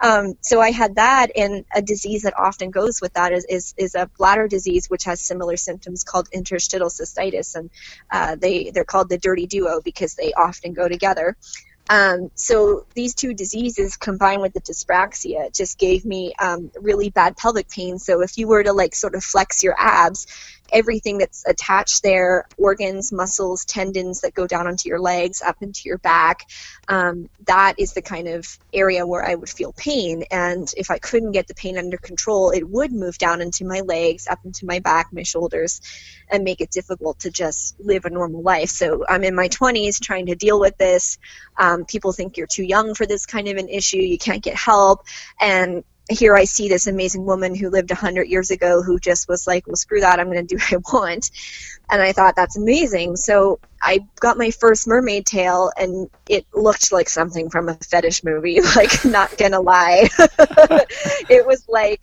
Um, 0.00 0.36
so 0.40 0.60
I 0.60 0.70
had 0.70 0.96
that, 0.96 1.30
and 1.36 1.64
a 1.74 1.82
disease 1.82 2.22
that 2.22 2.38
often 2.38 2.70
goes 2.70 3.00
with 3.00 3.12
that 3.14 3.32
is, 3.32 3.44
is, 3.48 3.74
is 3.76 3.94
a 3.94 4.10
bladder 4.18 4.48
disease 4.48 4.90
which 4.90 5.04
has 5.04 5.20
similar 5.20 5.56
symptoms 5.56 6.04
called 6.04 6.28
interstitial 6.32 6.88
cystitis, 6.88 7.54
and 7.54 7.70
uh, 8.10 8.36
they 8.36 8.70
they're 8.70 8.84
called 8.84 9.08
the 9.08 9.18
dirty 9.18 9.46
duo 9.46 9.80
because 9.82 10.14
they 10.14 10.32
often 10.32 10.72
go 10.72 10.88
together. 10.88 11.36
Um, 11.90 12.30
so 12.34 12.86
these 12.94 13.14
two 13.14 13.34
diseases 13.34 13.96
combined 13.96 14.40
with 14.40 14.54
the 14.54 14.60
dyspraxia 14.60 15.54
just 15.54 15.78
gave 15.78 16.04
me 16.04 16.32
um, 16.38 16.70
really 16.80 17.10
bad 17.10 17.36
pelvic 17.36 17.68
pain. 17.68 17.98
So 17.98 18.22
if 18.22 18.38
you 18.38 18.48
were 18.48 18.62
to 18.62 18.72
like 18.72 18.94
sort 18.94 19.14
of 19.14 19.22
flex 19.22 19.62
your 19.62 19.74
abs, 19.78 20.26
everything 20.74 21.18
that's 21.18 21.46
attached 21.46 22.02
there 22.02 22.46
organs, 22.58 23.12
muscles, 23.12 23.64
tendons 23.64 24.20
that 24.20 24.34
go 24.34 24.46
down 24.46 24.66
onto 24.66 24.88
your 24.88 25.00
legs, 25.00 25.40
up 25.40 25.62
into 25.62 25.82
your 25.84 25.98
back 25.98 26.46
um, 26.88 27.28
that 27.46 27.74
is 27.78 27.92
the 27.92 28.02
kind 28.02 28.28
of 28.28 28.58
area 28.72 29.06
where 29.06 29.24
I 29.24 29.34
would 29.34 29.48
feel 29.48 29.72
pain. 29.72 30.24
And 30.30 30.70
if 30.76 30.90
I 30.90 30.98
couldn't 30.98 31.32
get 31.32 31.46
the 31.46 31.54
pain 31.54 31.78
under 31.78 31.96
control, 31.96 32.50
it 32.50 32.68
would 32.68 32.92
move 32.92 33.18
down 33.18 33.40
into 33.40 33.64
my 33.64 33.80
legs, 33.80 34.26
up 34.26 34.40
into 34.44 34.66
my 34.66 34.80
back, 34.80 35.12
my 35.12 35.22
shoulders, 35.22 35.80
and 36.30 36.44
make 36.44 36.60
it 36.60 36.70
difficult 36.70 37.20
to 37.20 37.30
just 37.30 37.78
live 37.80 38.04
a 38.04 38.10
normal 38.10 38.42
life. 38.42 38.70
So 38.70 39.04
I'm 39.08 39.24
in 39.24 39.34
my 39.34 39.48
20s 39.48 40.00
trying 40.00 40.26
to 40.26 40.34
deal 40.34 40.60
with 40.60 40.76
this. 40.76 41.18
Um, 41.56 41.84
people 41.84 42.12
think 42.12 42.36
you're 42.36 42.46
too 42.46 42.64
young 42.64 42.94
for 42.94 43.06
this 43.06 43.26
kind 43.26 43.48
of 43.48 43.56
an 43.56 43.68
issue, 43.68 43.98
you 43.98 44.18
can't 44.18 44.42
get 44.42 44.56
help. 44.56 45.06
And 45.40 45.84
here 46.10 46.36
I 46.36 46.44
see 46.44 46.68
this 46.68 46.86
amazing 46.86 47.24
woman 47.24 47.54
who 47.54 47.70
lived 47.70 47.90
100 47.90 48.24
years 48.24 48.50
ago 48.50 48.82
who 48.82 48.98
just 48.98 49.28
was 49.28 49.46
like, 49.46 49.66
well, 49.66 49.76
screw 49.76 50.00
that, 50.00 50.20
I'm 50.20 50.30
going 50.30 50.46
to 50.46 50.56
do 50.56 50.60
what 50.70 50.72
I 50.72 50.96
want. 50.96 51.30
And 51.90 52.00
I 52.00 52.12
thought, 52.12 52.36
that's 52.36 52.56
amazing. 52.56 53.16
So 53.16 53.58
I 53.82 54.00
got 54.20 54.38
my 54.38 54.50
first 54.50 54.86
mermaid 54.86 55.26
tail, 55.26 55.70
and 55.76 56.08
it 56.28 56.46
looked 56.54 56.92
like 56.92 57.08
something 57.08 57.50
from 57.50 57.68
a 57.68 57.74
fetish 57.74 58.24
movie, 58.24 58.60
like, 58.76 59.04
not 59.04 59.36
going 59.36 59.52
to 59.52 59.60
lie. 59.60 60.08
it 61.28 61.46
was 61.46 61.64
like, 61.68 62.00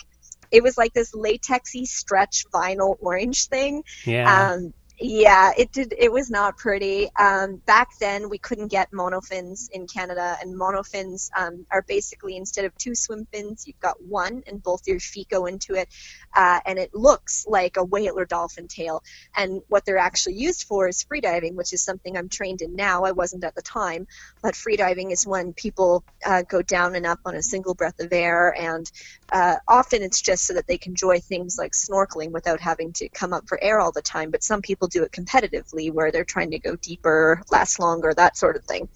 it 0.52 0.62
was 0.62 0.78
like 0.78 0.94
this 0.94 1.14
latexy 1.14 1.86
stretch 1.86 2.46
vinyl 2.54 2.98
orange 3.00 3.48
thing. 3.48 3.84
Yeah. 4.06 4.52
Um, 4.52 4.74
yeah, 5.02 5.52
it 5.58 5.72
did. 5.72 5.94
It 5.98 6.12
was 6.12 6.30
not 6.30 6.58
pretty. 6.58 7.10
Um, 7.16 7.58
back 7.66 7.90
then, 8.00 8.30
we 8.30 8.38
couldn't 8.38 8.68
get 8.68 8.92
monofins 8.92 9.70
in 9.72 9.88
Canada, 9.88 10.38
and 10.42 10.56
monofins 10.56 11.30
um, 11.36 11.66
are 11.72 11.82
basically 11.82 12.38
instead 12.38 12.66
of 12.66 12.78
two 12.78 12.94
swim 12.96 13.26
fins, 13.34 13.66
you've 13.68 13.80
got 13.80 14.02
one, 14.02 14.44
and 14.46 14.62
both 14.62 14.88
your 14.88 15.00
feet 15.00 15.28
go 15.30 15.48
into 15.48 15.74
it, 15.74 15.90
uh, 16.36 16.60
and 16.66 16.78
it 16.78 16.94
looks 16.94 17.46
like 17.48 17.78
a 17.78 17.84
whale 17.84 18.18
or 18.18 18.26
dolphin 18.26 18.68
tail. 18.68 19.04
And 19.36 19.62
what 19.68 19.86
they're 19.86 19.98
actually 19.98 20.36
used 20.36 20.66
for 20.66 20.88
is 20.88 21.04
freediving, 21.04 21.56
which 21.56 21.74
is 21.74 21.82
something 21.82 22.16
I'm 22.16 22.30
trained 22.30 22.62
in 22.62 22.76
now. 22.76 23.04
I 23.04 23.12
wasn't 23.12 23.44
at 23.44 23.56
the 23.56 23.64
time, 23.64 24.08
but 24.44 24.54
freediving 24.54 25.12
is 25.12 25.26
when 25.26 25.54
people 25.54 26.04
uh, 26.26 26.44
go 26.44 26.62
down 26.62 26.96
and 26.96 27.08
up 27.08 27.20
on 27.26 27.36
a 27.36 27.42
single 27.42 27.74
breath 27.74 28.00
of 28.00 28.14
air, 28.14 28.56
and 28.56 28.90
uh, 29.32 29.56
often 29.68 30.04
it's 30.04 30.22
just 30.22 30.46
so 30.46 30.54
that 30.54 30.68
they 30.68 30.78
can 30.78 30.92
enjoy 30.92 31.20
things 31.20 31.58
like 31.58 31.72
snorkeling 31.72 32.32
without 32.32 32.60
having 32.60 32.92
to 32.94 33.08
come 33.10 33.34
up 33.34 33.48
for 33.48 33.58
air 33.64 33.80
all 33.80 33.92
the 33.92 34.02
time. 34.02 34.30
But 34.30 34.44
some 34.44 34.62
people 34.62 34.90
do 34.92 35.04
it 35.04 35.12
competitively, 35.12 35.92
where 35.92 36.12
they're 36.12 36.26
trying 36.26 36.52
to 36.52 36.60
go 36.60 36.76
deeper, 36.76 37.42
last 37.52 37.80
longer, 37.80 38.14
that 38.14 38.38
sort 38.38 38.56
of 38.56 38.64
thing. 38.66 38.88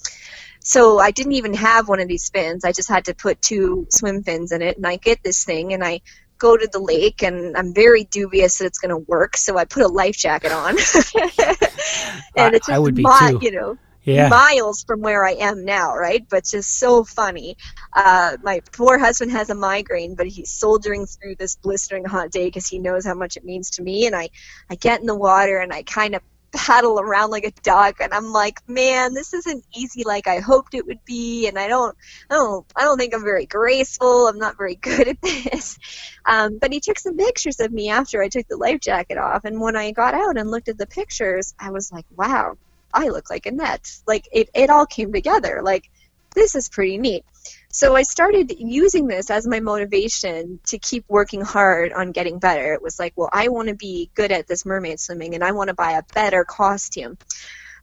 So 0.59 0.99
I 0.99 1.11
didn't 1.11 1.33
even 1.33 1.53
have 1.53 1.87
one 1.87 1.99
of 1.99 2.07
these 2.07 2.29
fins. 2.29 2.65
I 2.65 2.71
just 2.71 2.89
had 2.89 3.05
to 3.05 3.13
put 3.13 3.41
two 3.41 3.87
swim 3.89 4.23
fins 4.23 4.51
in 4.51 4.61
it, 4.61 4.77
and 4.77 4.87
I 4.87 4.95
get 4.97 5.23
this 5.23 5.43
thing, 5.43 5.73
and 5.73 5.83
I 5.83 6.01
go 6.37 6.57
to 6.57 6.67
the 6.71 6.79
lake 6.79 7.23
and 7.23 7.55
I'm 7.55 7.73
very 7.73 8.03
dubious 8.05 8.57
that 8.57 8.65
it's 8.65 8.77
going 8.77 8.89
to 8.89 8.97
work. 8.97 9.37
So 9.37 9.57
I 9.57 9.65
put 9.65 9.83
a 9.83 9.87
life 9.87 10.17
jacket 10.17 10.51
on. 10.51 10.71
and 10.75 10.79
I, 12.37 12.55
it's 12.55 12.67
just 12.67 12.75
I 12.75 12.79
would 12.79 12.95
be 12.95 13.03
too. 13.03 13.39
you 13.41 13.51
know. 13.51 13.77
Yeah. 14.05 14.29
miles 14.29 14.83
from 14.83 15.01
where 15.01 15.25
I 15.25 15.33
am 15.33 15.65
now, 15.65 15.95
right? 15.95 16.25
But 16.29 16.45
just 16.45 16.79
so 16.79 17.03
funny. 17.03 17.57
Uh, 17.93 18.37
my 18.43 18.61
poor 18.71 18.97
husband 18.97 19.31
has 19.31 19.49
a 19.49 19.55
migraine, 19.55 20.15
but 20.15 20.27
he's 20.27 20.51
soldiering 20.51 21.05
through 21.05 21.35
this 21.35 21.55
blistering 21.55 22.05
hot 22.05 22.31
day 22.31 22.45
because 22.45 22.67
he 22.67 22.79
knows 22.79 23.05
how 23.05 23.15
much 23.15 23.35
it 23.35 23.43
means 23.45 23.71
to 23.71 23.83
me. 23.83 24.05
And 24.05 24.15
I, 24.15 24.29
I 24.69 24.75
get 24.75 25.01
in 25.01 25.07
the 25.07 25.15
water 25.15 25.57
and 25.57 25.73
I 25.73 25.83
kind 25.83 26.15
of 26.15 26.21
paddle 26.55 26.99
around 26.99 27.31
like 27.31 27.43
a 27.43 27.51
duck 27.63 27.99
and 27.99 28.13
I'm 28.13 28.31
like, 28.31 28.61
man, 28.67 29.13
this 29.13 29.33
isn't 29.33 29.65
easy 29.75 30.03
like 30.05 30.27
I 30.27 30.39
hoped 30.39 30.73
it 30.73 30.85
would 30.85 31.03
be 31.05 31.47
and 31.47 31.59
I 31.59 31.67
don't 31.67 31.95
I 32.29 32.35
don't 32.35 32.65
I 32.75 32.83
don't 32.83 32.97
think 32.97 33.13
I'm 33.13 33.23
very 33.23 33.45
graceful. 33.45 34.27
I'm 34.27 34.37
not 34.39 34.57
very 34.57 34.75
good 34.81 35.07
at 35.07 35.21
this. 35.21 35.77
Um, 36.25 36.57
but 36.57 36.71
he 36.71 36.79
took 36.79 36.99
some 36.99 37.17
pictures 37.17 37.59
of 37.59 37.71
me 37.71 37.89
after 37.89 38.21
I 38.21 38.29
took 38.29 38.47
the 38.47 38.57
life 38.57 38.79
jacket 38.79 39.17
off 39.17 39.45
and 39.45 39.59
when 39.59 39.75
I 39.75 39.91
got 39.91 40.13
out 40.13 40.37
and 40.37 40.49
looked 40.49 40.69
at 40.69 40.77
the 40.77 40.87
pictures, 40.87 41.53
I 41.59 41.71
was 41.71 41.91
like, 41.91 42.05
wow, 42.15 42.55
I 42.95 43.09
look 43.09 43.29
like 43.29 43.45
Annette. 43.45 43.91
Like 44.07 44.27
it, 44.31 44.49
it 44.55 44.69
all 44.69 44.85
came 44.85 45.13
together. 45.13 45.61
Like 45.63 45.89
this 46.33 46.55
is 46.55 46.69
pretty 46.69 46.97
neat. 46.97 47.25
So 47.69 47.95
I 47.95 48.03
started 48.03 48.53
using 48.57 49.07
this 49.07 49.29
as 49.29 49.45
my 49.45 49.59
motivation 49.59 50.59
to 50.67 50.77
keep 50.77 51.03
working 51.09 51.41
hard 51.41 51.91
on 51.91 52.13
getting 52.13 52.39
better. 52.39 52.73
It 52.73 52.81
was 52.81 52.99
like, 52.99 53.13
well, 53.17 53.29
I 53.31 53.49
want 53.49 53.67
to 53.67 53.75
be 53.75 54.09
good 54.15 54.31
at 54.31 54.47
this 54.47 54.65
mermaid 54.65 54.99
swimming 54.99 55.35
and 55.35 55.43
I 55.43 55.51
want 55.51 55.67
to 55.67 55.73
buy 55.73 55.91
a 55.91 56.03
better 56.13 56.45
costume. 56.45 57.17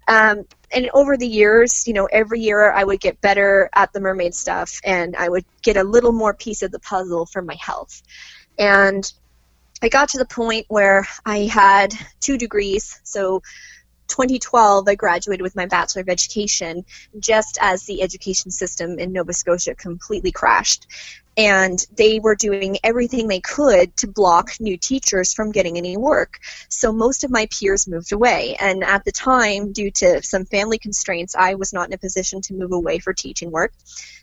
Um, 0.08 0.44
and 0.72 0.90
over 0.94 1.16
the 1.16 1.26
years, 1.26 1.86
you 1.86 1.92
know, 1.92 2.06
every 2.06 2.40
year 2.40 2.72
I 2.72 2.82
would 2.82 3.00
get 3.00 3.20
better 3.20 3.68
at 3.74 3.92
the 3.92 4.00
mermaid 4.00 4.34
stuff 4.34 4.80
and 4.82 5.14
I 5.14 5.28
would 5.28 5.44
get 5.62 5.76
a 5.76 5.84
little 5.84 6.12
more 6.12 6.34
piece 6.34 6.62
of 6.62 6.72
the 6.72 6.80
puzzle 6.80 7.26
for 7.26 7.42
my 7.42 7.56
health. 7.60 8.02
And 8.58 9.10
I 9.82 9.88
got 9.88 10.10
to 10.10 10.18
the 10.18 10.24
point 10.24 10.66
where 10.68 11.06
I 11.26 11.40
had 11.40 11.92
two 12.20 12.38
degrees. 12.38 13.00
So 13.04 13.42
2012, 14.12 14.86
I 14.86 14.94
graduated 14.94 15.40
with 15.40 15.56
my 15.56 15.64
Bachelor 15.64 16.02
of 16.02 16.10
Education 16.10 16.84
just 17.18 17.56
as 17.62 17.84
the 17.84 18.02
education 18.02 18.50
system 18.50 18.98
in 18.98 19.10
Nova 19.10 19.32
Scotia 19.32 19.74
completely 19.74 20.30
crashed. 20.30 20.86
And 21.38 21.78
they 21.96 22.20
were 22.20 22.34
doing 22.34 22.76
everything 22.84 23.26
they 23.26 23.40
could 23.40 23.96
to 23.96 24.06
block 24.06 24.50
new 24.60 24.76
teachers 24.76 25.32
from 25.32 25.50
getting 25.50 25.78
any 25.78 25.96
work. 25.96 26.40
So 26.68 26.92
most 26.92 27.24
of 27.24 27.30
my 27.30 27.46
peers 27.46 27.88
moved 27.88 28.12
away. 28.12 28.54
And 28.60 28.84
at 28.84 29.06
the 29.06 29.12
time, 29.12 29.72
due 29.72 29.90
to 29.92 30.22
some 30.22 30.44
family 30.44 30.76
constraints, 30.76 31.34
I 31.34 31.54
was 31.54 31.72
not 31.72 31.86
in 31.86 31.94
a 31.94 31.98
position 31.98 32.42
to 32.42 32.54
move 32.54 32.72
away 32.72 32.98
for 32.98 33.14
teaching 33.14 33.50
work. 33.50 33.72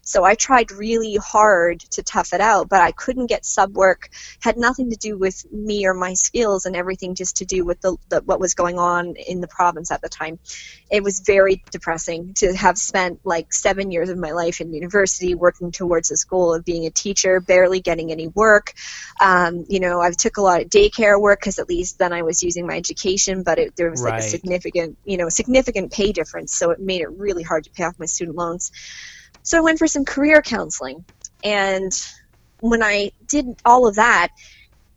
So 0.10 0.24
I 0.24 0.34
tried 0.34 0.72
really 0.72 1.18
hard 1.18 1.82
to 1.92 2.02
tough 2.02 2.34
it 2.34 2.42
out, 2.42 2.68
but 2.68 2.82
I 2.82 2.92
couldn't 2.94 3.28
get 3.28 3.46
sub 3.46 3.76
work. 3.76 4.10
Had 4.42 4.58
nothing 4.58 4.90
to 4.90 4.96
do 4.96 5.20
with 5.20 5.46
me 5.52 5.86
or 5.86 5.94
my 5.94 6.16
skills, 6.16 6.66
and 6.66 6.76
everything 6.76 7.14
just 7.14 7.38
to 7.38 7.46
do 7.46 7.64
with 7.64 7.80
the, 7.82 7.96
the 8.10 8.22
what 8.26 8.40
was 8.40 8.56
going 8.56 8.80
on 8.80 9.14
in 9.28 9.40
the 9.40 9.48
province 9.48 9.92
at 9.92 10.02
the 10.02 10.10
time. 10.10 10.40
It 10.90 11.04
was 11.04 11.20
very 11.20 11.64
depressing 11.70 12.34
to 12.38 12.56
have 12.56 12.80
spent 12.80 13.20
like 13.24 13.54
seven 13.54 13.92
years 13.92 14.10
of 14.10 14.18
my 14.18 14.32
life 14.32 14.62
in 14.62 14.74
university 14.74 15.36
working 15.36 15.72
towards 15.72 16.10
this 16.10 16.24
goal 16.24 16.56
of 16.56 16.66
being 16.66 16.88
a 16.88 16.90
teacher, 16.90 17.40
barely 17.40 17.80
getting 17.80 18.12
any 18.12 18.30
work. 18.30 18.74
Um, 19.22 19.64
you 19.70 19.80
know, 19.80 20.02
I 20.02 20.10
took 20.10 20.38
a 20.38 20.42
lot 20.42 20.62
of 20.64 20.70
daycare 20.70 21.22
work 21.22 21.40
because 21.40 21.60
at 21.60 21.70
least 21.70 22.00
then 22.00 22.14
I 22.14 22.24
was 22.24 22.42
using 22.42 22.66
my 22.66 22.78
education, 22.78 23.44
but 23.44 23.60
it, 23.60 23.76
there 23.76 23.92
was 23.92 24.04
like 24.04 24.14
Right. 24.14 24.20
a 24.20 24.24
significant, 24.24 24.98
you 25.06 25.18
know, 25.18 25.30
significant 25.30 25.92
pay 25.92 26.12
difference, 26.12 26.56
so 26.56 26.72
it 26.72 26.80
made 26.80 27.02
it 27.02 27.12
really 27.12 27.44
hard 27.44 27.66
to 27.66 27.70
pay 27.70 27.84
off 27.84 28.00
my 28.00 28.08
student 28.08 28.38
loans. 28.38 28.72
So 29.44 29.58
I 29.58 29.62
went 29.62 29.80
for 29.80 29.88
some 29.88 30.06
career 30.06 30.42
counseling. 30.42 31.04
And 31.44 31.92
when 32.60 32.84
I 32.84 33.12
did 33.28 33.46
all 33.66 33.88
of 33.88 33.96
that, 33.96 34.30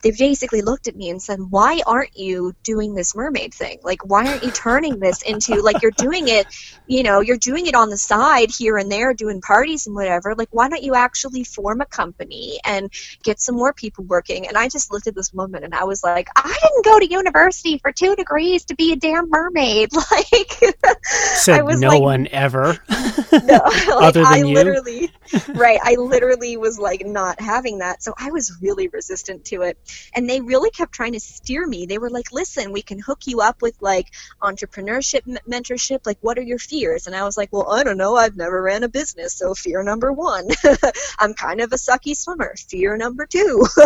they 0.02 0.10
basically 0.10 0.62
looked 0.62 0.88
at 0.88 0.96
me 0.96 1.10
and 1.10 1.22
said, 1.22 1.38
Why 1.40 1.80
aren't 1.86 2.16
you 2.16 2.54
doing 2.62 2.94
this 2.94 3.14
mermaid 3.14 3.54
thing? 3.54 3.78
Like, 3.82 4.04
why 4.04 4.26
aren't 4.26 4.42
you 4.42 4.50
turning 4.50 4.98
this 4.98 5.22
into, 5.22 5.60
like, 5.62 5.80
you're 5.80 5.90
doing 5.92 6.28
it, 6.28 6.46
you 6.86 7.02
know, 7.02 7.20
you're 7.20 7.38
doing 7.38 7.66
it 7.66 7.74
on 7.74 7.88
the 7.88 7.96
side 7.96 8.50
here 8.50 8.76
and 8.76 8.90
there, 8.90 9.14
doing 9.14 9.40
parties 9.40 9.86
and 9.86 9.94
whatever. 9.94 10.34
Like, 10.34 10.48
why 10.50 10.68
don't 10.68 10.82
you 10.82 10.94
actually 10.94 11.44
form 11.44 11.80
a 11.80 11.86
company 11.86 12.58
and 12.64 12.92
get 13.22 13.40
some 13.40 13.54
more 13.54 13.72
people 13.72 14.04
working? 14.04 14.48
And 14.48 14.56
I 14.56 14.68
just 14.68 14.92
looked 14.92 15.06
at 15.06 15.14
this 15.14 15.32
woman 15.32 15.64
and 15.64 15.74
I 15.74 15.84
was 15.84 16.02
like, 16.02 16.28
I 16.36 16.56
didn't 16.62 16.84
go 16.84 16.98
to 16.98 17.10
university 17.10 17.78
for 17.78 17.92
two 17.92 18.16
degrees 18.16 18.64
to 18.66 18.74
be 18.74 18.92
a 18.92 18.96
damn 18.96 19.30
mermaid. 19.30 19.90
Like, 20.12 20.74
Said 21.04 21.64
no 21.64 21.88
like- 21.88 22.02
one 22.02 22.26
ever. 22.28 22.78
no, 23.32 23.38
like, 23.64 23.88
Other 23.88 24.22
than 24.22 24.26
I 24.26 24.36
you? 24.38 24.46
literally, 24.54 25.10
right? 25.54 25.78
I 25.82 25.94
literally 25.94 26.56
was 26.56 26.78
like 26.78 27.06
not 27.06 27.40
having 27.40 27.78
that, 27.78 28.02
so 28.02 28.14
I 28.18 28.30
was 28.30 28.58
really 28.60 28.88
resistant 28.88 29.44
to 29.46 29.62
it. 29.62 29.78
And 30.14 30.28
they 30.28 30.40
really 30.40 30.70
kept 30.70 30.92
trying 30.92 31.12
to 31.12 31.20
steer 31.20 31.66
me. 31.66 31.86
They 31.86 31.98
were 31.98 32.10
like, 32.10 32.32
"Listen, 32.32 32.72
we 32.72 32.82
can 32.82 32.98
hook 32.98 33.26
you 33.26 33.40
up 33.40 33.62
with 33.62 33.76
like 33.80 34.08
entrepreneurship 34.40 35.22
m- 35.28 35.38
mentorship. 35.48 36.06
Like, 36.06 36.18
what 36.20 36.38
are 36.38 36.42
your 36.42 36.58
fears?" 36.58 37.06
And 37.06 37.16
I 37.16 37.24
was 37.24 37.36
like, 37.36 37.52
"Well, 37.52 37.70
I 37.70 37.84
don't 37.84 37.98
know. 37.98 38.16
I've 38.16 38.36
never 38.36 38.62
ran 38.62 38.82
a 38.82 38.88
business, 38.88 39.34
so 39.34 39.54
fear 39.54 39.82
number 39.82 40.12
one, 40.12 40.48
I'm 41.18 41.34
kind 41.34 41.60
of 41.60 41.72
a 41.72 41.76
sucky 41.76 42.16
swimmer. 42.16 42.54
Fear 42.56 42.96
number 42.96 43.26
two. 43.26 43.66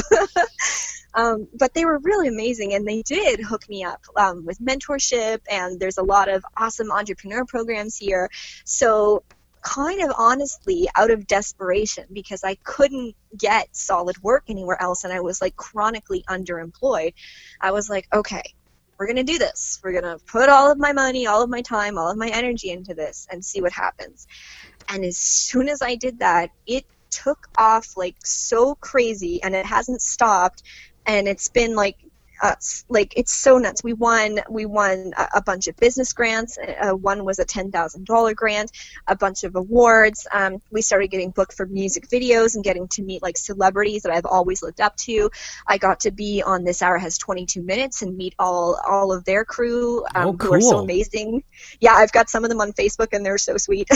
Um, 1.14 1.48
but 1.58 1.72
they 1.72 1.86
were 1.86 1.98
really 1.98 2.28
amazing, 2.28 2.74
and 2.74 2.86
they 2.86 3.00
did 3.00 3.40
hook 3.40 3.66
me 3.70 3.82
up 3.84 4.02
um, 4.16 4.44
with 4.44 4.60
mentorship. 4.60 5.40
And 5.50 5.80
there's 5.80 5.96
a 5.96 6.02
lot 6.02 6.28
of 6.28 6.44
awesome 6.58 6.92
entrepreneur 6.92 7.46
programs 7.46 7.96
here. 7.96 8.28
So, 8.66 9.22
kind 9.66 10.00
of 10.00 10.12
honestly, 10.16 10.88
out 10.94 11.10
of 11.10 11.26
desperation, 11.26 12.04
because 12.12 12.44
I 12.44 12.54
couldn't 12.62 13.16
get 13.36 13.74
solid 13.74 14.16
work 14.22 14.44
anywhere 14.48 14.80
else, 14.80 15.02
and 15.02 15.12
I 15.12 15.20
was 15.20 15.42
like 15.42 15.56
chronically 15.56 16.22
underemployed, 16.28 17.14
I 17.60 17.72
was 17.72 17.90
like, 17.90 18.06
okay, 18.14 18.44
we're 18.96 19.06
going 19.06 19.16
to 19.16 19.24
do 19.24 19.38
this. 19.38 19.80
We're 19.82 20.00
going 20.00 20.04
to 20.04 20.24
put 20.24 20.48
all 20.48 20.70
of 20.70 20.78
my 20.78 20.92
money, 20.92 21.26
all 21.26 21.42
of 21.42 21.50
my 21.50 21.62
time, 21.62 21.98
all 21.98 22.08
of 22.08 22.16
my 22.16 22.28
energy 22.28 22.70
into 22.70 22.94
this 22.94 23.26
and 23.28 23.44
see 23.44 23.60
what 23.60 23.72
happens. 23.72 24.28
And 24.88 25.04
as 25.04 25.18
soon 25.18 25.68
as 25.68 25.82
I 25.82 25.96
did 25.96 26.20
that, 26.20 26.50
it 26.66 26.84
took 27.10 27.48
off 27.58 27.96
like 27.96 28.14
so 28.24 28.76
crazy, 28.76 29.42
and 29.42 29.52
it 29.52 29.66
hasn't 29.66 30.00
stopped. 30.00 30.62
And 31.06 31.26
it's 31.26 31.48
been 31.48 31.74
like 31.74 31.96
uh, 32.42 32.54
s- 32.56 32.84
like 32.88 33.12
it's 33.16 33.32
so 33.32 33.58
nuts. 33.58 33.82
We 33.84 33.92
won 33.92 34.40
we 34.50 34.66
won 34.66 35.12
a, 35.16 35.28
a 35.36 35.42
bunch 35.42 35.68
of 35.68 35.76
business 35.76 36.12
grants. 36.12 36.58
Uh, 36.58 36.92
one 36.92 37.24
was 37.24 37.38
a 37.38 37.44
ten 37.44 37.70
thousand 37.70 38.06
dollar 38.06 38.34
grant, 38.34 38.70
a 39.06 39.16
bunch 39.16 39.44
of 39.44 39.56
awards. 39.56 40.26
Um, 40.32 40.60
we 40.70 40.82
started 40.82 41.08
getting 41.08 41.30
booked 41.30 41.54
for 41.54 41.66
music 41.66 42.08
videos 42.08 42.54
and 42.54 42.64
getting 42.64 42.88
to 42.88 43.02
meet 43.02 43.22
like 43.22 43.36
celebrities 43.38 44.02
that 44.02 44.12
I've 44.12 44.26
always 44.26 44.62
looked 44.62 44.80
up 44.80 44.96
to. 44.96 45.30
I 45.66 45.78
got 45.78 46.00
to 46.00 46.10
be 46.10 46.42
on 46.42 46.64
This 46.64 46.82
Hour 46.82 46.98
Has 46.98 47.18
Twenty 47.18 47.46
Two 47.46 47.62
Minutes 47.62 48.02
and 48.02 48.16
meet 48.16 48.34
all 48.38 48.78
all 48.86 49.12
of 49.12 49.24
their 49.24 49.44
crew 49.44 50.04
um, 50.14 50.28
Oh, 50.28 50.32
who 50.32 50.52
are 50.54 50.60
so 50.60 50.78
amazing. 50.78 51.44
Yeah, 51.80 51.94
I've 51.94 52.12
got 52.12 52.28
some 52.28 52.44
of 52.44 52.50
them 52.50 52.60
on 52.60 52.72
Facebook 52.72 53.08
and 53.12 53.24
they're 53.24 53.38
so 53.38 53.56
sweet. 53.56 53.88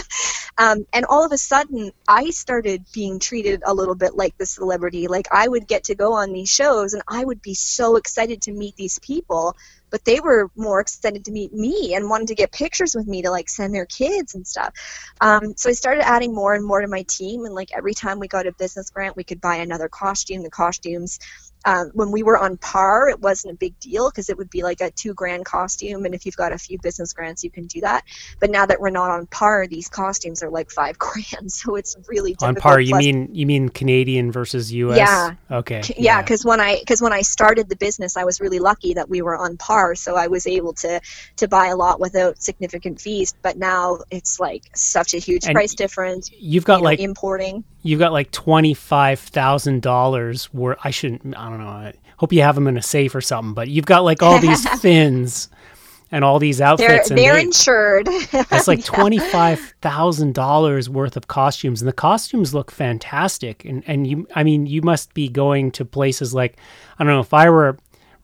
um, 0.58 0.86
and 0.92 1.04
all 1.06 1.24
of 1.24 1.32
a 1.32 1.38
sudden, 1.38 1.92
I 2.08 2.30
started 2.30 2.84
being 2.92 3.18
treated 3.18 3.62
a 3.64 3.74
little 3.74 3.94
bit 3.94 4.16
like 4.16 4.36
the 4.38 4.46
celebrity. 4.46 5.06
Like 5.08 5.26
I 5.30 5.46
would 5.46 5.66
get 5.66 5.84
to 5.84 5.94
go 5.94 6.14
on 6.14 6.32
these 6.32 6.50
shows 6.50 6.94
and 6.94 7.02
I 7.08 7.24
would 7.24 7.42
be 7.42 7.54
so 7.54 7.85
excited 7.94 8.42
to 8.42 8.52
meet 8.52 8.74
these 8.74 8.98
people, 8.98 9.56
but 9.90 10.04
they 10.04 10.18
were 10.18 10.50
more 10.56 10.80
excited 10.80 11.24
to 11.26 11.30
meet 11.30 11.52
me 11.52 11.94
and 11.94 12.10
wanted 12.10 12.28
to 12.28 12.34
get 12.34 12.50
pictures 12.50 12.94
with 12.96 13.06
me 13.06 13.22
to 13.22 13.30
like 13.30 13.48
send 13.48 13.72
their 13.72 13.86
kids 13.86 14.34
and 14.34 14.44
stuff. 14.44 14.74
Um, 15.20 15.56
so 15.56 15.70
I 15.70 15.72
started 15.74 16.04
adding 16.04 16.34
more 16.34 16.54
and 16.54 16.64
more 16.64 16.80
to 16.80 16.88
my 16.88 17.02
team, 17.02 17.44
and 17.44 17.54
like 17.54 17.70
every 17.72 17.94
time 17.94 18.18
we 18.18 18.26
got 18.26 18.48
a 18.48 18.52
business 18.52 18.90
grant, 18.90 19.16
we 19.16 19.22
could 19.22 19.40
buy 19.40 19.56
another 19.56 19.88
costume. 19.88 20.42
The 20.42 20.50
costumes 20.50 21.20
um, 21.64 21.90
when 21.94 22.10
we 22.10 22.22
were 22.22 22.38
on 22.38 22.56
par, 22.58 23.08
it 23.08 23.20
wasn't 23.20 23.54
a 23.54 23.56
big 23.56 23.78
deal 23.80 24.10
because 24.10 24.28
it 24.28 24.36
would 24.36 24.50
be 24.50 24.62
like 24.62 24.80
a 24.80 24.90
two 24.90 25.14
grand 25.14 25.44
costume, 25.44 26.04
and 26.04 26.14
if 26.14 26.26
you've 26.26 26.36
got 26.36 26.52
a 26.52 26.58
few 26.58 26.78
business 26.78 27.12
grants, 27.12 27.42
you 27.42 27.50
can 27.50 27.66
do 27.66 27.80
that. 27.80 28.04
But 28.40 28.50
now 28.50 28.66
that 28.66 28.80
we're 28.80 28.90
not 28.90 29.10
on 29.10 29.26
par, 29.26 29.66
these 29.66 29.88
costumes 29.88 30.42
are 30.42 30.50
like 30.50 30.70
five 30.70 30.98
grand, 30.98 31.50
so 31.50 31.76
it's 31.76 31.96
really 32.08 32.32
difficult. 32.32 32.56
On 32.56 32.60
par, 32.60 32.80
you 32.80 32.90
Plus- 32.90 33.04
mean 33.04 33.34
you 33.34 33.46
mean 33.46 33.68
Canadian 33.70 34.30
versus 34.30 34.72
U.S. 34.72 34.98
Yeah. 34.98 35.34
Okay. 35.50 35.82
Yeah 35.96 36.26
because 36.26 36.44
when 36.44 36.60
i 36.60 36.78
because 36.78 37.00
when 37.00 37.12
i 37.12 37.22
started 37.22 37.68
the 37.68 37.76
business 37.76 38.16
i 38.16 38.24
was 38.24 38.40
really 38.40 38.58
lucky 38.58 38.94
that 38.94 39.08
we 39.08 39.22
were 39.22 39.36
on 39.36 39.56
par 39.56 39.94
so 39.94 40.16
i 40.16 40.26
was 40.26 40.46
able 40.46 40.72
to 40.72 41.00
to 41.36 41.48
buy 41.48 41.68
a 41.68 41.76
lot 41.76 42.00
without 42.00 42.40
significant 42.42 43.00
fees 43.00 43.34
but 43.42 43.56
now 43.56 43.98
it's 44.10 44.40
like 44.40 44.64
such 44.74 45.14
a 45.14 45.18
huge 45.18 45.44
And 45.44 45.54
price 45.54 45.74
difference 45.74 46.30
You've 46.38 46.64
got 46.64 46.76
you 46.76 46.82
know, 46.82 46.84
like 46.84 47.00
importing 47.00 47.64
you've 47.86 47.98
got 48.00 48.12
like 48.12 48.30
twenty 48.30 48.74
five 48.74 49.18
thousand 49.20 49.82
dollars. 49.82 50.52
worth. 50.52 50.78
I 50.84 50.90
shouldn't. 50.90 51.36
I 51.36 51.48
don't 51.48 51.58
know. 51.60 51.66
I 51.68 51.94
hope 52.18 52.32
you 52.32 52.42
have 52.42 52.54
them 52.54 52.66
in 52.66 52.76
a 52.76 52.82
safe 52.82 53.14
or 53.14 53.20
something. 53.20 53.54
But 53.54 53.68
you've 53.68 53.86
got 53.86 54.04
like 54.04 54.22
all 54.22 54.38
these 54.40 54.68
fins 54.80 55.48
and 56.12 56.24
all 56.24 56.38
these 56.38 56.58
they're 56.58 56.68
outfits, 56.68 57.10
and 57.10 57.18
they're 57.18 57.34
they- 57.34 57.42
insured 57.42 58.08
It's 58.32 58.68
like 58.68 58.84
twenty 58.84 59.18
five 59.18 59.74
thousand 59.82 60.34
dollars 60.34 60.88
worth 60.88 61.16
of 61.16 61.28
costumes, 61.28 61.80
and 61.82 61.88
the 61.88 61.92
costumes 61.92 62.54
look 62.54 62.70
fantastic. 62.70 63.64
And 63.64 63.82
and 63.86 64.06
you, 64.06 64.26
I 64.34 64.42
mean, 64.44 64.66
you 64.66 64.82
must 64.82 65.14
be 65.14 65.28
going 65.28 65.70
to 65.72 65.84
places 65.84 66.34
like 66.34 66.56
I 66.98 67.04
don't 67.04 67.12
know 67.12 67.20
if 67.20 67.34
I 67.34 67.50
were 67.50 67.76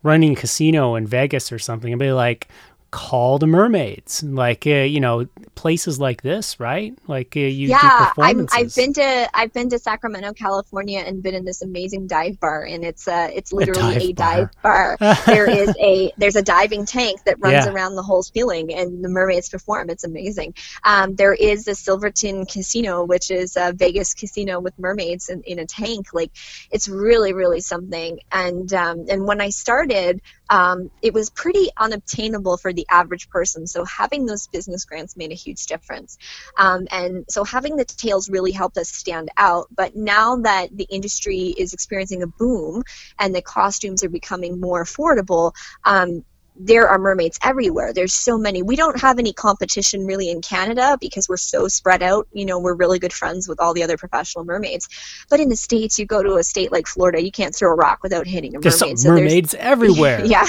running 0.03 0.33
a 0.33 0.35
casino 0.35 0.95
in 0.95 1.07
Vegas 1.07 1.49
or 1.51 1.57
something, 1.57 1.93
I'd 1.93 1.97
be 1.99 2.11
like, 2.11 2.49
call 2.93 3.39
to 3.39 3.47
mermaids, 3.47 4.21
like 4.21 4.67
uh, 4.67 4.85
you 4.85 4.99
know 4.99 5.25
places 5.55 5.99
like 5.99 6.21
this, 6.21 6.59
right? 6.59 6.93
Like 7.07 7.35
uh, 7.35 7.39
you 7.39 7.69
yeah, 7.69 8.11
I'm. 8.19 8.47
I've 8.53 8.73
been 8.75 8.93
to 8.93 9.29
I've 9.33 9.51
been 9.51 9.69
to 9.71 9.79
Sacramento, 9.79 10.33
California, 10.33 10.99
and 10.99 11.23
been 11.23 11.33
in 11.33 11.43
this 11.43 11.63
amazing 11.63 12.05
dive 12.05 12.39
bar, 12.39 12.63
and 12.63 12.85
it's 12.85 13.07
uh 13.07 13.29
it's 13.33 13.51
literally 13.51 13.95
dive 13.95 14.01
a 14.03 14.13
dive 14.13 14.49
bar. 14.61 14.97
there 15.25 15.49
is 15.49 15.75
a 15.81 16.11
there's 16.17 16.35
a 16.35 16.43
diving 16.43 16.85
tank 16.85 17.23
that 17.25 17.37
runs 17.39 17.65
Yeah. 17.65 17.71
around 17.73 17.95
the 17.95 18.03
whole 18.03 18.21
ceiling, 18.21 18.71
and 18.71 19.03
the 19.03 19.09
mermaids 19.09 19.49
perform. 19.49 19.89
It's 19.89 20.03
amazing. 20.03 20.53
Um, 20.83 21.15
there 21.15 21.33
is 21.33 21.65
the 21.65 21.73
Silverton 21.73 22.45
Casino, 22.45 23.03
which 23.03 23.31
is 23.31 23.57
a 23.57 23.73
Vegas 23.73 24.13
casino 24.13 24.59
with 24.59 24.77
mermaids 24.77 25.29
in, 25.29 25.41
in 25.41 25.57
a 25.57 25.65
tank. 25.65 26.13
Like 26.13 26.31
it's 26.69 26.87
really 26.87 27.33
really 27.33 27.61
something. 27.61 28.19
And 28.31 28.71
um, 28.73 29.05
and 29.09 29.25
when 29.25 29.41
I 29.41 29.49
started, 29.49 30.21
um, 30.49 30.89
it 31.01 31.13
was 31.13 31.29
pretty 31.29 31.69
unobtainable 31.77 32.57
for 32.57 32.73
the 32.73 32.85
average 32.89 33.29
person. 33.29 33.67
So 33.67 33.85
having 33.85 34.25
those 34.25 34.47
business 34.47 34.85
grants 34.85 35.17
made 35.17 35.31
a 35.31 35.35
huge 35.35 35.65
difference. 35.65 36.17
Um, 36.57 36.87
and 36.91 37.25
so 37.29 37.43
having 37.43 37.75
the 37.75 37.85
tails 37.85 38.29
really 38.29 38.51
helped 38.51 38.77
us 38.77 38.89
stand 38.89 39.29
out. 39.37 39.67
But 39.75 39.95
now 39.95 40.37
that 40.37 40.75
the 40.75 40.87
industry 40.89 41.53
is 41.57 41.73
experiencing 41.73 42.23
a 42.23 42.27
boom 42.27 42.83
and 43.19 43.33
the 43.33 43.41
costumes 43.41 44.03
are 44.03 44.09
becoming 44.09 44.59
more 44.59 44.83
affordable, 44.83 45.53
um, 45.85 46.23
there 46.55 46.87
are 46.87 46.99
mermaids 46.99 47.39
everywhere. 47.43 47.93
There's 47.93 48.13
so 48.13 48.37
many. 48.37 48.61
We 48.61 48.75
don't 48.75 48.99
have 49.01 49.17
any 49.19 49.33
competition 49.33 50.05
really 50.05 50.29
in 50.29 50.41
Canada 50.41 50.97
because 51.01 51.27
we're 51.27 51.37
so 51.37 51.67
spread 51.67 52.03
out. 52.03 52.27
You 52.31 52.45
know, 52.45 52.59
we're 52.59 52.75
really 52.75 52.99
good 52.99 53.13
friends 53.13 53.47
with 53.47 53.59
all 53.59 53.73
the 53.73 53.83
other 53.83 53.97
professional 53.97 54.45
mermaids. 54.45 54.87
But 55.29 55.39
in 55.39 55.49
the 55.49 55.55
States, 55.55 55.97
you 55.97 56.05
go 56.05 56.21
to 56.21 56.35
a 56.35 56.43
state 56.43 56.71
like 56.71 56.85
Florida, 56.87 57.23
you 57.23 57.31
can't 57.31 57.55
throw 57.55 57.71
a 57.71 57.75
rock 57.75 57.99
without 58.03 58.27
hitting 58.27 58.55
a 58.55 58.59
mermaid. 58.59 58.73
some 58.73 58.95
So 58.97 59.09
there's- 59.09 59.19
mermaids 59.21 59.53
everywhere. 59.59 60.23
yeah, 60.25 60.45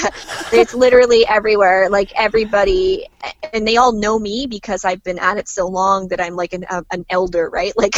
it's 0.53 0.75
literally 0.75 1.27
everywhere. 1.27 1.89
Like 1.89 2.13
everybody, 2.17 3.07
and 3.53 3.67
they 3.67 3.77
all 3.79 3.93
know 3.93 4.19
me 4.19 4.47
because 4.47 4.85
I've 4.85 5.03
been 5.03 5.19
at 5.19 5.39
it 5.39 5.49
so 5.49 5.67
long 5.69 6.09
that 6.09 6.21
I'm 6.21 6.37
like 6.37 6.53
an 6.53 6.65
uh, 6.69 6.83
an 6.91 7.07
elder, 7.09 7.49
right? 7.49 7.73
Like, 7.85 7.95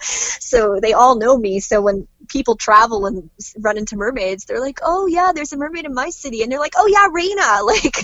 so 0.00 0.78
they 0.80 0.92
all 0.92 1.16
know 1.16 1.36
me. 1.36 1.60
So 1.60 1.80
when 1.80 2.06
people 2.28 2.56
travel 2.56 3.06
and 3.06 3.30
run 3.58 3.76
into 3.78 3.96
mermaids, 3.96 4.44
they're 4.44 4.60
like, 4.60 4.78
"Oh 4.82 5.06
yeah, 5.06 5.32
there's 5.34 5.52
a 5.52 5.56
mermaid 5.56 5.84
in 5.84 5.94
my 5.94 6.10
city," 6.10 6.42
and 6.42 6.50
they're 6.50 6.60
like, 6.60 6.74
"Oh 6.76 6.86
yeah, 6.86 7.08
Raina." 7.36 7.62
Like, 7.66 7.96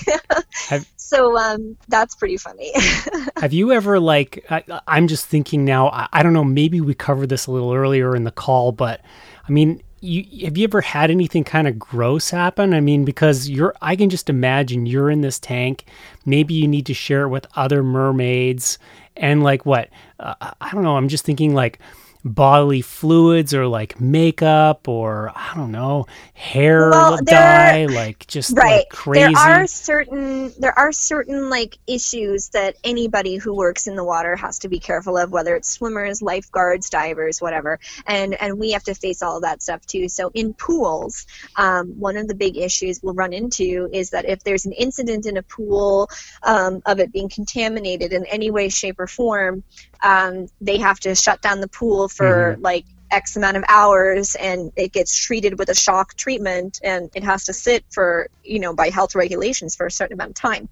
Have- 0.69 0.89
so 0.97 1.37
um, 1.37 1.77
that's 1.89 2.15
pretty 2.15 2.37
funny. 2.37 2.73
Have 3.37 3.53
you 3.53 3.73
ever 3.73 4.01
like? 4.01 4.45
I, 4.51 4.65
I'm 4.87 5.09
just 5.09 5.27
thinking 5.27 5.65
now. 5.65 5.89
I, 5.89 6.09
I 6.13 6.23
don't 6.23 6.33
know. 6.33 6.45
Maybe 6.45 6.81
we 6.81 6.95
covered 6.95 7.29
this 7.29 7.47
a 7.47 7.51
little 7.51 7.73
earlier 7.75 8.17
in 8.17 8.25
the 8.25 8.31
call, 8.31 8.73
but 8.73 9.01
I 9.47 9.53
mean, 9.53 9.83
you 10.01 10.47
have 10.47 10.57
you 10.57 10.65
ever 10.65 10.81
had 10.81 11.11
anything 11.11 11.45
kind 11.45 11.69
of 11.69 11.79
gross 11.79 12.31
happen? 12.31 12.75
I 12.75 12.81
mean, 12.81 13.05
because 13.05 13.49
you're, 13.49 13.75
I 13.83 13.95
can 13.95 14.11
just 14.11 14.29
imagine 14.31 14.87
you're 14.87 15.11
in 15.11 15.21
this 15.21 15.39
tank. 15.39 15.85
Maybe 16.27 16.55
you 16.55 16.67
need 16.67 16.87
to 16.87 16.95
share 16.95 17.23
it 17.23 17.29
with 17.29 17.47
other 17.57 17.83
mermaids, 17.83 18.79
and 19.17 19.43
like 19.43 19.65
what? 19.67 19.91
Uh, 20.19 20.35
I 20.61 20.71
don't 20.73 20.83
know. 20.83 20.97
I'm 20.97 21.09
just 21.09 21.25
thinking 21.25 21.55
like 21.55 21.79
bodily 22.25 22.83
fluids 22.83 23.53
or 23.53 23.67
like 23.67 24.01
makeup 24.01 24.87
or 24.89 25.33
I 25.35 25.53
don't 25.57 25.73
know 25.73 26.07
hair 26.35 26.91
Well, 26.91 27.19
dye, 27.19 27.87
like 27.87 28.27
just 28.29 28.57
right 28.57 28.79
like 28.79 28.89
crazy. 28.91 29.35
there 29.35 29.37
are 29.37 29.67
certain 29.67 30.53
there 30.59 30.79
are 30.79 30.93
certain 30.93 31.51
like 31.51 31.79
issues 31.87 32.49
that 32.51 32.77
anybody 32.85 33.37
who 33.37 33.55
works 33.55 33.87
in 33.87 33.97
the 33.97 34.05
water 34.05 34.37
has 34.37 34.59
to 34.61 34.69
be 34.69 34.79
careful 34.79 35.17
of 35.19 35.31
whether 35.33 35.57
it's 35.57 35.69
swimmers 35.71 36.23
lifeguards 36.23 36.91
divers 36.91 37.41
whatever 37.41 37.79
and 38.07 38.35
and 38.41 38.59
we 38.59 38.71
have 38.73 38.85
to 38.85 38.95
face 38.95 39.23
all 39.23 39.37
of 39.37 39.43
that 39.43 39.63
stuff 39.63 39.85
too 39.87 40.09
so 40.09 40.31
in 40.35 40.55
pools 40.55 41.27
um, 41.57 41.89
one 41.99 42.17
of 42.17 42.29
the 42.29 42.35
big 42.35 42.57
issues 42.57 43.01
we'll 43.03 43.15
run 43.15 43.33
into 43.33 43.89
is 43.93 44.11
that 44.11 44.25
if 44.27 44.45
there's 44.45 44.67
an 44.67 44.73
incident 44.73 45.27
in 45.27 45.37
a 45.37 45.43
pool 45.43 46.09
um, 46.45 46.83
of 46.87 47.01
it 47.01 47.13
being 47.13 47.29
contaminated 47.29 48.13
in 48.13 48.25
any 48.27 48.51
way 48.51 48.69
shape 48.69 48.99
or 49.01 49.07
form 49.07 49.63
um, 50.03 50.49
they 50.61 50.79
have 50.79 50.99
to 51.01 51.15
shut 51.15 51.41
down 51.43 51.61
the 51.61 51.69
pool 51.69 52.09
for 52.09 52.57
like 52.61 52.85
X 53.13 53.37
amount 53.37 53.57
of 53.57 53.65
hours 53.69 54.35
and 54.35 54.73
it 54.75 54.93
gets 54.93 55.15
treated 55.15 55.59
with 55.59 55.69
a 55.69 55.75
shock 55.75 56.15
treatment 56.15 56.81
and 56.83 57.11
it 57.15 57.23
has 57.23 57.45
to 57.45 57.53
sit 57.53 57.85
for, 57.91 58.29
you 58.43 58.59
know, 58.59 58.75
by 58.75 58.89
health 58.89 59.15
regulations 59.15 59.77
for 59.77 59.87
a 59.87 59.91
certain 59.91 60.15
amount 60.15 60.31
of 60.31 60.37
time. 60.37 60.69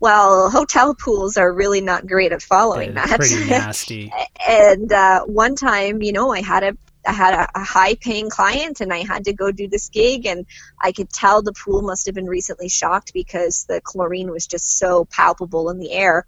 Well, 0.00 0.50
hotel 0.50 0.94
pools 0.94 1.36
are 1.36 1.52
really 1.52 1.80
not 1.80 2.06
great 2.06 2.32
at 2.32 2.42
following 2.42 2.94
that. 2.94 3.18
pretty 3.18 3.44
nasty. 3.48 4.12
and 4.46 4.92
uh, 4.92 5.24
one 5.24 5.56
time, 5.56 6.02
you 6.02 6.12
know, 6.12 6.30
I 6.30 6.42
had 6.42 6.62
a 6.62 6.76
I 7.06 7.12
had 7.12 7.32
a, 7.32 7.48
a 7.60 7.64
high 7.64 7.94
paying 7.94 8.28
client 8.28 8.82
and 8.82 8.92
I 8.92 8.98
had 8.98 9.24
to 9.24 9.32
go 9.32 9.50
do 9.50 9.66
this 9.66 9.88
gig 9.88 10.26
and 10.26 10.44
I 10.78 10.92
could 10.92 11.08
tell 11.08 11.40
the 11.40 11.54
pool 11.54 11.80
must 11.80 12.04
have 12.04 12.14
been 12.14 12.26
recently 12.26 12.68
shocked 12.68 13.12
because 13.14 13.64
the 13.66 13.80
chlorine 13.82 14.30
was 14.30 14.46
just 14.46 14.78
so 14.78 15.06
palpable 15.06 15.70
in 15.70 15.78
the 15.78 15.92
air. 15.92 16.26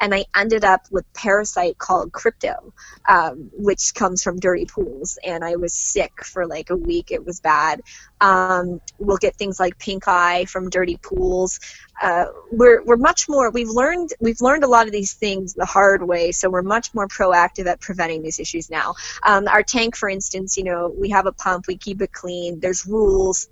And 0.00 0.14
I 0.14 0.24
ended 0.34 0.64
up 0.64 0.82
with 0.90 1.04
parasite 1.12 1.78
called 1.78 2.12
crypto, 2.12 2.72
um, 3.08 3.50
which 3.52 3.94
comes 3.94 4.22
from 4.22 4.38
dirty 4.38 4.64
pools. 4.64 5.18
And 5.24 5.44
I 5.44 5.56
was 5.56 5.74
sick 5.74 6.24
for 6.24 6.46
like 6.46 6.70
a 6.70 6.76
week. 6.76 7.10
It 7.10 7.24
was 7.24 7.40
bad. 7.40 7.82
Um, 8.20 8.80
we'll 8.98 9.16
get 9.16 9.36
things 9.36 9.58
like 9.58 9.78
pink 9.78 10.04
eye 10.06 10.44
from 10.46 10.70
dirty 10.70 10.98
pools. 11.02 11.60
Uh, 12.02 12.26
we're, 12.52 12.82
we're 12.84 12.96
much 12.96 13.28
more 13.28 13.50
we've 13.50 13.68
learned 13.68 14.10
we've 14.20 14.40
learned 14.40 14.64
a 14.64 14.68
lot 14.68 14.86
of 14.86 14.92
these 14.92 15.14
things 15.14 15.54
the 15.54 15.64
hard 15.66 16.02
way 16.02 16.32
so 16.32 16.48
we're 16.48 16.62
much 16.62 16.94
more 16.94 17.08
proactive 17.08 17.66
at 17.66 17.80
preventing 17.80 18.22
these 18.22 18.38
issues 18.38 18.70
now. 18.70 18.94
Um, 19.24 19.48
our 19.48 19.62
tank 19.62 19.96
for 19.96 20.08
instance 20.08 20.56
you 20.56 20.64
know 20.64 20.88
we 20.96 21.10
have 21.10 21.26
a 21.26 21.32
pump 21.32 21.66
we 21.66 21.76
keep 21.76 22.02
it 22.02 22.12
clean 22.12 22.60
there's 22.60 22.86
rules 22.86 23.48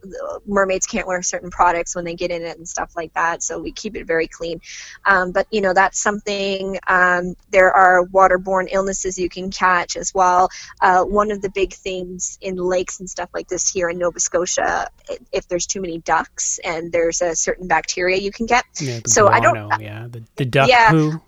mermaids 0.46 0.86
can't 0.86 1.06
wear 1.06 1.22
certain 1.22 1.50
products 1.50 1.94
when 1.94 2.04
they 2.04 2.14
get 2.14 2.30
in 2.30 2.42
it 2.42 2.56
and 2.56 2.68
stuff 2.68 2.94
like 2.96 3.12
that 3.14 3.42
so 3.42 3.58
we 3.58 3.72
keep 3.72 3.96
it 3.96 4.06
very 4.06 4.26
clean. 4.26 4.60
Um, 5.04 5.32
but 5.32 5.46
you 5.50 5.60
know 5.60 5.72
that's 5.74 6.00
something 6.00 6.78
um, 6.86 7.34
there 7.50 7.72
are 7.72 8.04
waterborne 8.06 8.68
illnesses 8.70 9.18
you 9.18 9.28
can 9.28 9.50
catch 9.50 9.96
as 9.96 10.12
well. 10.14 10.48
Uh, 10.80 11.04
one 11.04 11.30
of 11.30 11.42
the 11.42 11.50
big 11.50 11.72
things 11.72 12.38
in 12.40 12.56
lakes 12.56 13.00
and 13.00 13.08
stuff 13.08 13.30
like 13.34 13.48
this 13.48 13.70
here 13.70 13.88
in 13.88 13.98
nova 13.98 14.20
scotia 14.20 14.88
if 15.32 15.48
there's 15.48 15.66
too 15.66 15.80
many 15.80 15.98
ducks 15.98 16.58
and 16.64 16.92
there's 16.92 17.20
a 17.22 17.34
certain 17.34 17.66
bacteria 17.66 18.16
you 18.16 18.30
can 18.36 18.46
get 18.46 18.64
Yeah, 18.80 19.00
the 19.02 19.10
So 19.10 19.26
I 19.28 19.40
don't- 19.40 19.54
guano, 19.54 19.82
yeah, 19.82 20.06
the, 20.08 20.22
the 20.36 20.44
duck 20.44 20.68
Yeah. 20.68 20.90
poo. 20.90 21.20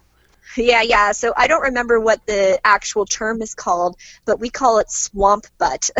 Yeah, 0.57 0.83
yeah. 0.83 1.13
So 1.13 1.33
I 1.37 1.47
don't 1.47 1.61
remember 1.63 2.01
what 2.01 2.25
the 2.27 2.59
actual 2.65 3.05
term 3.05 3.43
is 3.43 3.55
called, 3.55 3.97
but 4.25 4.41
we 4.41 4.49
call 4.51 4.79
it 4.79 4.91
swamp 4.91 5.47
butt. 5.59 5.91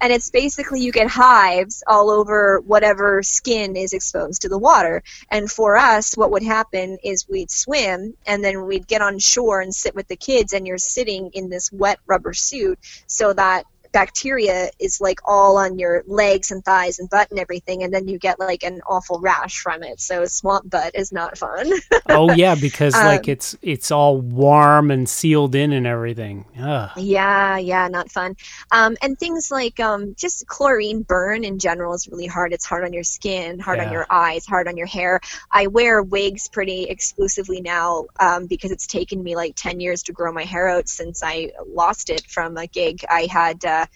and 0.00 0.12
it's 0.12 0.30
basically 0.30 0.80
you 0.80 0.92
get 0.92 1.08
hives 1.08 1.82
all 1.86 2.10
over 2.10 2.60
whatever 2.66 3.22
skin 3.22 3.76
is 3.76 3.92
exposed 3.92 4.42
to 4.42 4.48
the 4.48 4.58
water. 4.58 5.02
And 5.30 5.50
for 5.50 5.76
us, 5.76 6.14
what 6.16 6.30
would 6.32 6.42
happen 6.42 6.98
is 7.02 7.28
we'd 7.28 7.50
swim 7.50 8.14
and 8.26 8.44
then 8.44 8.66
we'd 8.66 8.86
get 8.86 9.02
on 9.02 9.18
shore 9.18 9.60
and 9.60 9.74
sit 9.74 9.94
with 9.94 10.08
the 10.08 10.16
kids, 10.16 10.52
and 10.52 10.66
you're 10.66 10.78
sitting 10.78 11.30
in 11.34 11.48
this 11.48 11.72
wet 11.72 12.00
rubber 12.06 12.34
suit 12.34 12.78
so 13.06 13.32
that 13.32 13.64
bacteria 13.92 14.70
is 14.78 15.00
like 15.00 15.20
all 15.24 15.56
on 15.58 15.78
your 15.78 16.02
legs 16.06 16.50
and 16.50 16.64
thighs 16.64 16.98
and 16.98 17.08
butt 17.10 17.30
and 17.30 17.38
everything 17.40 17.82
and 17.82 17.92
then 17.92 18.06
you 18.08 18.18
get 18.18 18.38
like 18.38 18.62
an 18.62 18.80
awful 18.88 19.18
rash 19.20 19.58
from 19.60 19.82
it 19.82 20.00
so 20.00 20.24
swamp 20.24 20.68
butt 20.68 20.94
is 20.94 21.12
not 21.12 21.36
fun 21.38 21.70
oh 22.08 22.30
yeah, 22.30 22.54
because 22.54 23.02
like 23.02 23.28
Um, 23.28 23.32
it's 23.32 23.56
it's 23.62 23.90
all 23.90 24.20
warm 24.20 24.90
and 24.90 25.08
sealed 25.08 25.54
in 25.54 25.72
and 25.72 25.86
everything. 25.86 26.44
Ugh. 26.60 26.90
Yeah, 26.96 27.58
yeah, 27.58 27.88
not 27.88 28.10
fun. 28.10 28.36
Um, 28.72 28.96
and 29.02 29.18
things 29.18 29.50
like 29.50 29.78
um, 29.80 30.14
just 30.16 30.46
chlorine 30.46 31.02
burn 31.02 31.44
in 31.44 31.58
general 31.58 31.94
is 31.94 32.08
really 32.08 32.26
hard. 32.26 32.52
It's 32.52 32.64
hard 32.66 32.84
on 32.84 32.92
your 32.92 33.04
skin, 33.04 33.58
hard 33.58 33.78
Yeah. 33.78 33.86
on 33.86 33.92
your 33.92 34.06
eyes, 34.10 34.46
hard 34.46 34.68
on 34.68 34.76
your 34.76 34.86
hair. 34.86 35.20
I 35.50 35.66
wear 35.68 36.02
wigs 36.02 36.48
pretty 36.48 36.84
exclusively 36.84 37.60
now 37.60 38.06
um, 38.20 38.46
because 38.46 38.70
it's 38.70 38.86
taken 38.86 39.22
me 39.22 39.36
like 39.36 39.54
10 39.56 39.80
years 39.80 40.02
to 40.04 40.12
grow 40.12 40.32
my 40.32 40.44
hair 40.44 40.68
out 40.68 40.88
since 40.88 41.22
I 41.22 41.52
lost 41.66 42.10
it 42.10 42.22
from 42.28 42.56
a 42.56 42.66
gig. 42.66 43.04
I 43.10 43.28
had 43.30 43.64
uh, 43.64 43.77
Uh, 43.82 43.86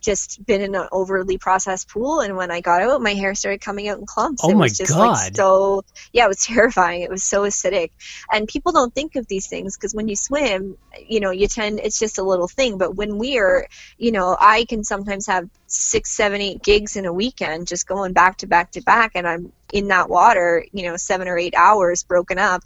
just 0.00 0.44
been 0.46 0.62
in 0.62 0.74
an 0.74 0.88
overly 0.92 1.38
processed 1.38 1.88
pool, 1.90 2.20
and 2.20 2.36
when 2.36 2.50
I 2.50 2.60
got 2.60 2.82
out, 2.82 3.02
my 3.02 3.14
hair 3.14 3.34
started 3.34 3.60
coming 3.60 3.88
out 3.88 3.98
in 3.98 4.06
clumps. 4.06 4.42
Oh 4.44 4.50
it 4.50 4.54
my 4.54 4.64
was 4.64 4.78
just 4.78 4.90
God. 4.92 4.98
Like 4.98 5.36
so, 5.36 5.82
yeah, 6.12 6.24
it 6.24 6.28
was 6.28 6.44
terrifying. 6.46 7.02
It 7.02 7.10
was 7.10 7.22
so 7.22 7.42
acidic, 7.42 7.90
and 8.32 8.48
people 8.48 8.72
don't 8.72 8.94
think 8.94 9.16
of 9.16 9.26
these 9.28 9.46
things 9.48 9.76
because 9.76 9.94
when 9.94 10.08
you 10.08 10.16
swim, 10.16 10.76
you 11.06 11.20
know, 11.20 11.30
you 11.30 11.46
tend 11.48 11.80
it's 11.80 11.98
just 11.98 12.18
a 12.18 12.22
little 12.22 12.48
thing. 12.48 12.78
But 12.78 12.96
when 12.96 13.18
we're, 13.18 13.66
you 13.98 14.12
know, 14.12 14.36
I 14.40 14.64
can 14.68 14.84
sometimes 14.84 15.26
have 15.26 15.48
six, 15.70 16.10
seven, 16.10 16.40
eight 16.40 16.62
gigs 16.62 16.96
in 16.96 17.06
a 17.06 17.12
weekend 17.12 17.68
just 17.68 17.86
going 17.86 18.12
back 18.12 18.36
to 18.38 18.46
back 18.46 18.72
to 18.72 18.82
back, 18.82 19.12
and 19.14 19.26
I'm 19.26 19.52
in 19.72 19.86
that 19.88 20.10
water, 20.10 20.64
you 20.72 20.84
know, 20.84 20.96
seven 20.96 21.28
or 21.28 21.38
eight 21.38 21.54
hours 21.56 22.02
broken 22.02 22.38
up. 22.38 22.62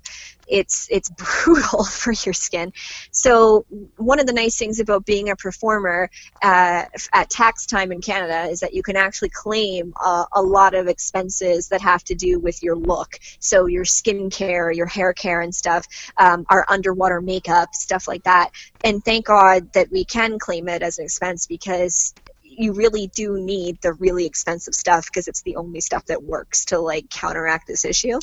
It's 0.46 0.88
it's 0.90 1.10
brutal 1.44 1.84
for 1.84 2.12
your 2.24 2.32
skin. 2.32 2.72
So 3.10 3.66
one 3.96 4.20
of 4.20 4.26
the 4.26 4.32
nice 4.32 4.56
things 4.56 4.80
about 4.80 5.04
being 5.04 5.28
a 5.28 5.36
performer 5.36 6.08
uh, 6.42 6.84
at 7.12 7.30
tax 7.30 7.66
time 7.66 7.92
in 7.92 8.00
Canada 8.00 8.50
is 8.50 8.60
that 8.60 8.72
you 8.72 8.82
can 8.82 8.96
actually 8.96 9.30
claim 9.30 9.92
uh, 10.02 10.24
a 10.32 10.42
lot 10.42 10.74
of 10.74 10.88
expenses 10.88 11.68
that 11.68 11.82
have 11.82 12.02
to 12.04 12.14
do 12.14 12.40
with 12.40 12.62
your 12.62 12.76
look. 12.76 13.18
So 13.38 13.66
your 13.66 13.84
skin 13.84 14.30
care, 14.30 14.70
your 14.70 14.86
hair 14.86 15.12
care, 15.12 15.40
and 15.40 15.54
stuff, 15.54 15.86
um, 16.18 16.46
our 16.48 16.64
underwater 16.68 17.20
makeup, 17.20 17.74
stuff 17.74 18.08
like 18.08 18.22
that. 18.24 18.50
And 18.82 19.04
thank 19.04 19.26
God 19.26 19.72
that 19.74 19.90
we 19.90 20.04
can 20.04 20.38
claim 20.38 20.68
it 20.68 20.82
as 20.82 20.98
an 20.98 21.04
expense 21.04 21.46
because 21.46 22.14
you 22.58 22.72
really 22.72 23.08
do 23.08 23.40
need 23.40 23.80
the 23.80 23.92
really 23.94 24.26
expensive 24.26 24.74
stuff 24.74 25.06
because 25.06 25.28
it's 25.28 25.42
the 25.42 25.56
only 25.56 25.80
stuff 25.80 26.04
that 26.06 26.22
works 26.22 26.66
to 26.66 26.78
like 26.78 27.08
counteract 27.10 27.66
this 27.66 27.84
issue. 27.84 28.18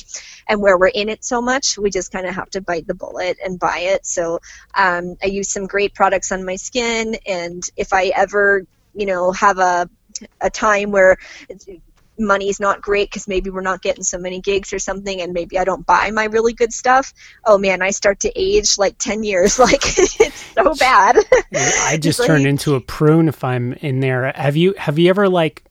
And 0.48 0.60
where 0.60 0.78
we're 0.78 0.88
in 0.88 1.08
it 1.08 1.24
so 1.24 1.40
much, 1.40 1.78
we 1.78 1.90
just 1.90 2.12
kind 2.12 2.26
of 2.26 2.34
have 2.34 2.50
to 2.50 2.60
bite 2.60 2.86
the 2.86 2.94
bullet 2.94 3.38
and 3.44 3.58
buy 3.58 3.78
it. 3.78 4.06
So 4.06 4.40
um, 4.74 5.16
I 5.22 5.26
use 5.26 5.50
some 5.50 5.66
great 5.66 5.94
products 5.94 6.32
on 6.32 6.44
my 6.44 6.56
skin, 6.56 7.16
and 7.26 7.62
if 7.76 7.92
I 7.92 8.12
ever, 8.16 8.64
you 8.94 9.06
know, 9.06 9.32
have 9.32 9.58
a 9.58 9.88
a 10.40 10.50
time 10.50 10.92
where 10.92 11.16
money's 12.18 12.60
not 12.60 12.80
great 12.80 13.10
because 13.10 13.26
maybe 13.26 13.50
we're 13.50 13.60
not 13.60 13.82
getting 13.82 14.04
so 14.04 14.18
many 14.18 14.40
gigs 14.40 14.72
or 14.72 14.78
something 14.78 15.20
and 15.20 15.32
maybe 15.32 15.58
I 15.58 15.64
don't 15.64 15.86
buy 15.86 16.10
my 16.10 16.24
really 16.24 16.52
good 16.52 16.72
stuff, 16.72 17.12
oh 17.44 17.58
man, 17.58 17.82
I 17.82 17.90
start 17.90 18.20
to 18.20 18.32
age 18.36 18.78
like 18.78 18.98
10 18.98 19.24
years. 19.24 19.58
Like 19.62 19.82
it's 19.84 20.44
so 20.54 20.74
bad. 20.74 21.18
I 21.54 21.96
just 22.00 22.18
like, 22.18 22.26
turn 22.26 22.46
into 22.46 22.74
a 22.74 22.80
prune 22.80 23.28
if 23.28 23.44
I'm 23.44 23.74
in 23.74 24.00
there. 24.00 24.32
Have 24.34 24.56
you 24.56 24.74
have 24.76 24.98
you 24.98 25.08
ever 25.08 25.28
like 25.28 25.62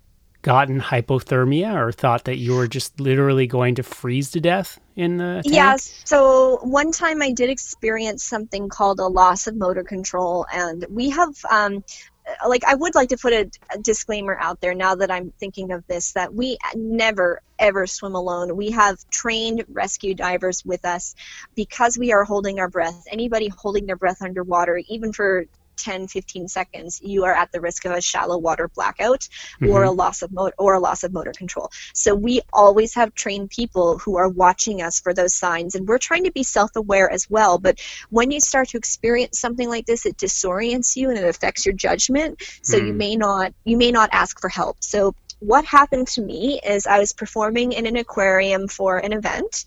gotten 0.42 0.80
hypothermia 0.80 1.76
or 1.76 1.92
thought 1.92 2.24
that 2.26 2.38
you 2.38 2.56
were 2.56 2.68
just 2.68 3.00
literally 3.00 3.48
going 3.48 3.76
to 3.76 3.84
freeze 3.84 4.32
to 4.32 4.40
death 4.40 4.80
in 4.96 5.18
the 5.18 5.42
tank? 5.44 5.56
Yeah, 5.56 5.76
so 5.78 6.60
one 6.64 6.92
time 6.92 7.22
I 7.22 7.32
did 7.32 7.50
experience 7.50 8.24
something 8.24 8.70
called 8.70 9.00
a 9.00 9.08
loss 9.08 9.48
of 9.48 9.56
motor 9.56 9.84
control 9.84 10.46
and 10.52 10.86
we 10.90 11.10
have 11.10 11.34
um, 11.50 11.84
Uh, 12.28 12.50
like 12.50 12.64
I 12.66 12.76
would 12.76 12.96
like 12.96 13.10
to 13.10 13.18
put 13.18 13.34
a, 13.34 13.50
a, 13.74 13.80
disclaimer 13.80 14.38
out 14.40 14.62
there 14.62 14.76
now 14.76 14.96
that 14.96 15.10
I'm 15.10 15.32
thinking 15.40 15.72
of 15.72 15.86
this 15.88 16.14
that 16.14 16.34
we 16.34 16.58
never 16.76 17.42
ever 17.58 17.88
swim 17.88 18.16
alone. 18.16 18.56
We 18.56 18.72
have 18.72 18.98
trained 19.10 19.66
rescue 19.70 20.14
divers 20.14 20.66
with 20.66 20.86
us 20.86 21.16
because 21.56 21.98
we 21.98 22.12
are 22.12 22.24
holding 22.24 22.60
our 22.60 22.70
breath. 22.70 23.04
Anybody 23.12 23.48
holding 23.48 23.86
their 23.86 23.96
breath 23.96 24.22
underwater, 24.22 24.82
even 24.88 25.14
for 25.14 25.46
10 25.82 26.08
15 26.08 26.48
seconds 26.48 27.02
you 27.04 27.24
are 27.26 27.34
at 27.34 27.52
the 27.52 27.62
risk 27.62 27.86
of 27.86 27.92
a 27.92 28.02
shallow 28.02 28.38
water 28.38 28.68
blackout 28.68 29.22
mm-hmm. 29.22 29.70
or 29.70 29.84
a 29.84 29.92
loss 29.92 30.22
of 30.22 30.32
motor 30.32 30.54
or 30.58 30.76
a 30.76 30.80
loss 30.80 31.04
of 31.04 31.12
motor 31.12 31.32
control 31.32 31.70
so 31.94 32.14
we 32.14 32.42
always 32.54 32.94
have 32.96 33.14
trained 33.14 33.50
people 33.50 33.98
who 33.98 34.18
are 34.18 34.30
watching 34.30 34.82
us 34.82 35.00
for 35.00 35.14
those 35.14 35.34
signs 35.34 35.76
and 35.76 35.88
we're 35.88 35.98
trying 35.98 36.24
to 36.24 36.32
be 36.32 36.44
self-aware 36.44 37.10
as 37.12 37.30
well 37.30 37.58
but 37.58 37.80
when 38.10 38.32
you 38.32 38.40
start 38.40 38.70
to 38.70 38.78
experience 38.78 39.40
something 39.40 39.70
like 39.70 39.86
this 39.86 40.06
it 40.06 40.18
disorients 40.18 40.96
you 40.96 41.10
and 41.10 41.18
it 41.18 41.26
affects 41.26 41.66
your 41.66 41.74
judgment 41.74 42.42
so 42.62 42.80
mm. 42.80 42.88
you 42.88 42.94
may 42.94 43.16
not 43.16 43.54
you 43.66 43.78
may 43.78 43.92
not 43.92 44.10
ask 44.12 44.40
for 44.40 44.50
help 44.50 44.78
so 44.80 45.16
what 45.42 45.66
happened 45.66 46.08
to 46.08 46.22
me 46.22 46.62
is 46.64 46.86
I 46.86 47.00
was 47.00 47.14
performing 47.14 47.72
in 47.72 47.88
an 47.88 47.98
aquarium 47.98 48.68
for 48.68 49.00
an 49.00 49.12
event, 49.12 49.66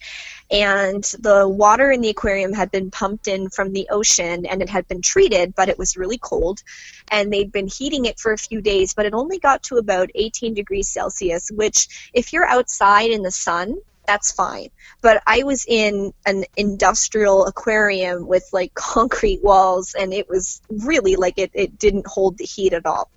and 0.49 1.03
the 1.19 1.49
water 1.49 1.91
in 1.91 2.01
the 2.01 2.11
aquarium 2.11 2.53
had 2.53 2.71
been 2.71 2.93
pumped 2.93 3.27
in 3.27 3.51
from 3.51 3.73
the 3.73 3.89
ocean 3.91 4.47
and 4.47 4.63
it 4.63 4.69
had 4.69 4.87
been 4.87 5.03
treated, 5.03 5.53
but 5.57 5.69
it 5.69 5.77
was 5.77 5.97
really 5.97 6.17
cold. 6.17 6.63
And 7.09 7.33
they'd 7.33 7.51
been 7.51 7.67
heating 7.67 8.05
it 8.05 8.21
for 8.21 8.33
a 8.33 8.39
few 8.39 8.61
days, 8.61 8.95
but 8.95 9.05
it 9.05 9.15
only 9.15 9.41
got 9.41 9.65
to 9.65 9.79
about 9.79 10.11
18 10.15 10.55
degrees 10.55 10.89
Celsius, 10.89 11.51
which, 11.51 12.11
if 12.15 12.33
you're 12.33 12.47
outside 12.47 13.11
in 13.11 13.23
the 13.23 13.33
sun, 13.33 13.75
that's 14.07 14.31
fine. 14.31 14.69
But 15.03 15.25
I 15.27 15.43
was 15.43 15.67
in 15.67 16.15
an 16.25 16.45
industrial 16.57 17.47
aquarium 17.47 18.29
with 18.29 18.49
like 18.53 18.75
concrete 18.75 19.43
walls, 19.43 19.95
and 19.99 20.15
it 20.15 20.29
was 20.29 20.63
really 20.69 21.17
like 21.17 21.39
it, 21.39 21.51
it 21.53 21.81
didn't 21.81 22.07
hold 22.07 22.39
the 22.39 22.45
heat 22.45 22.75
at 22.75 22.87
all. 22.87 23.11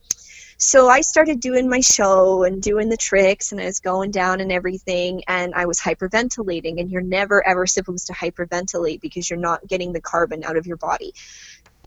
So 0.59 0.89
I 0.89 1.01
started 1.01 1.39
doing 1.39 1.69
my 1.69 1.81
show 1.81 2.43
and 2.43 2.61
doing 2.61 2.89
the 2.89 2.97
tricks, 2.97 3.51
and 3.51 3.61
I 3.61 3.65
was 3.65 3.79
going 3.79 4.09
down 4.09 4.41
and 4.41 4.51
everything, 4.51 5.23
and 5.27 5.53
I 5.53 5.67
was 5.67 5.79
hyperventilating. 5.79 6.79
And 6.79 6.89
you're 6.89 7.01
never 7.01 7.45
ever 7.47 7.67
supposed 7.67 8.07
to 8.07 8.13
hyperventilate 8.13 8.99
because 8.99 9.29
you're 9.29 9.39
not 9.39 9.67
getting 9.67 9.93
the 9.93 10.01
carbon 10.01 10.43
out 10.43 10.57
of 10.57 10.65
your 10.65 10.77
body. 10.77 11.13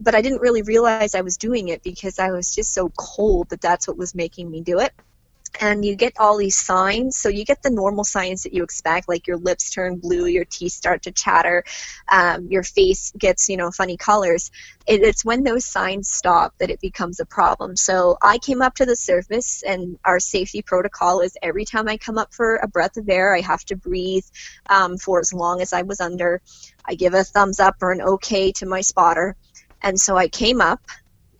But 0.01 0.15
I 0.15 0.23
didn't 0.23 0.41
really 0.41 0.63
realize 0.63 1.15
I 1.15 1.23
was 1.23 1.37
doing 1.37 1.69
it 1.69 1.83
because 1.83 2.19
I 2.19 2.31
was 2.31 2.55
just 2.55 2.73
so 2.73 2.91
cold 2.97 3.51
that 3.51 3.61
that's 3.61 3.89
what 3.89 3.99
was 3.99 4.15
making 4.15 4.51
me 4.51 4.63
do 4.63 4.79
it 4.79 4.93
and 5.61 5.85
you 5.85 5.97
get 5.97 6.13
all 6.19 6.37
these 6.37 6.57
signs. 6.57 7.17
So 7.17 7.29
you 7.29 7.45
get 7.45 7.63
the 7.63 7.71
normal 7.71 8.05
signs 8.05 8.43
that 8.43 8.55
you 8.55 8.63
expect, 8.63 9.09
like 9.09 9.27
your 9.27 9.37
lips 9.39 9.71
turn 9.71 9.97
blue, 9.97 10.27
your 10.27 10.45
teeth 10.45 10.73
start 10.73 11.03
to 11.03 11.13
chatter, 11.13 11.65
um, 12.11 12.47
your 12.49 12.63
face 12.63 13.13
gets 13.19 13.49
you 13.49 13.57
know 13.57 13.71
funny 13.71 13.97
colors. 13.97 14.51
It, 14.87 15.03
it's 15.03 15.25
when 15.25 15.43
those 15.45 15.65
signs 15.67 16.09
stop 16.09 16.55
that 16.59 16.71
it 16.71 16.81
becomes 16.81 17.21
a 17.21 17.27
problem. 17.27 17.77
So 17.77 18.17
I 18.23 18.39
came 18.39 18.63
up 18.63 18.75
to 18.77 18.87
the 18.87 18.97
surface, 18.97 19.63
and 19.67 19.99
our 20.05 20.21
safety 20.21 20.63
protocol 20.63 21.21
is 21.21 21.37
every 21.43 21.65
time 21.65 21.89
I 21.89 21.97
come 21.97 22.19
up 22.19 22.33
for 22.33 22.57
a 22.57 22.69
breath 22.69 22.97
of 22.97 23.09
air, 23.09 23.35
I 23.35 23.41
have 23.41 23.65
to 23.67 23.77
breathe 23.77 24.25
um, 24.69 24.97
for 24.99 25.21
as 25.21 25.33
long 25.33 25.61
as 25.61 25.73
I 25.73 25.83
was 25.83 26.01
under. 26.01 26.41
I 26.87 26.95
give 26.95 27.15
a 27.15 27.25
thumbs 27.25 27.61
up 27.61 27.77
or 27.83 27.93
an 27.93 28.03
okay 28.03 28.53
to 28.53 28.67
my 28.67 28.81
spotter. 28.81 29.37
And 29.83 29.99
so 29.99 30.17
I 30.17 30.29
came 30.29 30.61
up, 30.61 30.81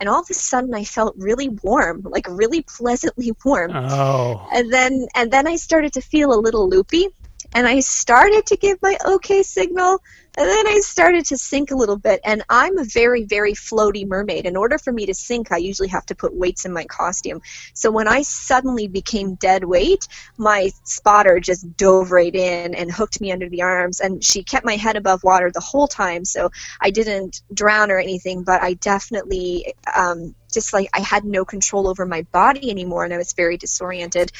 and 0.01 0.09
all 0.09 0.21
of 0.21 0.29
a 0.31 0.33
sudden 0.33 0.73
I 0.73 0.83
felt 0.83 1.15
really 1.15 1.47
warm, 1.47 2.01
like 2.01 2.25
really 2.27 2.63
pleasantly 2.63 3.33
warm. 3.45 3.71
Oh. 3.73 4.47
And 4.51 4.73
then 4.73 5.07
and 5.15 5.31
then 5.31 5.47
I 5.47 5.57
started 5.57 5.93
to 5.93 6.01
feel 6.01 6.33
a 6.33 6.41
little 6.41 6.67
loopy 6.67 7.07
and 7.53 7.67
I 7.67 7.81
started 7.81 8.47
to 8.47 8.57
give 8.57 8.81
my 8.81 8.97
okay 9.05 9.43
signal 9.43 10.01
and 10.37 10.47
then 10.47 10.67
I 10.67 10.79
started 10.79 11.25
to 11.27 11.37
sink 11.37 11.71
a 11.71 11.75
little 11.75 11.97
bit, 11.97 12.21
and 12.23 12.43
I'm 12.49 12.77
a 12.77 12.85
very, 12.85 13.23
very 13.23 13.53
floaty 13.53 14.07
mermaid. 14.07 14.45
In 14.45 14.55
order 14.55 14.77
for 14.77 14.93
me 14.93 15.05
to 15.05 15.13
sink, 15.13 15.51
I 15.51 15.57
usually 15.57 15.89
have 15.89 16.05
to 16.07 16.15
put 16.15 16.33
weights 16.33 16.65
in 16.65 16.71
my 16.71 16.85
costume. 16.85 17.41
So 17.73 17.91
when 17.91 18.07
I 18.07 18.21
suddenly 18.21 18.87
became 18.87 19.35
dead 19.35 19.63
weight, 19.65 20.07
my 20.37 20.71
spotter 20.83 21.39
just 21.39 21.75
dove 21.75 22.11
right 22.11 22.33
in 22.33 22.75
and 22.75 22.91
hooked 22.91 23.19
me 23.19 23.31
under 23.31 23.49
the 23.49 23.61
arms, 23.61 23.99
and 23.99 24.23
she 24.23 24.43
kept 24.43 24.65
my 24.65 24.77
head 24.77 24.95
above 24.95 25.23
water 25.23 25.51
the 25.51 25.59
whole 25.59 25.87
time. 25.87 26.23
So 26.23 26.49
I 26.79 26.91
didn't 26.91 27.41
drown 27.53 27.91
or 27.91 27.99
anything, 27.99 28.43
but 28.43 28.61
I 28.61 28.75
definitely 28.75 29.73
um, 29.93 30.33
just 30.51 30.73
like 30.73 30.89
I 30.93 30.99
had 30.99 31.23
no 31.23 31.45
control 31.45 31.87
over 31.87 32.05
my 32.05 32.23
body 32.31 32.69
anymore 32.69 33.05
and 33.05 33.13
I 33.13 33.17
was 33.17 33.33
very 33.33 33.57
disoriented. 33.57 34.31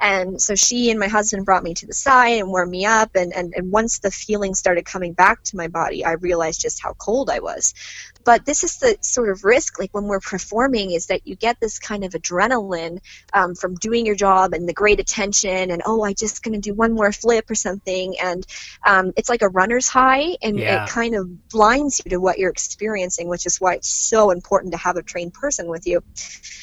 And 0.00 0.40
so 0.40 0.54
she 0.54 0.90
and 0.90 0.98
my 0.98 1.08
husband 1.08 1.44
brought 1.44 1.62
me 1.62 1.74
to 1.74 1.86
the 1.86 1.94
side 1.94 2.40
and 2.40 2.48
warmed 2.48 2.70
me 2.70 2.84
up. 2.86 3.10
And, 3.14 3.32
and, 3.32 3.54
and 3.54 3.70
once 3.70 3.98
the 3.98 4.10
feeling 4.10 4.54
started 4.54 4.84
coming 4.84 5.12
back 5.12 5.39
to 5.44 5.56
my 5.56 5.68
body, 5.68 6.04
I 6.04 6.12
realized 6.12 6.60
just 6.60 6.82
how 6.82 6.94
cold 6.94 7.30
I 7.30 7.40
was. 7.40 7.74
But 8.24 8.44
this 8.44 8.64
is 8.64 8.76
the 8.78 8.98
sort 9.00 9.30
of 9.30 9.44
risk, 9.44 9.78
like 9.78 9.94
when 9.94 10.04
we're 10.04 10.20
performing, 10.20 10.90
is 10.90 11.06
that 11.06 11.26
you 11.26 11.36
get 11.36 11.58
this 11.58 11.78
kind 11.78 12.04
of 12.04 12.12
adrenaline 12.12 12.98
um, 13.32 13.54
from 13.54 13.76
doing 13.76 14.04
your 14.04 14.14
job 14.14 14.52
and 14.52 14.68
the 14.68 14.74
great 14.74 15.00
attention, 15.00 15.70
and 15.70 15.82
oh, 15.86 16.02
I 16.02 16.12
just 16.12 16.42
going 16.42 16.54
to 16.54 16.60
do 16.60 16.74
one 16.74 16.92
more 16.92 17.12
flip 17.12 17.50
or 17.50 17.54
something, 17.54 18.18
and 18.22 18.46
um, 18.86 19.12
it's 19.16 19.30
like 19.30 19.42
a 19.42 19.48
runner's 19.48 19.88
high, 19.88 20.36
and 20.42 20.58
yeah. 20.58 20.84
it 20.84 20.90
kind 20.90 21.14
of 21.14 21.48
blinds 21.48 22.02
you 22.04 22.10
to 22.10 22.20
what 22.20 22.38
you're 22.38 22.50
experiencing, 22.50 23.28
which 23.28 23.46
is 23.46 23.60
why 23.60 23.74
it's 23.74 23.88
so 23.88 24.30
important 24.30 24.72
to 24.72 24.78
have 24.78 24.96
a 24.96 25.02
trained 25.02 25.32
person 25.32 25.68
with 25.68 25.86
you. 25.86 26.02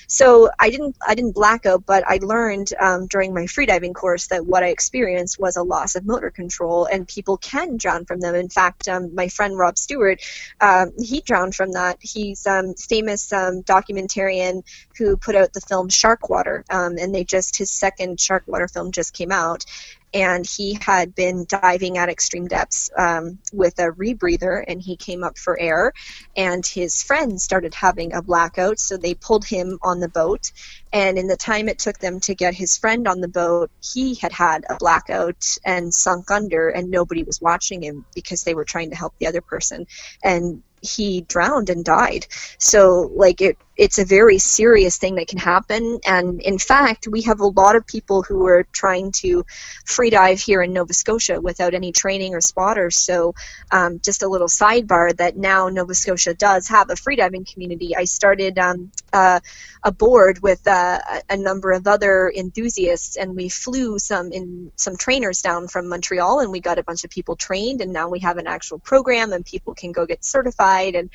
So 0.08 0.50
I 0.60 0.70
didn't 0.70 0.96
I 1.06 1.16
didn't 1.16 1.34
black 1.34 1.66
out, 1.66 1.86
but 1.86 2.04
I 2.08 2.20
learned 2.22 2.74
um, 2.80 3.08
during 3.08 3.34
my 3.34 3.44
freediving 3.44 3.94
course 3.94 4.28
that 4.28 4.46
what 4.46 4.64
I 4.64 4.68
experienced 4.68 5.40
was 5.40 5.58
a 5.58 5.64
loss 5.64 5.96
of 5.96 6.06
motor 6.06 6.30
control, 6.30 6.86
and 6.86 7.08
people 7.08 7.38
can 7.38 7.78
drown 7.78 8.06
from 8.06 8.20
them. 8.20 8.36
In 8.36 8.48
fact, 8.48 8.67
um, 8.90 9.14
my 9.16 9.28
friend 9.28 9.58
Rob 9.58 9.78
Stewart, 9.78 10.22
uh, 10.60 10.88
he 10.98 11.22
drowned 11.22 11.56
from 11.56 11.72
that. 11.74 11.98
He's 12.02 12.46
um, 12.46 12.74
famous 12.76 13.32
um, 13.34 13.64
documentarian 13.64 14.64
who 14.98 15.18
put 15.18 15.36
out 15.36 15.54
the 15.54 15.62
film 15.62 15.90
Sharkwater, 15.90 16.64
um, 16.70 16.98
and 16.98 17.14
they 17.14 17.24
just 17.24 17.58
his 17.58 17.72
second 17.72 18.18
Sharkwater 18.18 18.68
film 18.72 18.92
just 18.92 19.14
came 19.14 19.32
out, 19.32 19.66
and 20.14 20.46
he 20.46 20.78
had 20.82 21.14
been 21.16 21.46
diving 21.48 21.98
at 21.98 22.10
extreme 22.10 22.48
depths 22.48 22.90
um, 22.98 23.38
with 23.52 23.78
a 23.80 23.92
rebreather 23.92 24.64
and 24.68 24.82
he 24.82 24.96
came 24.96 25.24
up 25.24 25.38
for 25.38 25.60
air 25.60 25.92
and 26.36 26.66
his 26.66 27.04
friend 27.04 27.42
started 27.42 27.74
having 27.74 28.14
a 28.14 28.22
blackout 28.22 28.80
so 28.80 28.98
they 28.98 29.14
pulled 29.14 29.46
him 29.46 29.78
on 29.84 30.00
the 30.00 30.10
boat 30.10 30.52
and 30.94 31.18
in 31.18 31.28
the 31.28 31.36
time 31.36 31.68
it 31.68 31.80
took 31.80 31.98
them 32.00 32.20
to 32.20 32.34
get 32.34 32.54
his 32.54 32.78
friend 32.78 33.08
on 33.08 33.20
the 33.22 33.28
boat 33.28 33.70
he 33.94 34.16
had 34.16 34.32
had 34.32 34.64
a 34.70 34.76
blackout 34.76 35.44
and 35.66 35.94
sunk 35.94 36.32
under 36.32 36.70
and 36.70 36.90
nobody 36.90 37.24
was 37.24 37.42
watching 37.42 37.84
him 37.84 38.06
because 38.16 38.44
they 38.44 38.56
were 38.56 38.66
trying 38.66 38.90
to 38.90 38.96
help 38.96 39.14
the 39.20 39.28
other 39.28 39.42
person 39.42 39.86
and 40.24 40.64
he 40.82 41.22
drowned 41.22 41.70
and 41.70 41.84
died. 41.84 42.28
So 42.60 43.12
like 43.16 43.42
it 43.42 43.58
it's 43.78 44.00
a 44.00 44.06
very 44.06 44.38
serious 44.38 44.98
thing 44.98 45.16
that 45.16 45.28
can 45.28 45.40
happen 45.40 46.00
and 46.06 46.42
in 46.42 46.58
fact 46.58 47.08
we 47.08 47.22
have 47.22 47.40
a 47.40 47.48
lot 47.48 47.76
of 47.76 47.86
people 47.86 48.24
who 48.24 48.46
are 48.48 48.64
trying 48.72 49.12
to 49.12 49.46
free 49.86 50.10
dive 50.10 50.40
here 50.40 50.62
in 50.62 50.74
Nova 50.74 50.94
Scotia 50.94 51.40
without 51.42 51.74
any 51.74 51.92
training 51.92 52.34
or 52.34 52.42
spotters. 52.42 53.02
So 53.02 53.36
um, 53.72 54.00
just 54.04 54.24
a 54.24 54.28
little 54.28 54.48
sidebar 54.48 55.16
that 55.18 55.38
now 55.38 55.70
Nova 55.70 55.94
Scotia 55.94 56.34
does 56.34 56.68
have 56.68 56.90
a 56.90 56.94
freediving 56.94 57.52
community. 57.52 57.96
I 57.96 58.06
started 58.06 58.58
um, 58.58 58.92
uh, 59.14 59.40
a 59.84 59.92
board 59.92 60.42
with 60.42 60.68
uh, 60.68 61.00
a 61.30 61.38
number 61.38 61.72
of 61.72 61.88
other 61.88 62.32
enthusiasts 62.36 63.16
and 63.16 63.36
we 63.36 63.50
flew 63.50 64.00
some 64.00 64.32
in 64.32 64.72
some 64.76 64.98
trainers 64.98 65.42
down 65.42 65.68
from 65.68 65.88
Montreal 65.88 66.40
and 66.40 66.52
we 66.52 66.60
got 66.60 66.80
a 66.80 66.84
bunch 66.84 67.04
of 67.04 67.10
people 67.10 67.36
trained 67.36 67.82
and 67.82 67.94
now 67.94 68.10
we 68.10 68.20
have 68.20 68.38
an 68.38 68.48
actual 68.48 68.80
program 68.80 69.34
and 69.34 69.46
people 69.46 69.74
can 69.74 69.92
go 69.92 70.06
get 70.06 70.24
certified 70.24 70.96
and 70.96 71.10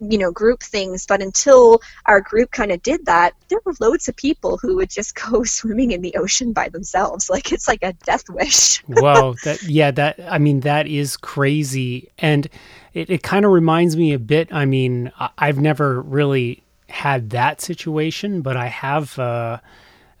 you 0.00 0.18
know 0.18 0.30
group 0.32 0.62
things 0.62 1.06
but 1.06 1.22
until 1.22 1.80
our 2.06 2.20
group 2.20 2.50
kind 2.50 2.72
of 2.72 2.82
did 2.82 3.06
that 3.06 3.34
there 3.48 3.60
were 3.64 3.74
loads 3.80 4.08
of 4.08 4.16
people 4.16 4.58
who 4.58 4.76
would 4.76 4.90
just 4.90 5.14
go 5.30 5.44
swimming 5.44 5.92
in 5.92 6.02
the 6.02 6.14
ocean 6.16 6.52
by 6.52 6.68
themselves 6.68 7.30
like 7.30 7.52
it's 7.52 7.68
like 7.68 7.82
a 7.82 7.92
death 8.04 8.28
wish 8.30 8.78
Whoa, 8.86 9.34
that 9.44 9.62
yeah 9.62 9.90
that 9.92 10.18
i 10.28 10.38
mean 10.38 10.60
that 10.60 10.86
is 10.86 11.16
crazy 11.16 12.10
and 12.18 12.48
it, 12.94 13.08
it 13.08 13.22
kind 13.22 13.44
of 13.44 13.52
reminds 13.52 13.96
me 13.96 14.12
a 14.12 14.18
bit 14.18 14.52
i 14.52 14.64
mean 14.64 15.12
i've 15.38 15.58
never 15.58 16.02
really 16.02 16.62
had 16.92 17.30
that 17.30 17.60
situation, 17.60 18.42
but 18.42 18.56
I 18.56 18.66
have. 18.66 19.18
Uh, 19.18 19.58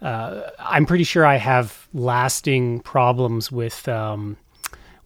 uh, 0.00 0.50
I'm 0.58 0.84
pretty 0.84 1.04
sure 1.04 1.24
I 1.24 1.36
have 1.36 1.86
lasting 1.94 2.80
problems 2.80 3.52
with 3.52 3.86
um, 3.86 4.36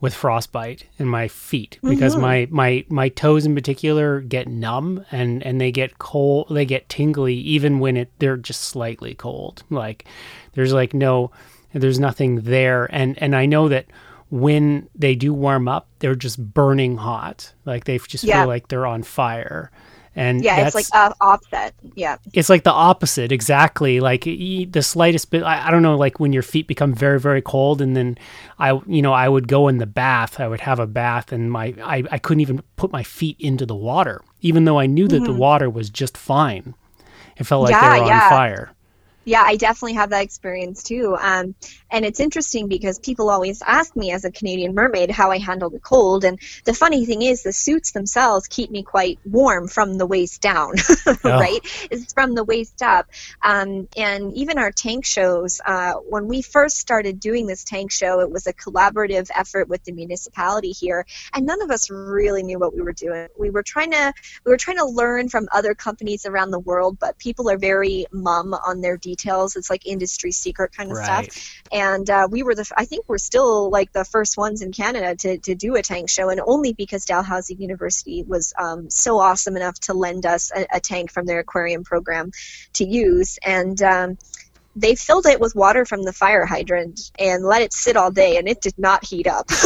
with 0.00 0.14
frostbite 0.14 0.86
in 0.98 1.06
my 1.06 1.26
feet 1.26 1.78
because 1.82 2.12
mm-hmm. 2.12 2.22
my, 2.22 2.48
my 2.50 2.84
my 2.88 3.08
toes 3.08 3.46
in 3.46 3.54
particular 3.54 4.20
get 4.20 4.46
numb 4.46 5.04
and 5.10 5.42
and 5.42 5.60
they 5.60 5.72
get 5.72 5.98
cold 5.98 6.46
they 6.50 6.66
get 6.66 6.88
tingly 6.88 7.34
even 7.34 7.78
when 7.78 7.96
it 7.96 8.10
they're 8.18 8.36
just 8.36 8.62
slightly 8.62 9.14
cold 9.14 9.62
like 9.70 10.04
there's 10.52 10.72
like 10.72 10.92
no 10.92 11.30
there's 11.72 11.98
nothing 11.98 12.42
there 12.42 12.84
and 12.94 13.20
and 13.22 13.34
I 13.34 13.46
know 13.46 13.68
that 13.68 13.86
when 14.28 14.88
they 14.94 15.14
do 15.14 15.32
warm 15.32 15.66
up 15.66 15.88
they're 16.00 16.14
just 16.14 16.52
burning 16.52 16.98
hot 16.98 17.52
like 17.64 17.84
they 17.84 17.96
just 17.98 18.24
yeah. 18.24 18.40
feel 18.40 18.48
like 18.48 18.68
they're 18.68 18.86
on 18.86 19.02
fire 19.02 19.70
and 20.16 20.42
yeah, 20.42 20.66
it's 20.66 20.74
like 20.74 20.86
uh, 20.92 21.12
offset. 21.20 21.74
Yeah, 21.94 22.16
it's 22.32 22.48
like 22.48 22.64
the 22.64 22.72
opposite 22.72 23.30
exactly. 23.32 24.00
Like 24.00 24.24
the 24.24 24.80
slightest 24.80 25.30
bit. 25.30 25.42
I, 25.42 25.68
I, 25.68 25.70
don't 25.70 25.82
know. 25.82 25.94
Like 25.96 26.18
when 26.18 26.32
your 26.32 26.42
feet 26.42 26.66
become 26.66 26.94
very 26.94 27.20
very 27.20 27.42
cold, 27.42 27.82
and 27.82 27.94
then 27.94 28.16
I, 28.58 28.80
you 28.86 29.02
know, 29.02 29.12
I 29.12 29.28
would 29.28 29.46
go 29.46 29.68
in 29.68 29.76
the 29.76 29.86
bath. 29.86 30.40
I 30.40 30.48
would 30.48 30.60
have 30.60 30.80
a 30.80 30.86
bath, 30.86 31.32
and 31.32 31.52
my 31.52 31.74
I, 31.84 32.02
I 32.10 32.18
couldn't 32.18 32.40
even 32.40 32.62
put 32.76 32.90
my 32.90 33.02
feet 33.02 33.36
into 33.38 33.66
the 33.66 33.76
water, 33.76 34.22
even 34.40 34.64
though 34.64 34.78
I 34.78 34.86
knew 34.86 35.06
that 35.06 35.16
mm-hmm. 35.16 35.32
the 35.32 35.38
water 35.38 35.68
was 35.68 35.90
just 35.90 36.16
fine. 36.16 36.74
It 37.36 37.44
felt 37.44 37.64
like 37.64 37.72
yeah, 37.72 37.92
they 37.92 38.00
were 38.00 38.06
yeah. 38.06 38.24
on 38.24 38.30
fire. 38.30 38.72
Yeah, 39.26 39.42
I 39.44 39.56
definitely 39.56 39.94
have 39.94 40.10
that 40.10 40.22
experience 40.22 40.84
too. 40.84 41.16
Um, 41.20 41.56
and 41.90 42.04
it's 42.04 42.20
interesting 42.20 42.68
because 42.68 43.00
people 43.00 43.28
always 43.28 43.60
ask 43.60 43.96
me 43.96 44.12
as 44.12 44.24
a 44.24 44.30
Canadian 44.30 44.72
mermaid 44.72 45.10
how 45.10 45.32
I 45.32 45.38
handle 45.38 45.68
the 45.68 45.80
cold. 45.80 46.24
And 46.24 46.38
the 46.64 46.72
funny 46.72 47.04
thing 47.06 47.22
is, 47.22 47.42
the 47.42 47.52
suits 47.52 47.90
themselves 47.90 48.46
keep 48.46 48.70
me 48.70 48.84
quite 48.84 49.18
warm 49.24 49.66
from 49.66 49.98
the 49.98 50.06
waist 50.06 50.40
down, 50.40 50.74
oh. 51.06 51.16
right? 51.24 51.58
It's 51.90 52.12
from 52.12 52.36
the 52.36 52.44
waist 52.44 52.82
up. 52.82 53.08
Um, 53.42 53.88
and 53.96 54.32
even 54.34 54.58
our 54.58 54.70
tank 54.70 55.04
shows, 55.04 55.60
uh, 55.66 55.94
when 55.94 56.28
we 56.28 56.40
first 56.40 56.76
started 56.76 57.18
doing 57.18 57.48
this 57.48 57.64
tank 57.64 57.90
show, 57.90 58.20
it 58.20 58.30
was 58.30 58.46
a 58.46 58.52
collaborative 58.52 59.28
effort 59.34 59.68
with 59.68 59.82
the 59.82 59.92
municipality 59.92 60.70
here. 60.70 61.04
And 61.34 61.46
none 61.46 61.62
of 61.62 61.72
us 61.72 61.90
really 61.90 62.44
knew 62.44 62.60
what 62.60 62.76
we 62.76 62.80
were 62.80 62.92
doing. 62.92 63.26
We 63.36 63.50
were 63.50 63.64
trying 63.64 63.90
to, 63.90 64.12
we 64.44 64.52
were 64.52 64.56
trying 64.56 64.78
to 64.78 64.86
learn 64.86 65.30
from 65.30 65.48
other 65.52 65.74
companies 65.74 66.26
around 66.26 66.52
the 66.52 66.60
world, 66.60 66.98
but 67.00 67.18
people 67.18 67.50
are 67.50 67.58
very 67.58 68.06
mum 68.12 68.54
on 68.54 68.80
their 68.80 68.96
details 68.96 69.15
details. 69.16 69.56
It's 69.56 69.70
like 69.70 69.86
industry 69.86 70.32
secret 70.32 70.72
kind 70.76 70.90
of 70.90 70.98
right. 70.98 71.32
stuff. 71.32 71.62
And 71.72 72.08
uh, 72.08 72.28
we 72.30 72.42
were 72.42 72.54
the, 72.54 72.70
I 72.76 72.84
think 72.84 73.04
we're 73.08 73.18
still 73.18 73.70
like 73.70 73.92
the 73.92 74.04
first 74.04 74.36
ones 74.36 74.62
in 74.62 74.72
Canada 74.72 75.16
to, 75.16 75.38
to 75.38 75.54
do 75.54 75.76
a 75.76 75.82
tank 75.82 76.08
show, 76.08 76.28
and 76.28 76.40
only 76.44 76.72
because 76.72 77.04
Dalhousie 77.04 77.54
University 77.54 78.22
was 78.22 78.52
um, 78.58 78.90
so 78.90 79.18
awesome 79.18 79.56
enough 79.56 79.78
to 79.80 79.94
lend 79.94 80.26
us 80.26 80.52
a, 80.54 80.66
a, 80.72 80.80
tank 80.80 81.10
from 81.10 81.26
their 81.26 81.40
aquarium 81.40 81.84
program 81.84 82.30
to 82.74 82.84
use. 82.84 83.38
And 83.44 83.80
um, 83.82 84.18
they 84.76 84.94
filled 84.94 85.26
it 85.26 85.40
with 85.40 85.56
water 85.56 85.86
from 85.86 86.02
the 86.02 86.12
fire 86.12 86.44
hydrant 86.44 87.10
and 87.18 87.42
let 87.42 87.62
it 87.62 87.72
sit 87.72 87.96
all 87.96 88.10
day 88.10 88.36
and 88.36 88.46
it 88.46 88.60
did 88.60 88.78
not 88.78 89.04
heat 89.04 89.26
up. 89.26 89.50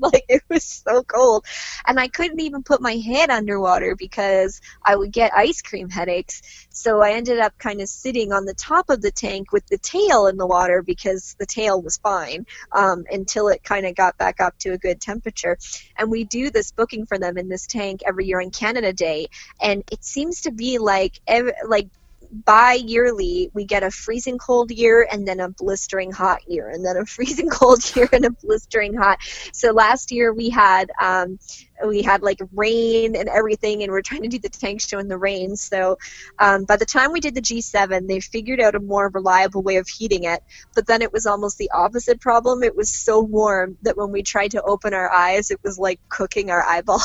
Like 0.00 0.26
it 0.28 0.44
was 0.48 0.62
so 0.62 1.02
cold. 1.02 1.44
And 1.84 1.98
i 1.98 2.06
couldn't 2.06 2.40
even 2.40 2.62
put 2.62 2.80
my 2.80 2.92
head 2.92 3.30
underwater 3.30 3.96
because 3.96 4.60
i 4.84 4.94
would 4.94 5.10
get 5.10 5.34
ice 5.34 5.60
cream 5.60 5.88
headaches. 5.88 6.40
So 6.70 7.00
i 7.02 7.12
ended 7.12 7.40
up 7.40 7.58
kind 7.58 7.80
of 7.80 7.88
sitting 7.88 8.32
on 8.32 8.44
the 8.44 8.54
top 8.54 8.90
of 8.90 9.02
the 9.02 9.10
tank 9.10 9.52
with 9.52 9.66
the 9.66 9.78
tail 9.78 10.28
in 10.28 10.36
the 10.36 10.46
water 10.46 10.82
because 10.82 11.34
the 11.40 11.46
tail 11.46 11.82
was 11.82 11.98
fine 11.98 12.46
um, 12.70 13.04
until 13.10 13.48
it 13.48 13.64
kind 13.64 13.86
of 13.86 13.96
got 13.96 14.16
back 14.18 14.40
up 14.40 14.56
to 14.60 14.70
a 14.70 14.78
good 14.78 15.00
temperature. 15.00 15.58
And 15.96 16.10
we 16.10 16.22
do 16.22 16.50
this 16.50 16.70
booking 16.70 17.04
for 17.04 17.18
them 17.18 17.36
in 17.36 17.48
this 17.48 17.66
tank 17.66 18.02
every 18.06 18.26
year 18.26 18.40
on 18.40 18.50
canada 18.50 18.92
day 18.92 19.26
and 19.60 19.82
it 19.90 20.04
seems 20.04 20.42
to 20.42 20.52
be 20.52 20.78
like 20.78 21.20
ev- 21.26 21.52
like 21.66 21.88
bi-yearly 22.30 23.50
we 23.54 23.64
get 23.64 23.82
a 23.82 23.90
freezing 23.90 24.38
cold 24.38 24.70
year 24.70 25.06
and 25.10 25.26
then 25.26 25.40
a 25.40 25.48
blistering 25.48 26.10
hot 26.10 26.40
year 26.46 26.68
and 26.68 26.84
then 26.84 26.96
a 26.96 27.06
freezing 27.06 27.48
cold 27.48 27.80
year 27.96 28.08
and 28.12 28.24
a 28.24 28.30
blistering 28.30 28.94
hot. 28.94 29.18
So 29.52 29.72
last 29.72 30.10
year 30.10 30.32
we 30.32 30.50
had 30.50 30.90
um, 31.00 31.38
we 31.86 32.02
had 32.02 32.22
like 32.22 32.40
rain 32.54 33.16
and 33.16 33.28
everything 33.28 33.82
and 33.82 33.92
we 33.92 33.98
are 33.98 34.02
trying 34.02 34.22
to 34.22 34.28
do 34.28 34.38
the 34.38 34.48
tank 34.48 34.80
show 34.80 34.98
in 34.98 35.08
the 35.08 35.18
rain. 35.18 35.56
So 35.56 35.98
um, 36.38 36.64
by 36.64 36.76
the 36.76 36.86
time 36.86 37.12
we 37.12 37.20
did 37.20 37.34
the 37.34 37.40
g7 37.40 38.06
they 38.08 38.20
figured 38.20 38.60
out 38.60 38.74
a 38.74 38.80
more 38.80 39.10
reliable 39.10 39.62
way 39.62 39.76
of 39.76 39.88
heating 39.88 40.24
it 40.24 40.42
but 40.74 40.86
then 40.86 41.02
it 41.02 41.12
was 41.12 41.26
almost 41.26 41.58
the 41.58 41.70
opposite 41.72 42.20
problem. 42.20 42.62
It 42.62 42.76
was 42.76 42.94
so 42.94 43.20
warm 43.20 43.76
that 43.82 43.96
when 43.96 44.10
we 44.10 44.22
tried 44.22 44.52
to 44.52 44.62
open 44.62 44.94
our 44.94 45.10
eyes 45.10 45.50
it 45.50 45.60
was 45.62 45.78
like 45.78 46.00
cooking 46.08 46.50
our 46.50 46.62
eyeballs. 46.66 47.04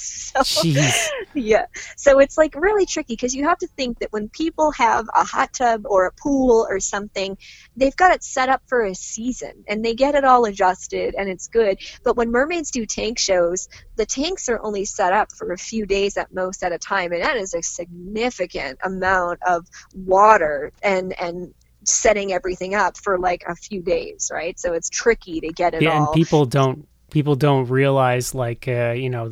So 0.00 0.40
Jeez. 0.40 1.08
yeah. 1.34 1.66
So 1.96 2.18
it's 2.20 2.38
like 2.38 2.54
really 2.54 2.86
tricky 2.86 3.14
because 3.14 3.34
you 3.34 3.44
have 3.44 3.58
to 3.58 3.68
think 3.76 3.98
that 4.00 4.12
when 4.12 4.28
people 4.28 4.72
have 4.72 5.06
a 5.14 5.24
hot 5.24 5.52
tub 5.52 5.82
or 5.84 6.06
a 6.06 6.12
pool 6.12 6.66
or 6.68 6.80
something 6.80 7.36
they've 7.76 7.96
got 7.96 8.12
it 8.12 8.22
set 8.22 8.48
up 8.48 8.62
for 8.66 8.84
a 8.84 8.94
season 8.94 9.64
and 9.68 9.84
they 9.84 9.94
get 9.94 10.14
it 10.14 10.24
all 10.24 10.44
adjusted 10.44 11.14
and 11.16 11.28
it's 11.28 11.48
good. 11.48 11.78
But 12.04 12.16
when 12.16 12.30
mermaids 12.30 12.70
do 12.70 12.86
tank 12.86 13.18
shows 13.18 13.68
the 14.00 14.06
tanks 14.06 14.48
are 14.48 14.58
only 14.62 14.86
set 14.86 15.12
up 15.12 15.30
for 15.30 15.52
a 15.52 15.58
few 15.58 15.84
days 15.84 16.16
at 16.16 16.32
most 16.32 16.64
at 16.64 16.72
a 16.72 16.78
time, 16.78 17.12
and 17.12 17.22
that 17.22 17.36
is 17.36 17.52
a 17.52 17.60
significant 17.60 18.78
amount 18.82 19.40
of 19.46 19.66
water 19.94 20.72
and 20.82 21.12
and 21.20 21.52
setting 21.84 22.32
everything 22.32 22.74
up 22.74 22.96
for 22.96 23.18
like 23.18 23.44
a 23.46 23.54
few 23.54 23.82
days, 23.82 24.30
right? 24.32 24.58
So 24.58 24.72
it's 24.72 24.88
tricky 24.88 25.40
to 25.40 25.52
get 25.52 25.74
it 25.74 25.82
yeah, 25.82 25.98
all. 25.98 26.06
and 26.06 26.14
people 26.14 26.46
don't 26.46 26.88
people 27.10 27.36
don't 27.36 27.68
realize 27.68 28.34
like 28.34 28.66
uh, 28.66 28.94
you 28.96 29.10
know 29.10 29.28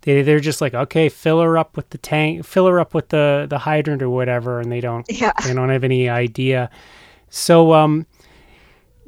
they 0.00 0.22
they're 0.22 0.40
just 0.40 0.60
like 0.60 0.74
okay 0.74 1.08
fill 1.08 1.40
her 1.40 1.56
up 1.56 1.76
with 1.76 1.88
the 1.90 1.98
tank 1.98 2.44
fill 2.44 2.66
her 2.66 2.80
up 2.80 2.94
with 2.94 3.10
the 3.10 3.46
the 3.48 3.58
hydrant 3.58 4.02
or 4.02 4.10
whatever 4.10 4.58
and 4.60 4.72
they 4.72 4.80
don't 4.80 5.06
yeah. 5.08 5.32
they 5.44 5.52
don't 5.54 5.68
have 5.68 5.84
any 5.84 6.08
idea 6.08 6.70
so 7.28 7.74
um 7.74 8.06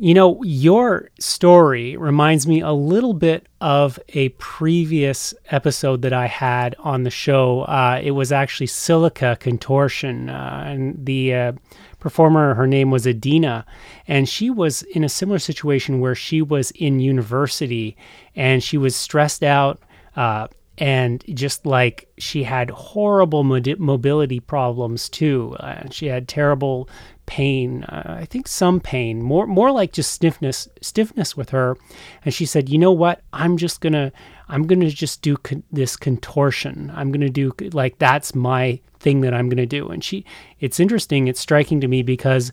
you 0.01 0.15
know, 0.15 0.43
your 0.43 1.11
story 1.19 1.95
reminds 1.95 2.47
me 2.47 2.63
a 2.63 2.73
little 2.73 3.13
bit 3.13 3.47
of 3.61 3.99
a 4.09 4.31
previous 4.31 5.35
episode 5.51 6.01
that 6.01 6.15
I 6.15 6.27
had 6.27 6.75
on 6.79 7.03
the 7.03 7.11
show. 7.11 7.63
Uh, 7.63 8.01
it 8.03 8.13
was 8.13 8.33
actually 8.33 8.69
Silica 8.69 9.37
Contortion, 9.39 10.31
uh, 10.31 10.65
and 10.67 11.05
the 11.05 11.35
uh, 11.35 11.53
performer, 11.99 12.55
her 12.55 12.67
name 12.67 12.91
was 12.91 13.07
Adina, 13.07 13.67
and 14.09 14.27
she 14.27 14.49
was 14.49 14.81
in 14.85 15.05
a 15.05 15.09
similar 15.09 15.39
situation 15.39 16.01
where 16.01 16.15
she 16.15 16.41
was 16.41 16.71
in 16.71 16.99
university 16.99 17.95
and 18.35 18.65
she 18.65 18.79
was 18.79 18.97
stressed 18.97 19.43
out 19.43 19.83
uh, 20.17 20.49
and 20.79 21.23
just 21.35 21.67
like 21.67 22.09
she 22.17 22.43
had 22.43 22.71
horrible 22.71 23.45
mobility 23.45 24.41
problems 24.41 25.11
too. 25.11 25.55
Uh, 25.61 25.91
she 25.91 26.07
had 26.07 26.27
terrible 26.27 26.89
pain. 27.31 27.85
Uh, 27.85 28.17
I 28.19 28.25
think 28.25 28.49
some 28.49 28.81
pain, 28.81 29.23
more 29.23 29.47
more 29.47 29.71
like 29.71 29.93
just 29.93 30.11
stiffness, 30.11 30.69
stiffness 30.83 31.37
with 31.37 31.51
her. 31.51 31.77
And 32.25 32.35
she 32.35 32.45
said, 32.45 32.69
"You 32.69 32.77
know 32.77 32.91
what? 32.91 33.23
I'm 33.33 33.57
just 33.57 33.81
gonna, 33.81 34.11
I'm 34.49 34.67
gonna 34.67 34.91
just 34.91 35.23
do 35.23 35.37
con- 35.37 35.63
this 35.71 35.97
contortion. 35.97 36.91
I'm 36.93 37.13
gonna 37.13 37.31
do 37.31 37.53
like 37.73 37.99
that's 37.99 38.35
my 38.35 38.81
thing 38.99 39.21
that 39.21 39.33
I'm 39.33 39.49
gonna 39.49 39.65
do." 39.65 39.91
And 39.91 40.03
she, 40.03 40.25
it's 40.59 40.81
interesting. 40.81 41.29
It's 41.29 41.39
striking 41.39 41.81
to 41.83 41.87
me 41.87 42.03
because 42.03 42.51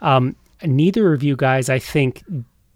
um, 0.00 0.36
neither 0.64 1.12
of 1.12 1.22
you 1.22 1.36
guys, 1.36 1.68
I 1.68 1.78
think, 1.78 2.24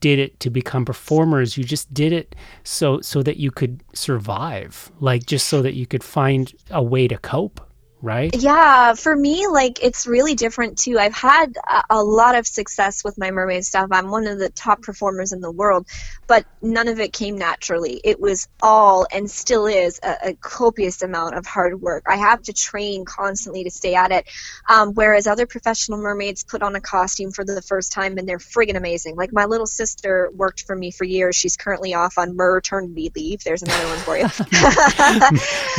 did 0.01 0.19
it 0.19 0.39
to 0.41 0.49
become 0.49 0.85
performers 0.85 1.57
you 1.57 1.65
just 1.65 1.93
did 1.93 2.13
it 2.13 2.37
so 2.63 3.01
so 3.01 3.21
that 3.21 3.39
you 3.39 3.51
could 3.51 3.83
survive 3.95 4.93
like 5.01 5.27
just 5.27 5.49
so 5.49 5.61
that 5.61 5.75
you 5.75 5.87
could 5.89 6.05
find 6.05 6.53
a 6.71 6.81
way 6.81 7.09
to 7.09 7.19
cope 7.19 7.61
right? 8.03 8.35
Yeah, 8.35 8.95
for 8.95 9.17
me, 9.17 9.47
like 9.49 9.83
it's 9.83 10.07
really 10.07 10.35
different 10.35 10.79
too. 10.79 10.99
I've 10.99 11.15
had 11.15 11.57
a, 11.57 11.83
a, 11.91 12.03
lot 12.03 12.37
of 12.37 12.47
success 12.47 13.03
with 13.05 13.19
my 13.19 13.31
mermaid 13.31 13.65
stuff. 13.65 13.89
I'm 13.91 14.11
one 14.11 14.27
of 14.27 14.39
the 14.39 14.51
top 14.51 14.83
performers 14.83 15.33
in 15.33 15.41
the 15.41 15.51
world, 15.51 15.87
but 16.27 16.45
none 16.63 16.89
of 16.89 17.01
it 17.01 17.13
came 17.13 17.37
naturally. 17.37 18.01
It 18.05 18.21
was 18.21 18.49
all 18.63 19.07
and 19.13 19.31
still 19.31 19.67
is 19.67 19.99
a, 20.03 20.29
a 20.29 20.35
copious 20.35 21.03
amount 21.03 21.35
of 21.35 21.47
hard 21.47 21.81
work. 21.81 22.05
I 22.07 22.17
have 22.17 22.43
to 22.43 22.53
train 22.53 23.05
constantly 23.05 23.65
to 23.65 23.71
stay 23.71 23.95
at 23.95 24.13
it. 24.13 24.27
Um, 24.69 24.95
whereas 24.95 25.27
other 25.27 25.47
professional 25.47 25.99
mermaids 25.99 26.45
put 26.45 26.63
on 26.63 26.77
a 26.77 26.81
costume 26.81 27.33
for 27.33 27.45
the 27.45 27.61
first 27.63 27.93
time 27.93 28.19
and 28.19 28.29
they're 28.29 28.39
friggin' 28.39 28.77
amazing. 28.77 29.17
Like 29.17 29.33
my 29.33 29.45
little 29.45 29.67
sister 29.67 30.31
worked 30.35 30.63
for 30.63 30.77
me 30.77 30.91
for 30.91 31.05
years. 31.05 31.35
She's 31.35 31.57
currently 31.57 31.95
off 31.95 32.19
on 32.19 32.37
maternity 32.37 33.11
leave. 33.15 33.43
There's 33.43 33.63
another 33.63 33.87
one 33.87 33.99
for 33.99 34.17
you. 34.17 34.29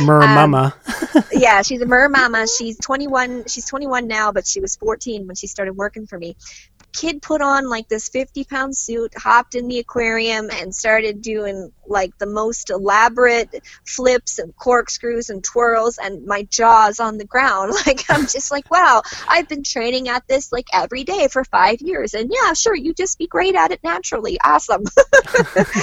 mer 0.04 0.22
um, 0.22 0.34
mama. 0.34 0.74
yeah, 1.32 1.62
she's 1.62 1.80
a 1.80 1.86
mer 1.86 2.09
mama. 2.10 2.46
She's 2.48 2.78
21. 2.80 3.44
She's 3.48 3.66
21 3.66 4.08
now, 4.08 4.32
but 4.32 4.46
she 4.46 4.60
was 4.60 4.76
14 4.76 5.26
when 5.26 5.36
she 5.36 5.48
started 5.48 5.74
working 5.74 6.06
for 6.06 6.18
me. 6.18 6.36
Kid 6.92 7.22
put 7.22 7.40
on 7.40 7.68
like 7.68 7.88
this 7.88 8.08
50 8.08 8.44
pound 8.44 8.76
suit, 8.76 9.12
hopped 9.16 9.54
in 9.54 9.68
the 9.68 9.78
aquarium, 9.78 10.50
and 10.50 10.74
started 10.74 11.22
doing 11.22 11.72
like 11.86 12.16
the 12.18 12.26
most 12.26 12.70
elaborate 12.70 13.62
flips 13.86 14.38
and 14.38 14.54
corkscrews 14.56 15.30
and 15.30 15.42
twirls, 15.42 15.98
and 15.98 16.24
my 16.26 16.42
jaw's 16.44 17.00
on 17.00 17.18
the 17.18 17.24
ground. 17.24 17.72
Like, 17.86 18.04
I'm 18.10 18.26
just 18.26 18.50
like, 18.50 18.70
wow, 18.70 19.02
I've 19.26 19.48
been 19.48 19.62
training 19.62 20.08
at 20.08 20.26
this 20.28 20.52
like 20.52 20.66
every 20.72 21.02
day 21.02 21.28
for 21.28 21.44
five 21.44 21.80
years. 21.80 22.14
And 22.14 22.30
yeah, 22.32 22.52
sure, 22.52 22.74
you 22.74 22.92
just 22.92 23.18
be 23.18 23.26
great 23.26 23.54
at 23.54 23.70
it 23.70 23.82
naturally. 23.82 24.38
Awesome. 24.44 24.84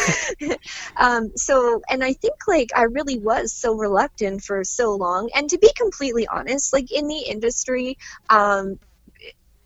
um, 0.97 1.31
so, 1.35 1.81
and 1.89 2.03
I 2.03 2.13
think 2.13 2.35
like 2.47 2.69
I 2.75 2.83
really 2.83 3.17
was 3.17 3.51
so 3.51 3.73
reluctant 3.73 4.43
for 4.43 4.63
so 4.63 4.95
long. 4.95 5.29
And 5.35 5.49
to 5.49 5.57
be 5.57 5.71
completely 5.75 6.27
honest, 6.27 6.71
like 6.71 6.91
in 6.91 7.07
the 7.07 7.19
industry, 7.19 7.97
um, 8.29 8.79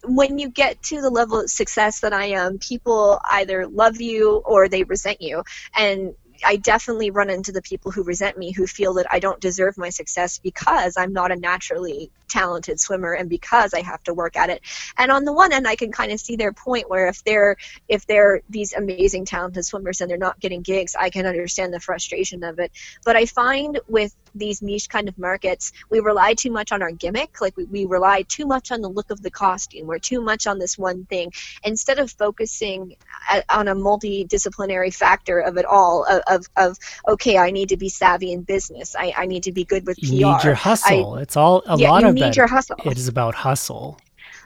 when 0.04 0.40
you 0.40 0.50
get 0.50 0.82
to 0.84 1.02
the 1.02 1.10
level 1.10 1.42
of 1.42 1.50
success 1.50 2.02
that 2.02 2.14
I 2.14 2.26
am, 2.28 2.60
people 2.60 3.20
either 3.30 3.68
love 3.68 4.02
you 4.02 4.42
or 4.46 4.68
they 4.68 4.84
resent 4.84 5.22
you. 5.22 5.44
And 5.76 6.16
I 6.46 6.58
definitely 6.58 7.12
run 7.12 7.30
into 7.30 7.52
the 7.52 7.62
people 7.62 7.92
who 7.92 8.04
resent 8.04 8.38
me 8.38 8.52
who 8.52 8.68
feel 8.68 8.94
that 8.96 9.08
I 9.12 9.20
don't 9.20 9.40
deserve 9.40 9.78
my 9.78 9.90
success 9.90 10.40
because 10.40 10.96
I'm 10.98 11.14
not 11.14 11.32
a 11.32 11.36
naturally 11.36 12.12
talented 12.28 12.80
swimmer 12.80 13.14
and 13.14 13.30
because 13.30 13.74
I 13.74 13.82
have 13.82 14.02
to 14.04 14.14
work 14.14 14.36
at 14.36 14.50
it. 14.50 14.62
And 14.98 15.12
on 15.12 15.26
the 15.26 15.34
one 15.34 15.54
end 15.54 15.68
I 15.68 15.76
can 15.76 15.92
kind 15.92 16.12
of 16.12 16.20
see 16.20 16.36
their 16.36 16.54
point 16.54 16.90
where 16.90 17.08
if 17.08 17.24
they're 17.24 17.58
if 17.88 18.06
they're 18.06 18.42
these 18.50 18.74
amazing 18.74 19.26
talented 19.26 19.66
swimmers 19.66 20.02
and 20.02 20.10
they're 20.10 20.18
not 20.18 20.40
getting 20.40 20.62
gigs, 20.62 20.96
I 20.96 21.10
can 21.10 21.26
understand 21.26 21.74
the 21.74 21.80
frustration 21.80 22.44
of 22.44 22.60
it. 22.60 22.72
But 23.06 23.16
I 23.16 23.26
find 23.26 23.80
with 23.88 24.16
these 24.34 24.62
niche 24.62 24.90
kind 24.90 25.10
of 25.10 25.18
markets, 25.18 25.74
we 25.90 26.00
rely 26.00 26.34
too 26.34 26.52
much 26.52 26.72
on 26.72 26.82
our 26.82 26.92
gimmick. 26.92 27.42
Like 27.42 27.58
we, 27.58 27.66
we 27.66 27.86
rely 27.86 28.24
too 28.24 28.46
much 28.46 28.72
on 28.72 28.82
the 28.82 28.90
look 28.90 29.12
of 29.12 29.22
the 29.22 29.32
costume. 29.32 29.88
We're 29.88 30.00
too 30.00 30.22
much 30.22 30.48
on 30.48 30.60
this 30.60 30.78
one 30.78 31.06
thing 31.06 31.34
instead 31.64 32.00
of 32.00 32.12
focusing 32.12 32.96
at, 33.30 33.46
on 33.50 33.68
a 33.68 33.76
multidisciplinary 33.76 34.94
factor 34.94 35.40
of 35.40 35.58
it 35.58 35.66
all. 35.66 36.06
Of, 36.32 36.48
of, 36.58 36.78
okay, 37.08 37.38
I 37.38 37.52
need 37.52 37.70
to 37.70 37.78
be 37.78 37.90
savvy 37.90 38.32
in 38.32 38.44
business. 38.44 38.96
I, 38.96 39.14
I 39.16 39.26
need 39.26 39.44
to 39.44 39.52
be 39.52 39.64
good 39.64 39.86
with 39.86 39.98
PR. 39.98 40.06
You 40.06 40.26
need 40.26 40.44
your 40.44 40.56
hustle. 40.56 41.16
I, 41.16 41.22
it's 41.22 41.38
all 41.38 41.64
a 41.66 41.78
yeah, 41.78 41.92
lot 41.92 42.04
of 42.04 42.16
need 42.16 42.36
your 42.36 42.48
hustle. 42.48 42.78
It 42.86 42.98
is 42.98 43.08
about 43.08 43.36
hustle. 43.36 43.98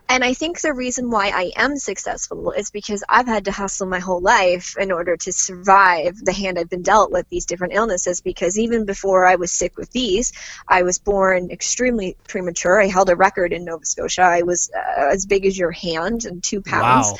And 0.07 0.23
I 0.23 0.33
think 0.33 0.61
the 0.61 0.73
reason 0.73 1.09
why 1.09 1.29
I 1.29 1.51
am 1.55 1.77
successful 1.77 2.51
is 2.51 2.69
because 2.69 3.03
I've 3.09 3.25
had 3.25 3.45
to 3.45 3.51
hustle 3.51 3.87
my 3.87 3.99
whole 3.99 4.21
life 4.21 4.75
in 4.77 4.91
order 4.91 5.17
to 5.17 5.33
survive 5.33 6.17
the 6.23 6.31
hand 6.31 6.59
I've 6.59 6.69
been 6.69 6.83
dealt 6.83 7.11
with 7.11 7.27
these 7.29 7.45
different 7.45 7.73
illnesses. 7.73 8.21
Because 8.21 8.59
even 8.59 8.85
before 8.85 9.25
I 9.25 9.35
was 9.35 9.51
sick 9.51 9.77
with 9.77 9.91
these, 9.91 10.31
I 10.67 10.83
was 10.83 10.99
born 10.99 11.49
extremely 11.49 12.17
premature. 12.27 12.79
I 12.79 12.87
held 12.87 13.09
a 13.09 13.15
record 13.15 13.51
in 13.51 13.65
Nova 13.65 13.85
Scotia. 13.85 14.21
I 14.21 14.43
was 14.43 14.69
uh, 14.75 15.09
as 15.11 15.25
big 15.25 15.45
as 15.45 15.57
your 15.57 15.71
hand 15.71 16.25
and 16.25 16.43
two 16.43 16.61
pounds. 16.61 17.11
Wow. 17.11 17.17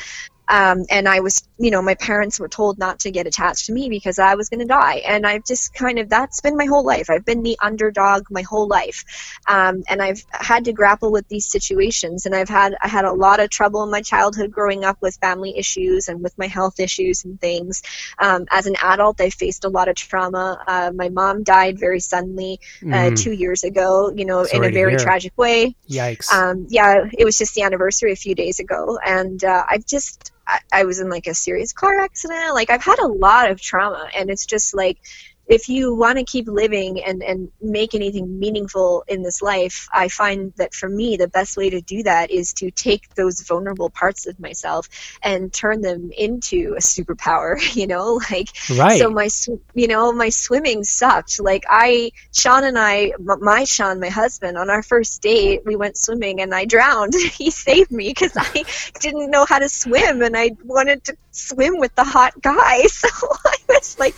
Um, 0.48 0.84
and 0.90 1.08
I 1.08 1.20
was, 1.20 1.46
you 1.58 1.70
know, 1.70 1.82
my 1.82 1.94
parents 1.94 2.38
were 2.38 2.48
told 2.48 2.78
not 2.78 3.00
to 3.00 3.10
get 3.10 3.26
attached 3.26 3.66
to 3.66 3.72
me 3.72 3.88
because 3.88 4.18
I 4.18 4.34
was 4.34 4.48
going 4.48 4.60
to 4.60 4.66
die. 4.66 4.96
And 5.06 5.26
I've 5.26 5.44
just 5.44 5.74
kind 5.74 5.98
of, 5.98 6.08
that's 6.08 6.40
been 6.40 6.56
my 6.56 6.66
whole 6.66 6.84
life. 6.84 7.10
I've 7.10 7.24
been 7.24 7.42
the 7.42 7.56
underdog 7.60 8.26
my 8.30 8.42
whole 8.42 8.68
life. 8.68 9.04
Um, 9.48 9.82
and 9.88 10.02
I've 10.02 10.22
had 10.32 10.64
to 10.66 10.72
grapple 10.72 11.10
with 11.10 11.26
these 11.28 11.46
situations. 11.50 12.26
And 12.26 12.34
I've 12.34 12.48
had, 12.48 12.76
I 12.82 12.88
had 12.88 13.04
a 13.04 13.12
lot 13.12 13.40
of 13.40 13.50
trouble 13.50 13.82
in 13.82 13.90
my 13.90 14.02
childhood 14.02 14.50
growing 14.50 14.84
up 14.84 14.98
with 15.00 15.16
family 15.20 15.56
issues 15.58 16.08
and 16.08 16.22
with 16.22 16.36
my 16.38 16.46
health 16.46 16.78
issues 16.80 17.24
and 17.24 17.40
things. 17.40 17.82
Um, 18.18 18.46
as 18.50 18.66
an 18.66 18.76
adult, 18.82 19.20
I 19.20 19.30
faced 19.30 19.64
a 19.64 19.68
lot 19.68 19.88
of 19.88 19.96
trauma. 19.96 20.62
Uh, 20.66 20.92
my 20.94 21.08
mom 21.08 21.42
died 21.42 21.78
very 21.78 22.00
suddenly 22.00 22.60
uh, 22.82 23.06
Mm. 23.06 23.16
two 23.22 23.32
years 23.32 23.64
ago, 23.64 24.10
you 24.14 24.24
know, 24.24 24.44
Sorry 24.44 24.66
in 24.66 24.72
a 24.72 24.74
very 24.74 24.96
tragic 24.96 25.32
way 25.36 25.76
Yikes. 25.88 26.30
um, 26.32 26.66
yeah, 26.70 27.04
it 27.16 27.24
was 27.24 27.36
just 27.38 27.54
the 27.54 27.62
anniversary 27.62 28.12
a 28.12 28.16
few 28.16 28.34
days 28.34 28.58
ago, 28.58 28.98
and 29.04 29.42
uh, 29.44 29.64
I've 29.68 29.86
just 29.86 30.32
I, 30.46 30.60
I 30.72 30.84
was 30.84 31.00
in 31.00 31.08
like 31.08 31.26
a 31.26 31.34
serious 31.34 31.72
car 31.72 31.98
accident. 31.98 32.54
Like 32.54 32.70
I've 32.70 32.84
had 32.84 32.98
a 32.98 33.08
lot 33.08 33.50
of 33.50 33.60
trauma, 33.60 34.08
and 34.16 34.30
it's 34.30 34.46
just 34.46 34.74
like 34.74 34.98
if 35.46 35.68
you 35.68 35.94
want 35.94 36.18
to 36.18 36.24
keep 36.24 36.48
living 36.48 37.02
and, 37.04 37.22
and 37.22 37.50
make 37.60 37.94
anything 37.94 38.38
meaningful 38.38 39.04
in 39.06 39.22
this 39.22 39.40
life, 39.42 39.88
I 39.92 40.08
find 40.08 40.52
that 40.56 40.74
for 40.74 40.88
me, 40.88 41.16
the 41.16 41.28
best 41.28 41.56
way 41.56 41.70
to 41.70 41.80
do 41.80 42.02
that 42.02 42.30
is 42.30 42.52
to 42.54 42.70
take 42.70 43.14
those 43.14 43.40
vulnerable 43.42 43.90
parts 43.90 44.26
of 44.26 44.38
myself 44.40 44.88
and 45.22 45.52
turn 45.52 45.80
them 45.82 46.10
into 46.16 46.74
a 46.76 46.80
superpower, 46.80 47.56
you 47.76 47.86
know, 47.86 48.20
like, 48.30 48.48
right. 48.76 48.98
so 48.98 49.10
my, 49.10 49.28
you 49.74 49.86
know, 49.86 50.12
my 50.12 50.28
swimming 50.28 50.82
sucked. 50.84 51.40
Like 51.40 51.64
I, 51.68 52.10
Sean 52.34 52.64
and 52.64 52.78
I, 52.78 53.12
my 53.18 53.64
Sean, 53.64 54.00
my 54.00 54.08
husband, 54.08 54.58
on 54.58 54.70
our 54.70 54.82
first 54.82 55.22
date, 55.22 55.62
we 55.64 55.76
went 55.76 55.96
swimming 55.96 56.40
and 56.40 56.54
I 56.54 56.64
drowned. 56.64 57.14
he 57.32 57.50
saved 57.50 57.92
me 57.92 58.08
because 58.08 58.32
I 58.36 58.64
didn't 59.00 59.30
know 59.30 59.44
how 59.44 59.58
to 59.58 59.68
swim 59.68 60.22
and 60.22 60.36
I 60.36 60.52
wanted 60.64 61.04
to 61.04 61.16
swim 61.30 61.78
with 61.78 61.94
the 61.94 62.04
hot 62.04 62.40
guy. 62.40 62.86
So 62.86 63.08
I 63.44 63.56
was 63.68 63.98
like, 63.98 64.16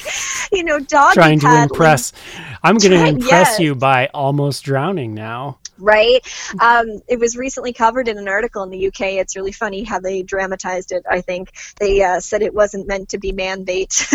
you 0.52 0.64
know, 0.64 0.78
dog 0.78 1.14
trying 1.14 1.40
to 1.40 1.62
impress. 1.62 2.12
I'm 2.62 2.76
going 2.76 2.92
to 2.92 3.06
impress 3.06 3.30
yes. 3.30 3.60
you 3.60 3.74
by 3.74 4.08
almost 4.12 4.64
drowning 4.64 5.14
now. 5.14 5.58
right? 5.78 6.20
Um, 6.60 7.00
it 7.08 7.18
was 7.18 7.36
recently 7.36 7.72
covered 7.72 8.08
in 8.08 8.18
an 8.18 8.28
article 8.28 8.62
in 8.62 8.70
the 8.70 8.88
UK. 8.88 9.00
It's 9.12 9.36
really 9.36 9.52
funny 9.52 9.84
how 9.84 10.00
they 10.00 10.22
dramatized 10.22 10.92
it. 10.92 11.04
I 11.08 11.20
think 11.20 11.52
they 11.78 12.02
uh, 12.02 12.20
said 12.20 12.42
it 12.42 12.54
wasn't 12.54 12.88
meant 12.88 13.10
to 13.10 13.18
be 13.18 13.32
man 13.32 13.64
bait. 13.64 14.06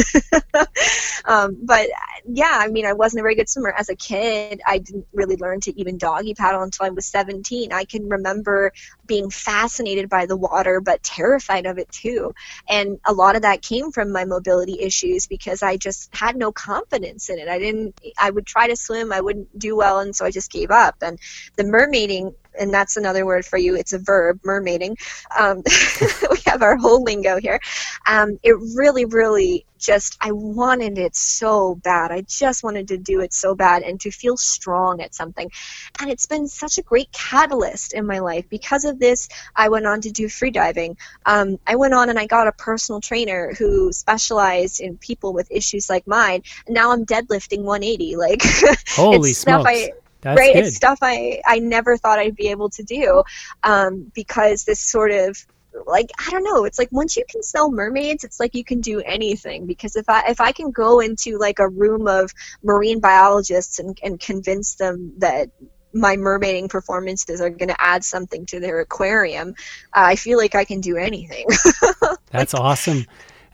um, 1.25 1.57
but 1.61 1.87
yeah, 2.25 2.57
I 2.59 2.67
mean, 2.67 2.85
I 2.85 2.93
wasn't 2.93 3.21
a 3.21 3.23
very 3.23 3.35
good 3.35 3.49
swimmer 3.49 3.73
as 3.77 3.89
a 3.89 3.95
kid. 3.95 4.61
I 4.67 4.79
didn't 4.79 5.07
really 5.13 5.37
learn 5.37 5.61
to 5.61 5.79
even 5.79 5.97
doggy 5.97 6.33
paddle 6.33 6.63
until 6.63 6.85
I 6.85 6.89
was 6.89 7.05
17. 7.05 7.71
I 7.71 7.85
can 7.85 8.09
remember 8.09 8.73
being 9.05 9.29
fascinated 9.29 10.09
by 10.09 10.25
the 10.25 10.37
water, 10.37 10.81
but 10.81 11.03
terrified 11.03 11.65
of 11.65 11.77
it 11.77 11.91
too. 11.91 12.33
And 12.69 12.99
a 13.05 13.13
lot 13.13 13.35
of 13.35 13.41
that 13.41 13.61
came 13.61 13.91
from 13.91 14.11
my 14.11 14.25
mobility 14.25 14.79
issues 14.79 15.27
because 15.27 15.61
I 15.61 15.77
just 15.77 16.15
had 16.15 16.35
no 16.35 16.51
confidence 16.51 17.29
in 17.29 17.39
it. 17.39 17.47
I 17.47 17.59
didn't. 17.59 17.99
I 18.19 18.29
would 18.29 18.45
try 18.45 18.67
to 18.67 18.75
swim, 18.75 19.11
I 19.11 19.21
wouldn't 19.21 19.57
do 19.57 19.75
well, 19.75 19.99
and 19.99 20.15
so 20.15 20.25
I 20.25 20.31
just 20.31 20.51
gave 20.51 20.71
up. 20.71 20.95
And 21.01 21.19
the 21.55 21.63
mermaiding 21.63 22.33
and 22.59 22.73
that's 22.73 22.97
another 22.97 23.25
word 23.25 23.45
for 23.45 23.57
you. 23.57 23.75
It's 23.75 23.93
a 23.93 23.99
verb 23.99 24.41
mermaiding. 24.43 24.95
Um, 25.37 25.63
we 26.31 26.37
have 26.45 26.61
our 26.61 26.77
whole 26.77 27.03
lingo 27.03 27.37
here. 27.39 27.59
Um, 28.07 28.39
it 28.43 28.55
really 28.75 29.05
really 29.05 29.65
just 29.83 30.17
i 30.21 30.31
wanted 30.31 30.97
it 30.97 31.15
so 31.15 31.75
bad. 31.75 32.11
I 32.11 32.21
just 32.21 32.63
wanted 32.63 32.87
to 32.87 32.97
do 32.97 33.19
it 33.19 33.33
so 33.33 33.53
bad 33.53 33.83
and 33.83 33.99
to 34.01 34.11
feel 34.11 34.37
strong 34.37 35.01
at 35.01 35.13
something. 35.13 35.51
And 35.99 36.09
it's 36.09 36.25
been 36.25 36.47
such 36.47 36.77
a 36.77 36.81
great 36.81 37.11
catalyst 37.11 37.93
in 37.93 38.05
my 38.05 38.19
life. 38.19 38.45
Because 38.49 38.85
of 38.85 38.99
this 38.99 39.27
i 39.55 39.69
went 39.69 39.85
on 39.85 40.01
to 40.01 40.11
do 40.11 40.27
freediving. 40.27 40.97
Um, 41.25 41.59
i 41.67 41.75
went 41.75 41.93
on 41.93 42.09
and 42.09 42.17
i 42.17 42.25
got 42.25 42.47
a 42.47 42.53
personal 42.53 43.01
trainer 43.01 43.53
who 43.57 43.91
specialized 43.91 44.79
in 44.79 44.97
people 44.97 45.33
with 45.33 45.51
issues 45.51 45.89
like 45.89 46.07
mine. 46.07 46.43
And 46.65 46.73
now 46.73 46.91
i'm 46.91 47.05
deadlifting 47.05 47.63
180 47.63 48.15
like 48.15 48.41
Holy 48.89 49.33
smokes. 49.33 49.65
I, 49.67 49.91
That's 50.23 50.37
right 50.37 50.53
good. 50.53 50.65
it's 50.65 50.75
stuff 50.75 50.99
i 51.01 51.41
i 51.45 51.59
never 51.59 51.97
thought 51.97 52.19
i'd 52.19 52.35
be 52.35 52.47
able 52.49 52.69
to 52.71 52.83
do 52.83 53.23
um, 53.63 54.11
because 54.13 54.63
this 54.63 54.79
sort 54.79 55.11
of 55.11 55.37
like 55.85 56.09
i 56.25 56.29
don't 56.31 56.43
know 56.43 56.65
it's 56.65 56.77
like 56.77 56.91
once 56.91 57.17
you 57.17 57.23
can 57.27 57.41
sell 57.41 57.71
mermaids 57.71 58.23
it's 58.23 58.39
like 58.39 58.53
you 58.53 58.63
can 58.63 58.79
do 58.79 58.99
anything 59.01 59.65
because 59.65 59.95
if 59.95 60.07
i 60.07 60.21
if 60.27 60.39
i 60.39 60.51
can 60.51 60.71
go 60.71 60.99
into 60.99 61.37
like 61.37 61.59
a 61.59 61.67
room 61.67 62.07
of 62.07 62.31
marine 62.63 62.99
biologists 62.99 63.79
and, 63.79 63.97
and 64.03 64.19
convince 64.19 64.75
them 64.75 65.13
that 65.17 65.49
my 65.95 66.15
mermaiding 66.15 66.69
performances 66.69 67.41
are 67.41 67.49
going 67.49 67.69
to 67.69 67.81
add 67.81 68.03
something 68.03 68.45
to 68.45 68.59
their 68.59 68.81
aquarium 68.81 69.49
uh, 69.95 70.05
i 70.05 70.15
feel 70.15 70.37
like 70.37 70.53
i 70.53 70.63
can 70.63 70.79
do 70.79 70.95
anything 70.95 71.47
That's 72.33 72.55
awesome. 72.55 73.05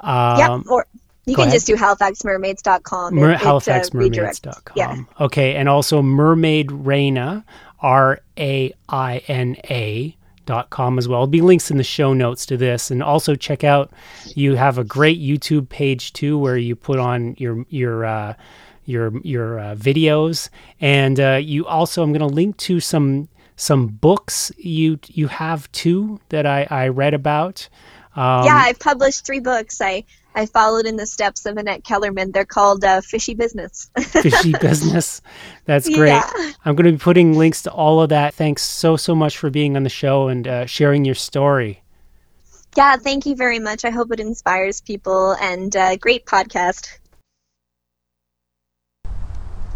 Um, 0.00 0.38
yeah 0.38 0.60
or 0.70 0.86
you 1.26 1.34
can 1.34 1.42
ahead. 1.48 1.54
just 1.54 1.66
do 1.66 1.76
halifaxmermaids.com 1.76 3.14
Mer- 3.14 3.32
It- 3.32 3.40
it, 3.42 4.46
uh, 4.46 4.52
yeah 4.74 4.96
Okay, 5.20 5.54
and 5.56 5.68
also 5.68 6.00
Mermaid 6.02 6.68
Raina, 6.68 7.44
R 7.80 8.20
A 8.38 8.72
I 8.88 9.18
N 9.28 9.56
A 9.70 10.16
dot 10.46 10.70
com 10.70 10.98
as 10.98 11.06
well. 11.06 11.20
There'll 11.20 11.26
be 11.28 11.40
links 11.42 11.70
in 11.70 11.76
the 11.76 11.84
show 11.84 12.14
notes 12.14 12.46
to 12.46 12.56
this, 12.56 12.90
and 12.90 13.02
also 13.02 13.34
check 13.34 13.64
out. 13.64 13.92
You 14.34 14.56
have 14.56 14.78
a 14.78 14.84
great 14.84 15.20
YouTube 15.20 15.68
page 15.68 16.12
too, 16.12 16.38
where 16.38 16.56
you 16.56 16.74
put 16.74 16.98
on 16.98 17.34
your 17.38 17.64
your 17.68 18.04
uh, 18.04 18.34
your 18.84 19.16
your 19.20 19.58
uh, 19.58 19.74
videos, 19.74 20.48
and 20.80 21.20
uh, 21.20 21.40
you 21.42 21.66
also 21.66 22.02
I'm 22.02 22.12
going 22.12 22.20
to 22.20 22.34
link 22.34 22.56
to 22.58 22.80
some 22.80 23.28
some 23.56 23.88
books 23.88 24.50
you 24.56 24.98
you 25.08 25.28
have 25.28 25.70
too 25.72 26.20
that 26.30 26.46
I 26.46 26.66
I 26.70 26.88
read 26.88 27.14
about. 27.14 27.68
Um, 28.16 28.46
yeah, 28.46 28.56
I've 28.56 28.80
published 28.80 29.26
three 29.26 29.40
books. 29.40 29.80
I 29.80 30.04
I 30.34 30.46
followed 30.46 30.86
in 30.86 30.96
the 30.96 31.06
steps 31.06 31.46
of 31.46 31.56
Annette 31.56 31.84
Kellermann. 31.84 32.32
They're 32.32 32.44
called 32.44 32.84
uh, 32.84 33.00
Fishy 33.00 33.34
Business. 33.34 33.90
Fishy 33.98 34.52
Business. 34.60 35.20
That's 35.64 35.88
great. 35.88 36.08
Yeah. 36.10 36.52
I'm 36.64 36.76
going 36.76 36.86
to 36.86 36.92
be 36.92 36.98
putting 36.98 37.36
links 37.36 37.62
to 37.62 37.72
all 37.72 38.00
of 38.00 38.10
that. 38.10 38.34
Thanks 38.34 38.62
so, 38.62 38.96
so 38.96 39.14
much 39.14 39.36
for 39.36 39.50
being 39.50 39.76
on 39.76 39.82
the 39.82 39.88
show 39.88 40.28
and 40.28 40.46
uh, 40.46 40.66
sharing 40.66 41.04
your 41.04 41.14
story. 41.14 41.82
Yeah, 42.76 42.96
thank 42.96 43.26
you 43.26 43.34
very 43.34 43.58
much. 43.58 43.84
I 43.84 43.90
hope 43.90 44.12
it 44.12 44.20
inspires 44.20 44.80
people 44.80 45.32
and 45.40 45.74
uh, 45.74 45.96
great 45.96 46.26
podcast. 46.26 46.98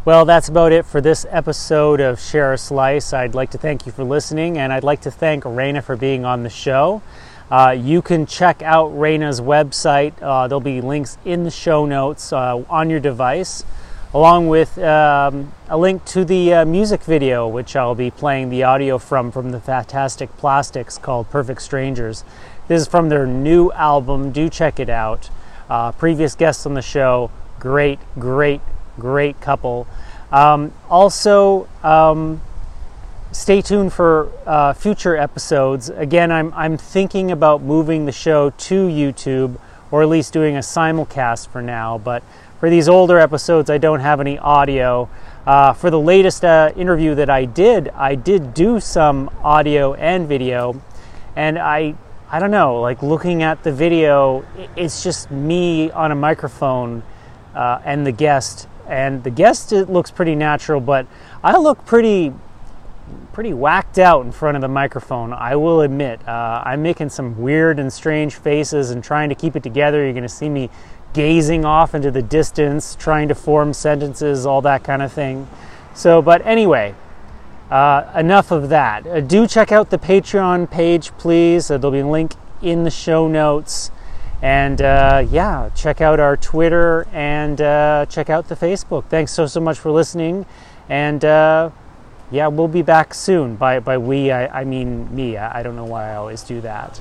Well, 0.04 0.24
that's 0.24 0.48
about 0.48 0.72
it 0.72 0.84
for 0.84 1.00
this 1.00 1.24
episode 1.30 2.00
of 2.00 2.20
Share 2.20 2.52
a 2.52 2.58
Slice. 2.58 3.12
I'd 3.12 3.36
like 3.36 3.52
to 3.52 3.58
thank 3.58 3.86
you 3.86 3.92
for 3.92 4.02
listening, 4.02 4.58
and 4.58 4.72
I'd 4.72 4.82
like 4.82 5.00
to 5.02 5.12
thank 5.12 5.44
Raina 5.44 5.82
for 5.82 5.96
being 5.96 6.24
on 6.24 6.42
the 6.42 6.50
show. 6.50 7.02
Uh, 7.52 7.70
you 7.70 8.00
can 8.00 8.24
check 8.24 8.62
out 8.62 8.90
Raina's 8.92 9.38
website. 9.38 10.14
Uh, 10.22 10.48
there'll 10.48 10.58
be 10.58 10.80
links 10.80 11.18
in 11.22 11.44
the 11.44 11.50
show 11.50 11.84
notes 11.84 12.32
uh, 12.32 12.64
on 12.70 12.88
your 12.88 12.98
device, 12.98 13.62
along 14.14 14.48
with 14.48 14.78
um, 14.78 15.52
a 15.68 15.76
link 15.76 16.02
to 16.06 16.24
the 16.24 16.54
uh, 16.54 16.64
music 16.64 17.02
video, 17.02 17.46
which 17.46 17.76
I'll 17.76 17.94
be 17.94 18.10
playing 18.10 18.48
the 18.48 18.62
audio 18.62 18.96
from 18.96 19.30
from 19.30 19.50
the 19.50 19.60
Fantastic 19.60 20.34
Plastics 20.38 20.96
called 20.96 21.28
Perfect 21.28 21.60
Strangers. 21.60 22.24
This 22.68 22.80
is 22.80 22.88
from 22.88 23.10
their 23.10 23.26
new 23.26 23.70
album. 23.72 24.32
Do 24.32 24.48
check 24.48 24.80
it 24.80 24.88
out. 24.88 25.28
Uh, 25.68 25.92
previous 25.92 26.34
guests 26.34 26.64
on 26.64 26.72
the 26.72 26.80
show, 26.80 27.30
great, 27.60 27.98
great, 28.18 28.62
great 28.98 29.38
couple. 29.42 29.86
Um, 30.30 30.72
also, 30.88 31.68
um, 31.82 32.40
stay 33.32 33.62
tuned 33.62 33.92
for 33.92 34.30
uh, 34.46 34.72
future 34.72 35.16
episodes. 35.16 35.88
Again, 35.88 36.30
I'm, 36.30 36.52
I'm 36.54 36.76
thinking 36.76 37.30
about 37.30 37.62
moving 37.62 38.06
the 38.06 38.12
show 38.12 38.50
to 38.50 38.86
YouTube 38.86 39.58
or 39.90 40.02
at 40.02 40.08
least 40.08 40.32
doing 40.32 40.56
a 40.56 40.60
simulcast 40.60 41.48
for 41.48 41.62
now. 41.62 41.98
But 41.98 42.22
for 42.60 42.70
these 42.70 42.88
older 42.88 43.18
episodes, 43.18 43.70
I 43.70 43.78
don't 43.78 44.00
have 44.00 44.20
any 44.20 44.38
audio. 44.38 45.08
Uh, 45.46 45.72
for 45.72 45.90
the 45.90 45.98
latest 45.98 46.44
uh, 46.44 46.72
interview 46.76 47.14
that 47.16 47.28
I 47.28 47.44
did, 47.44 47.88
I 47.90 48.14
did 48.14 48.54
do 48.54 48.78
some 48.78 49.28
audio 49.42 49.94
and 49.94 50.28
video, 50.28 50.80
and 51.34 51.58
I 51.58 51.94
I 52.30 52.38
don't 52.38 52.50
know, 52.50 52.80
like 52.80 53.02
looking 53.02 53.42
at 53.42 53.62
the 53.62 53.72
video, 53.72 54.42
it's 54.74 55.02
just 55.02 55.30
me 55.30 55.90
on 55.90 56.12
a 56.12 56.14
microphone 56.14 57.02
uh, 57.54 57.80
and 57.84 58.06
the 58.06 58.12
guest. 58.12 58.68
And 58.88 59.22
the 59.22 59.30
guest 59.30 59.70
it 59.72 59.90
looks 59.90 60.10
pretty 60.10 60.34
natural, 60.34 60.80
but 60.80 61.06
I 61.44 61.58
look 61.58 61.84
pretty 61.84 62.32
pretty 63.32 63.52
whacked 63.52 63.98
out 63.98 64.24
in 64.24 64.32
front 64.32 64.56
of 64.56 64.60
the 64.60 64.68
microphone, 64.68 65.32
I 65.32 65.56
will 65.56 65.80
admit. 65.80 66.26
Uh, 66.26 66.62
I'm 66.64 66.82
making 66.82 67.10
some 67.10 67.40
weird 67.40 67.78
and 67.78 67.92
strange 67.92 68.34
faces 68.34 68.90
and 68.90 69.02
trying 69.02 69.28
to 69.28 69.34
keep 69.34 69.56
it 69.56 69.62
together. 69.62 70.04
You're 70.04 70.12
going 70.12 70.22
to 70.22 70.28
see 70.28 70.48
me 70.48 70.70
gazing 71.12 71.64
off 71.64 71.94
into 71.94 72.10
the 72.10 72.22
distance, 72.22 72.94
trying 72.94 73.28
to 73.28 73.34
form 73.34 73.72
sentences, 73.72 74.46
all 74.46 74.62
that 74.62 74.84
kind 74.84 75.02
of 75.02 75.12
thing. 75.12 75.48
So, 75.94 76.22
but 76.22 76.44
anyway, 76.46 76.94
uh, 77.70 78.10
enough 78.14 78.50
of 78.50 78.68
that. 78.68 79.06
Uh, 79.06 79.20
do 79.20 79.46
check 79.46 79.72
out 79.72 79.90
the 79.90 79.98
Patreon 79.98 80.70
page, 80.70 81.10
please. 81.18 81.70
Uh, 81.70 81.78
there'll 81.78 81.92
be 81.92 82.00
a 82.00 82.06
link 82.06 82.34
in 82.60 82.84
the 82.84 82.90
show 82.90 83.28
notes. 83.28 83.90
And 84.42 84.82
uh, 84.82 85.24
yeah, 85.30 85.70
check 85.74 86.00
out 86.00 86.18
our 86.18 86.36
Twitter 86.36 87.06
and 87.12 87.60
uh, 87.60 88.06
check 88.08 88.28
out 88.28 88.48
the 88.48 88.56
Facebook. 88.56 89.04
Thanks 89.04 89.32
so, 89.32 89.46
so 89.46 89.60
much 89.60 89.78
for 89.78 89.90
listening. 89.90 90.46
And 90.88 91.24
yeah, 92.32 92.46
we'll 92.48 92.66
be 92.66 92.82
back 92.82 93.12
soon. 93.12 93.56
By, 93.56 93.78
by 93.78 93.98
we, 93.98 94.30
I, 94.30 94.62
I 94.62 94.64
mean 94.64 95.14
me. 95.14 95.36
I, 95.36 95.60
I 95.60 95.62
don't 95.62 95.76
know 95.76 95.84
why 95.84 96.10
I 96.10 96.16
always 96.16 96.42
do 96.42 96.62
that. 96.62 97.00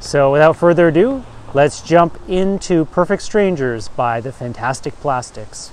So 0.00 0.32
without 0.32 0.56
further 0.56 0.88
ado, 0.88 1.22
let's 1.52 1.82
jump 1.82 2.18
into 2.26 2.86
Perfect 2.86 3.22
Strangers 3.22 3.88
by 3.88 4.22
the 4.22 4.32
Fantastic 4.32 4.94
Plastics. 5.00 5.70